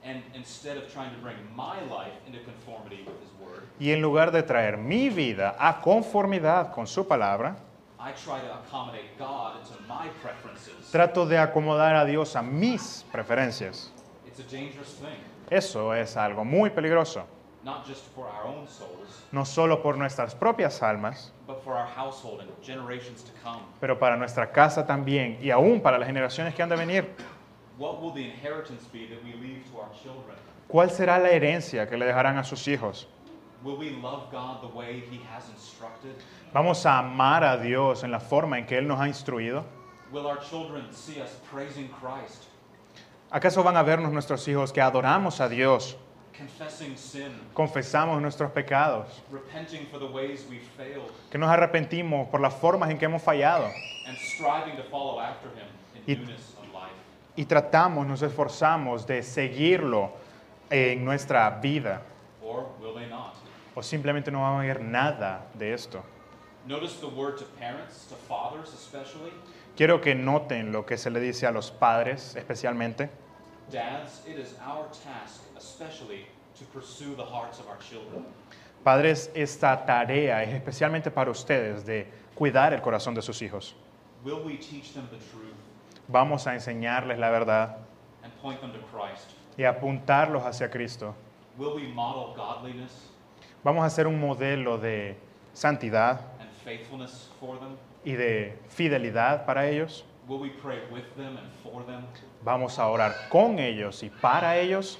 and 0.03 0.23
instead 0.35 0.77
of 0.77 0.91
trying 0.93 1.11
to 1.13 1.17
bring 1.21 1.35
my 1.55 1.81
life 1.89 2.13
into 2.25 2.39
conformity 2.39 3.03
with 3.05 3.19
his 3.21 3.31
word, 3.41 3.63
Y 3.79 3.91
en 3.91 4.01
lugar 4.01 4.31
de 4.31 4.41
traer 4.43 4.77
mi 4.77 5.09
vida 5.09 5.55
a 5.59 5.81
conformidad 5.81 6.71
con 6.73 6.87
su 6.87 7.05
palabra, 7.05 7.57
I 7.99 8.09
I 8.09 8.13
try 8.13 8.39
to 8.39 8.53
accommodate 8.53 9.17
God 9.17 9.57
into 9.59 9.73
my 9.87 10.07
preferences. 10.21 10.91
Trato 10.91 11.25
de 11.25 11.37
acomodar 11.37 11.95
a 11.95 12.05
Dios 12.05 12.35
a 12.35 12.41
mis 12.41 13.03
preferencias. 13.11 13.89
It's 14.25 14.39
a 14.39 14.43
dangerous 14.43 14.93
thing, 14.93 15.17
Eso 15.49 15.93
es 15.93 16.15
algo 16.15 16.45
muy 16.45 16.69
peligroso, 16.69 17.25
not 17.67 17.85
just 17.85 18.05
for 18.15 18.25
our 18.25 18.45
own 18.45 18.65
souls, 18.65 19.23
no 19.33 19.43
solo 19.43 19.81
por 19.81 19.97
nuestras 19.97 20.33
propias 20.33 20.81
almas, 20.81 21.31
but 21.45 21.61
for 21.63 21.73
our 21.73 21.85
household 21.85 22.39
and 22.39 22.49
generations 22.63 23.23
to 23.23 23.31
come. 23.43 23.61
pero 23.81 23.99
para 23.99 24.15
nuestra 24.15 24.53
casa 24.53 24.87
también 24.87 25.37
y 25.41 25.51
aún 25.51 25.81
para 25.81 25.99
las 25.99 26.07
generaciones 26.07 26.55
que 26.55 26.63
han 26.63 26.69
de 26.69 26.77
venir. 26.77 27.05
What 27.77 28.01
will 28.01 28.13
the 28.13 28.23
inheritance 28.23 28.85
be 28.91 29.05
that 29.07 29.21
we 29.21 29.33
leave 29.33 29.63
to 29.71 29.79
our 29.79 29.89
children? 30.01 30.37
¿Cuál 30.69 30.89
será 30.89 31.19
la 31.19 31.29
herencia 31.29 31.87
que 31.89 31.97
le 31.97 32.05
dejarán 32.05 32.37
a 32.37 32.43
sus 32.45 32.65
hijos? 32.69 33.05
Will 33.63 33.77
we 33.77 33.89
love 33.89 34.31
God 34.31 34.61
the 34.61 34.73
way 34.73 35.03
He 35.11 35.19
has 35.29 35.49
instructed? 35.49 36.15
¿Vamos 36.53 36.85
a 36.85 36.99
amar 36.99 37.43
a 37.43 37.57
Dios 37.57 38.03
en 38.03 38.11
la 38.11 38.19
forma 38.19 38.57
en 38.57 38.65
que 38.65 38.77
Él 38.77 38.87
nos 38.87 38.99
ha 38.99 39.07
instruido? 39.07 39.65
¿Acaso 43.29 43.63
van 43.63 43.75
a 43.75 43.83
vernos 43.83 44.13
nuestros 44.13 44.47
hijos 44.47 44.71
que 44.71 44.79
adoramos 44.81 45.41
a 45.41 45.49
Dios, 45.49 45.97
confesamos 47.53 48.21
nuestros 48.21 48.51
pecados, 48.51 49.07
repenting 49.31 49.85
for 49.87 49.99
the 49.99 50.05
ways 50.05 50.45
we 50.49 50.59
failed, 50.77 51.11
que 51.29 51.37
nos 51.37 51.49
arrepentimos 51.49 52.27
por 52.29 52.39
las 52.39 52.53
formas 52.53 52.89
en 52.89 52.97
que 52.97 53.05
hemos 53.05 53.21
fallado 53.21 53.65
and 54.07 54.17
striving 54.17 54.75
to 54.75 54.83
follow 54.83 55.19
after 55.19 55.49
Him 55.49 55.67
in 55.95 56.03
Y- 56.05 56.15
newness 56.19 56.53
of 56.59 56.65
life? 56.73 56.93
y 57.35 57.45
tratamos, 57.45 58.05
nos 58.07 58.21
esforzamos 58.21 59.05
de 59.05 59.21
seguirlo 59.23 60.11
en 60.69 61.03
nuestra 61.05 61.49
vida? 61.61 62.01
Or 62.43 62.67
will 62.81 62.93
they 62.95 63.07
not? 63.09 63.33
¿O 63.75 63.81
simplemente 63.83 64.31
no 64.31 64.39
vamos 64.41 64.63
a 64.63 64.67
ver 64.67 64.81
nada 64.81 65.45
de 65.53 65.73
esto? 65.73 66.03
Notice 66.65 66.99
the 66.99 67.07
word 67.07 67.37
to 67.37 67.45
parents, 67.59 68.05
to 68.09 68.15
fathers 68.15 68.73
especially. 68.73 69.31
Quiero 69.75 70.01
que 70.01 70.15
noten 70.15 70.71
lo 70.71 70.85
que 70.85 70.97
se 70.97 71.09
le 71.09 71.19
dice 71.19 71.45
a 71.47 71.51
los 71.51 71.69
padres 71.71 72.35
especialmente. 72.35 73.09
Dads, 73.71 74.21
it 74.25 74.39
is 74.39 74.53
our 74.65 74.85
task 75.03 75.41
especially 75.57 76.25
to 76.57 76.63
pursue 76.65 77.15
the 77.15 77.23
hearts 77.25 77.59
of 77.59 77.67
our 77.67 77.77
children. 77.79 78.25
Padres, 78.83 79.29
esta 79.35 79.83
tarea 79.85 80.41
es 80.43 80.53
especialmente 80.53 81.11
para 81.11 81.29
ustedes 81.29 81.85
de 81.85 82.07
cuidar 82.35 82.73
el 82.73 82.79
corazón 82.81 83.13
de 83.13 83.21
sus 83.21 83.41
hijos. 83.41 83.73
Will 84.23 84.41
we 84.43 84.55
teach 84.57 84.93
them 84.93 85.07
the 85.11 85.17
truth 85.17 85.53
Vamos 86.07 86.47
a 86.47 86.53
enseñarles 86.53 87.19
la 87.19 87.29
verdad 87.29 87.77
and 88.23 88.31
point 88.41 88.61
them 88.61 88.71
to 88.71 88.79
Christ? 88.91 89.31
y 89.57 89.63
apuntarlos 89.63 90.43
hacia 90.43 90.69
Cristo. 90.69 91.13
Will 91.57 91.75
we 91.75 91.87
model 91.87 92.33
godliness 92.35 93.09
Vamos 93.63 93.83
a 93.83 93.87
hacer 93.87 94.07
un 94.07 94.19
modelo 94.21 94.77
de 94.77 95.17
santidad 95.53 96.21
and 96.39 96.49
faithfulness 96.63 97.29
for 97.39 97.59
them? 97.59 97.75
y 98.05 98.13
de 98.13 98.57
fidelidad 98.69 99.45
para 99.45 99.67
ellos. 99.67 100.05
Will 100.27 100.39
we 100.39 100.49
pray 100.49 100.79
with 100.91 101.05
them 101.15 101.37
and 101.37 101.49
for 101.63 101.83
them? 101.83 102.03
Vamos 102.43 102.77
a 102.79 102.83
orar 102.83 103.13
con 103.29 103.59
ellos 103.59 104.03
y 104.03 104.09
para 104.21 104.57
ellos. 104.57 104.97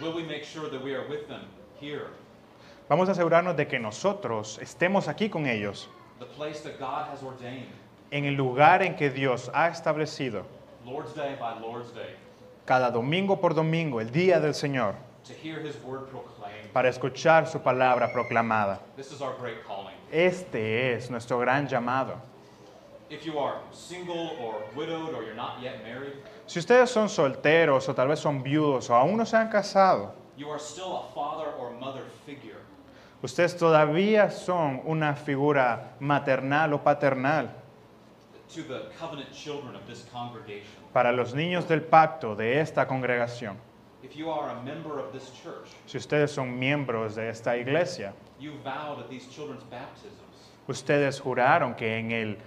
Will 0.00 0.14
we 0.14 0.22
make 0.24 0.44
sure 0.44 0.68
that 0.68 0.82
we 0.82 0.94
are 0.94 1.08
with 1.08 1.26
them 1.28 1.42
here, 1.80 2.08
Vamos 2.88 3.08
a 3.08 3.12
asegurarnos 3.12 3.56
de 3.56 3.66
que 3.66 3.78
nosotros 3.78 4.58
estemos 4.62 5.08
aquí 5.08 5.28
con 5.28 5.46
ellos, 5.46 5.88
the 6.18 6.24
place 6.24 6.60
that 6.60 6.78
God 6.78 7.06
has 7.10 7.22
ordained, 7.22 7.68
en 8.10 8.24
el 8.24 8.34
lugar 8.34 8.82
en 8.82 8.94
que 8.96 9.10
Dios 9.10 9.50
ha 9.52 9.68
establecido, 9.68 10.44
Lord's 10.86 11.14
Day 11.14 11.36
by 11.38 11.60
Lord's 11.60 11.92
Day, 11.94 12.14
cada 12.64 12.90
domingo 12.90 13.36
por 13.36 13.52
domingo, 13.54 14.00
el 14.00 14.10
día 14.10 14.40
del 14.40 14.54
Señor, 14.54 14.94
to 15.24 15.34
hear 15.34 15.60
His 15.60 15.76
word 15.84 16.08
proclaimed? 16.08 16.72
para 16.72 16.88
escuchar 16.88 17.46
su 17.46 17.58
palabra 17.58 18.10
proclamada. 18.12 18.80
This 18.96 19.12
is 19.12 19.20
our 19.20 19.34
great 19.38 19.62
calling. 19.66 19.94
Este 20.10 20.94
es 20.94 21.10
nuestro 21.10 21.38
gran 21.38 21.68
llamado. 21.68 22.16
Si 26.46 26.58
ustedes 26.58 26.90
son 26.90 27.08
solteros 27.08 27.88
o 27.88 27.94
tal 27.94 28.08
vez 28.08 28.18
son 28.18 28.42
viudos 28.42 28.90
o 28.90 28.94
aún 28.94 29.16
no 29.16 29.24
se 29.24 29.36
han 29.36 29.48
casado, 29.48 30.14
you 30.36 30.50
are 30.50 30.58
still 30.60 30.96
a 30.96 31.14
father 31.14 31.50
or 31.58 31.70
mother 31.72 32.04
figure. 32.26 32.58
ustedes 33.22 33.56
todavía 33.56 34.30
son 34.30 34.82
una 34.84 35.14
figura 35.14 35.96
maternal 36.00 36.74
o 36.74 36.78
paternal 36.78 37.50
to 38.48 38.62
the 38.62 38.88
covenant 38.98 39.32
children 39.32 39.74
of 39.74 39.86
this 39.86 40.06
congregation. 40.12 40.82
para 40.92 41.12
los 41.12 41.34
niños 41.34 41.66
del 41.66 41.80
pacto 41.82 42.34
de 42.36 42.60
esta 42.60 42.86
congregación. 42.86 43.56
If 44.02 44.14
you 44.16 44.30
are 44.30 44.50
a 44.50 44.62
member 44.62 45.00
of 45.00 45.12
this 45.12 45.30
church, 45.42 45.68
Si 45.86 45.98
ustedes 45.98 46.30
son 46.30 46.58
miembros 46.58 47.14
de 47.16 47.28
esta 47.30 47.56
iglesia, 47.56 48.12
you 48.38 48.52
vowed 48.62 49.00
at 49.00 49.08
these 49.08 49.26
children's 49.28 49.64
baptisms 49.64 50.14
ustedes 50.68 51.18
juraron 51.20 51.74
que 51.74 51.96
en 51.98 52.12
el 52.12 52.38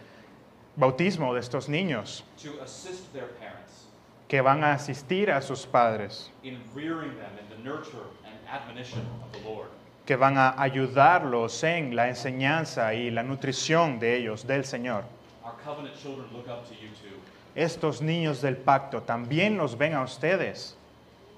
bautismo 0.81 1.33
de 1.35 1.39
estos 1.39 1.69
niños, 1.69 2.23
to 2.41 2.59
assist 2.63 3.13
their 3.13 3.27
parents 3.39 3.85
que 4.27 4.41
van 4.41 4.63
a 4.63 4.73
asistir 4.73 5.29
a 5.29 5.39
sus 5.41 5.65
padres, 5.65 6.31
in 6.43 6.57
rearing 6.73 7.15
them 7.17 7.31
in 7.39 7.47
the 7.55 7.63
nurture 7.63 8.07
and 8.25 8.33
admonition 8.49 9.05
of 9.23 9.31
the 9.31 9.47
Lord. 9.47 9.67
que 10.07 10.17
van 10.17 10.37
a 10.37 10.55
ayudarlos 10.57 11.63
en 11.63 11.95
la 11.95 12.09
enseñanza 12.09 12.95
y 12.95 13.11
la 13.11 13.21
nutrición 13.21 13.99
de 13.99 14.17
ellos, 14.17 14.47
del 14.47 14.63
Señor. 14.65 15.03
Our 15.45 15.53
covenant 15.63 15.95
children 16.01 16.27
look 16.33 16.49
up 16.49 16.67
to 16.67 16.73
you 16.73 16.89
too. 17.01 17.15
Estos 17.55 18.01
niños 18.01 18.41
del 18.41 18.57
pacto 18.57 19.03
también 19.03 19.57
los 19.57 19.77
ven 19.77 19.93
a 19.93 20.01
ustedes. 20.01 20.75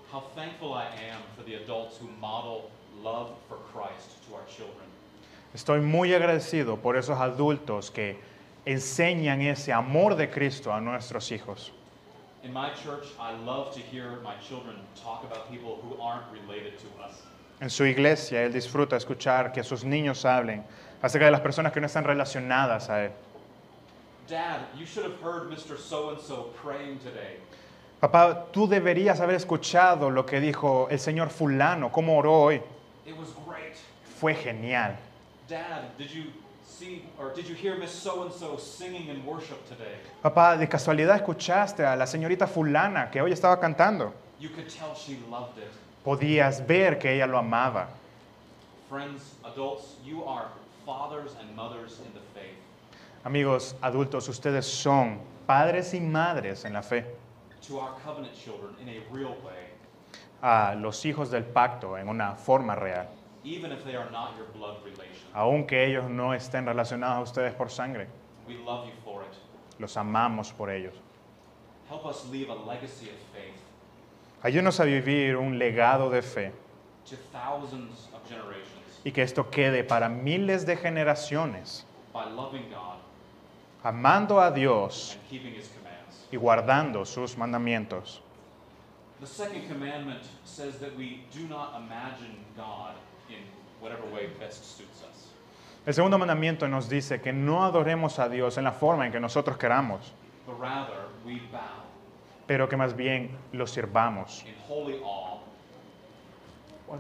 How 0.10 0.22
thankful 0.36 0.74
I 0.74 0.86
am 0.86 1.22
for 1.36 1.44
the 1.44 1.56
adults 1.56 1.98
who 1.98 2.08
model 2.22 2.70
love 3.04 3.32
for 3.50 3.58
Christ 3.74 4.24
to 4.30 4.36
our 4.36 4.46
children. 4.48 4.88
Estoy 5.54 5.82
muy 5.82 6.14
agradecido 6.14 6.78
por 6.78 6.96
esos 6.96 7.20
adultos 7.20 7.92
que 7.92 8.18
enseñan 8.66 9.42
ese 9.42 9.72
amor 9.74 10.16
de 10.16 10.30
Cristo 10.30 10.72
a 10.72 10.80
nuestros 10.80 11.32
hijos. 11.32 11.72
In 12.44 12.52
my 12.52 12.70
church, 12.72 13.08
I 13.20 13.32
love 13.46 13.74
to 13.74 13.80
hear 13.80 14.20
my 14.24 14.36
children 14.46 14.76
talk 15.02 15.24
about 15.24 15.50
people 15.50 15.80
who 15.82 16.02
aren't 16.02 16.26
related 16.32 16.78
to 16.80 16.88
us. 17.04 17.22
En 17.62 17.70
su 17.70 17.86
iglesia, 17.86 18.44
Él 18.44 18.52
disfruta 18.52 18.98
escuchar 18.98 19.54
que 19.54 19.64
sus 19.64 19.84
niños 19.84 20.26
hablen 20.26 20.64
acerca 21.02 21.26
de 21.26 21.32
las 21.32 21.42
personas 21.42 21.72
que 21.72 21.80
no 21.80 21.88
están 21.88 22.04
relacionadas 22.04 22.90
a 22.90 23.06
Él. 23.06 23.12
Dad, 24.28 24.62
you 24.78 24.86
should 24.86 25.06
have 25.06 25.20
heard 25.22 25.50
Mr. 25.50 25.78
So 25.78 26.10
and 26.10 26.20
so 26.20 26.52
praying 26.62 27.00
today. 27.00 27.38
Papá, 28.02 28.48
tú 28.52 28.68
deberías 28.68 29.22
haber 29.22 29.36
escuchado 29.36 30.10
lo 30.10 30.26
que 30.26 30.42
dijo 30.42 30.90
el 30.90 31.00
señor 31.00 31.30
fulano, 31.30 31.90
cómo 31.90 32.18
oró 32.18 32.34
hoy. 32.34 32.62
It 33.06 33.18
was 33.18 33.30
great. 33.46 33.78
Fue 34.20 34.34
genial. 34.34 34.98
Dad, 35.48 35.98
did 35.98 36.12
you 36.12 36.24
see 36.84 37.02
or 37.20 37.34
did 37.34 37.48
you 37.48 37.56
hear 37.56 37.76
Miss 37.78 37.92
So 37.92 38.24
and 38.24 38.32
so 38.32 38.58
singing 38.58 39.08
in 39.10 39.26
worship 39.26 39.68
today? 39.68 39.96
Papá, 40.24 40.58
de 40.58 40.68
casualidad 40.68 41.16
escuchaste 41.16 41.86
a 41.86 41.96
la 41.96 42.06
señorita 42.06 42.48
fulana 42.48 43.10
que 43.12 43.22
hoy 43.22 43.32
estaba 43.32 43.60
cantando. 43.60 44.14
You 44.40 44.50
could 44.50 44.70
tell 44.70 44.94
she 44.96 45.18
loved 45.30 45.58
it. 45.58 45.72
Podías 46.06 46.66
ver 46.66 46.96
que 47.00 47.12
ella 47.12 47.28
lo 47.28 47.38
amaba. 47.38 47.88
Friends, 48.90 49.36
adults, 49.46 49.96
you 50.06 50.24
are 50.26 50.48
fathers 50.86 51.32
and 51.40 51.56
mothers 51.56 52.00
in 52.06 52.14
the 52.14 52.20
faith. 52.34 52.58
Amigos 53.26 53.76
adultos, 53.82 54.28
ustedes 54.28 54.66
son 54.66 55.20
padres 55.48 55.94
y 55.94 56.00
madres 56.00 56.66
en 56.66 56.74
la 56.74 56.82
fe. 56.82 57.06
To 57.68 57.80
our 57.80 57.94
covenant 58.06 58.34
children 58.36 58.76
in 58.82 58.90
a 58.90 59.00
real 59.12 59.36
way, 59.44 59.70
A 60.42 60.76
los 60.76 61.06
hijos 61.06 61.32
del 61.32 61.46
pacto 61.46 61.98
en 61.98 62.10
una 62.10 62.36
forma 62.36 62.76
real. 62.76 63.08
Even 63.44 63.72
if 63.72 63.84
they 63.84 63.96
are 63.96 64.10
not 64.12 64.36
your 64.38 64.48
blood 64.54 64.78
relation. 64.84 65.28
Aunque 65.34 65.86
ellos 65.86 66.10
no 66.10 66.34
estén 66.34 66.66
relacionados 66.66 67.18
a 67.18 67.22
ustedes 67.22 67.54
por 67.54 67.70
sangre. 67.70 68.08
We 68.48 68.56
love 68.56 68.86
you 68.86 68.94
for 69.04 69.24
it. 69.24 69.34
Los 69.80 69.96
amamos 69.98 70.52
por 70.52 70.70
ellos. 70.70 70.94
Help 71.90 72.06
us 72.06 72.26
leave 72.30 72.50
a 72.50 72.56
legacy 72.56 73.10
of 73.10 73.16
faith 73.34 73.64
Ayúdanos 74.44 74.82
a 74.82 74.84
vivir 74.84 75.38
un 75.38 75.58
legado 75.58 76.10
de 76.10 76.22
fe 76.22 76.52
to 77.06 77.16
thousands 77.32 78.10
of 78.14 78.28
generations 78.28 79.00
y 79.06 79.12
que 79.12 79.24
esto 79.24 79.50
quede 79.50 79.86
para 79.86 80.10
miles 80.10 80.66
de 80.66 80.76
generaciones, 80.76 81.86
by 82.14 82.26
loving 82.26 82.70
God 82.70 82.98
amando 83.86 84.42
a 84.42 84.52
Dios 84.52 85.14
and 85.14 85.30
keeping 85.30 85.54
his 85.54 85.70
commands. 85.70 86.28
y 86.30 86.38
guardando 86.38 87.06
sus 87.06 87.38
mandamientos. 87.38 88.20
The 89.22 89.28
second 89.28 89.70
commandment 89.70 90.24
says 90.44 90.78
that 90.80 90.94
we 90.98 91.22
do 91.32 91.48
not 91.48 91.76
imagine 91.78 92.36
God 92.58 92.96
in 93.30 93.38
whatever 93.82 94.04
way 94.14 94.28
best 94.40 94.64
suits 94.78 95.02
us. 95.04 95.30
El 95.86 95.94
segundo 95.94 96.18
mandamiento 96.18 96.68
nos 96.70 96.88
dice 96.90 97.22
que 97.22 97.34
no 97.34 97.64
adoremos 97.66 98.18
a 98.20 98.30
Dios 98.30 98.58
en 98.58 98.64
la 98.64 98.72
forma 98.72 99.06
en 99.06 99.12
que 99.12 99.20
nosotros 99.20 99.58
queramos, 99.58 100.12
but 100.46 100.60
rather 100.60 101.08
we 101.26 101.42
bow 101.52 101.60
pero 102.48 102.68
que 102.68 102.76
más 102.78 102.94
bien 102.96 103.30
lo 103.54 103.66
sirvamos. 103.68 104.44
in 104.46 104.54
holy 104.68 105.00
awe. 105.04 105.40
I'm 106.92 107.00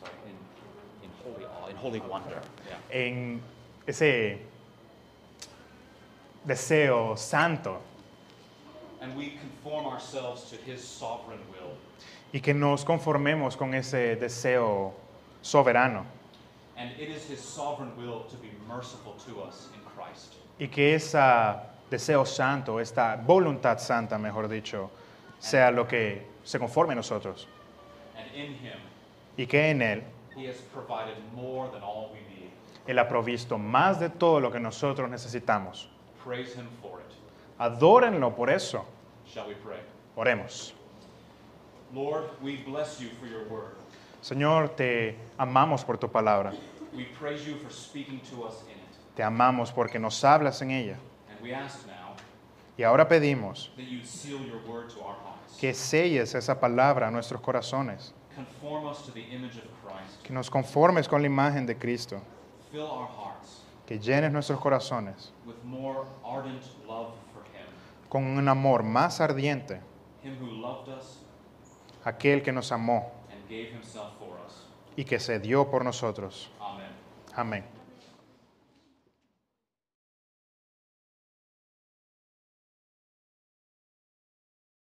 sorry, 0.00 0.12
in, 0.26 1.04
in 1.04 1.10
holy 1.22 1.44
awe, 1.44 1.68
in 1.68 1.76
holy 1.76 2.00
wonder. 2.00 2.40
Yeah. 2.66 2.76
En 2.90 3.40
ese 3.86 4.38
deseo 6.44 7.16
santo 7.16 7.78
And 9.00 9.14
we 9.16 9.36
conform 9.38 9.86
ourselves 9.86 10.48
to 10.50 10.56
his 10.56 10.82
sovereign 10.82 11.40
will. 11.52 11.76
y 12.32 12.40
que 12.40 12.54
nos 12.54 12.84
conformemos 12.84 13.56
con 13.56 13.74
ese 13.74 14.16
deseo 14.16 14.94
soberano. 15.44 16.04
And 16.76 16.90
it 16.98 17.08
is 17.08 17.28
his 17.28 17.40
sovereign 17.40 17.92
will 17.96 18.24
to 18.30 18.36
be 18.38 18.50
merciful 18.66 19.14
to 19.26 19.42
us 19.42 19.68
in 19.74 19.80
Christ. 19.94 20.34
y 20.58 20.68
que 20.68 20.94
ese 20.94 21.18
deseo 21.90 22.24
santo, 22.24 22.78
esta 22.80 23.16
voluntad 23.24 23.78
santa, 23.78 24.18
mejor 24.18 24.48
dicho, 24.48 24.90
sea 25.38 25.70
lo 25.70 25.86
que 25.86 26.26
se 26.42 26.58
conforme 26.58 26.92
a 26.92 26.96
nosotros 26.96 27.46
And 28.16 28.26
in 28.34 28.54
him, 28.54 28.78
y 29.36 29.46
que 29.46 29.70
en 29.70 29.82
Él 29.82 30.02
he 30.36 30.46
has 30.46 30.56
provided 30.72 31.16
more 31.34 31.68
than 31.68 31.82
all 31.82 32.10
we 32.12 32.20
need. 32.34 32.50
Él 32.88 32.98
ha 32.98 33.08
provisto 33.08 33.58
más 33.58 34.00
de 34.00 34.08
todo 34.08 34.40
lo 34.40 34.50
que 34.50 34.58
nosotros 34.58 35.08
necesitamos. 35.10 35.86
Praise 36.24 36.54
him 36.54 36.66
for 36.80 37.00
it. 37.00 37.14
Adórenlo 37.58 38.34
por 38.34 38.50
eso. 38.50 38.84
Shall 39.26 39.46
we 39.46 39.54
pray? 39.54 39.78
Oremos. 40.16 40.72
Lord, 41.94 42.24
we 42.42 42.56
bless 42.56 43.00
you 43.00 43.08
for 43.20 43.26
your 43.26 43.44
word. 43.48 43.76
Señor, 44.24 44.70
te 44.70 45.18
amamos 45.36 45.84
por 45.84 45.98
tu 45.98 46.10
palabra. 46.10 46.54
We 46.94 47.04
praise 47.20 47.44
you 47.46 47.56
for 47.56 47.70
speaking 47.70 48.20
to 48.30 48.44
us 48.46 48.62
in 48.62 48.70
it. 48.70 49.14
Te 49.14 49.22
amamos 49.22 49.70
porque 49.70 49.98
nos 49.98 50.24
hablas 50.24 50.62
en 50.62 50.70
ella. 50.70 50.96
And 51.28 51.38
we 51.42 51.52
ask 51.52 51.86
now 51.86 52.14
Y 52.78 52.84
ahora 52.84 53.06
pedimos 53.06 53.70
that 53.76 53.84
you 53.84 54.02
seal 54.02 54.38
your 54.46 54.62
word 54.66 54.88
to 54.94 55.00
our 55.00 55.14
hearts. 55.22 55.58
que 55.60 55.74
selles 55.74 56.34
esa 56.34 56.58
palabra 56.58 57.08
a 57.08 57.10
nuestros 57.10 57.42
corazones. 57.42 58.14
Conform 58.34 58.86
us 58.86 59.02
to 59.02 59.12
the 59.12 59.20
image 59.20 59.58
of 59.58 59.64
Christ. 59.84 60.22
Que 60.22 60.32
nos 60.32 60.48
conformes 60.48 61.06
con 61.06 61.20
la 61.20 61.28
imagen 61.28 61.66
de 61.66 61.74
Cristo. 61.76 62.22
Fill 62.72 62.80
our 62.86 63.06
hearts 63.06 63.60
Que 63.84 63.98
llenes 63.98 64.32
nuestros 64.32 64.58
corazones 64.58 65.32
with 65.44 65.62
more 65.64 66.06
ardent 66.24 66.62
love 66.88 67.12
for 67.34 67.42
him, 67.52 67.66
con 68.08 68.24
un 68.24 68.48
amor 68.48 68.82
más 68.84 69.20
ardiente. 69.20 69.80
him 70.22 70.34
who 70.40 70.46
loved 70.46 70.88
us 70.88 71.18
Aquel 72.06 72.42
que 72.42 72.52
nos 72.52 72.72
amó 72.72 73.12
and 73.54 73.66
gave 73.66 73.72
himself 73.72 74.12
for 74.18 74.36
us. 74.46 74.52
y 74.96 75.04
que 75.04 75.18
se 75.18 75.38
dio 75.38 75.70
por 75.70 75.84
nosotros. 75.84 76.50
Amen. 76.60 76.86
Amén. 77.34 77.73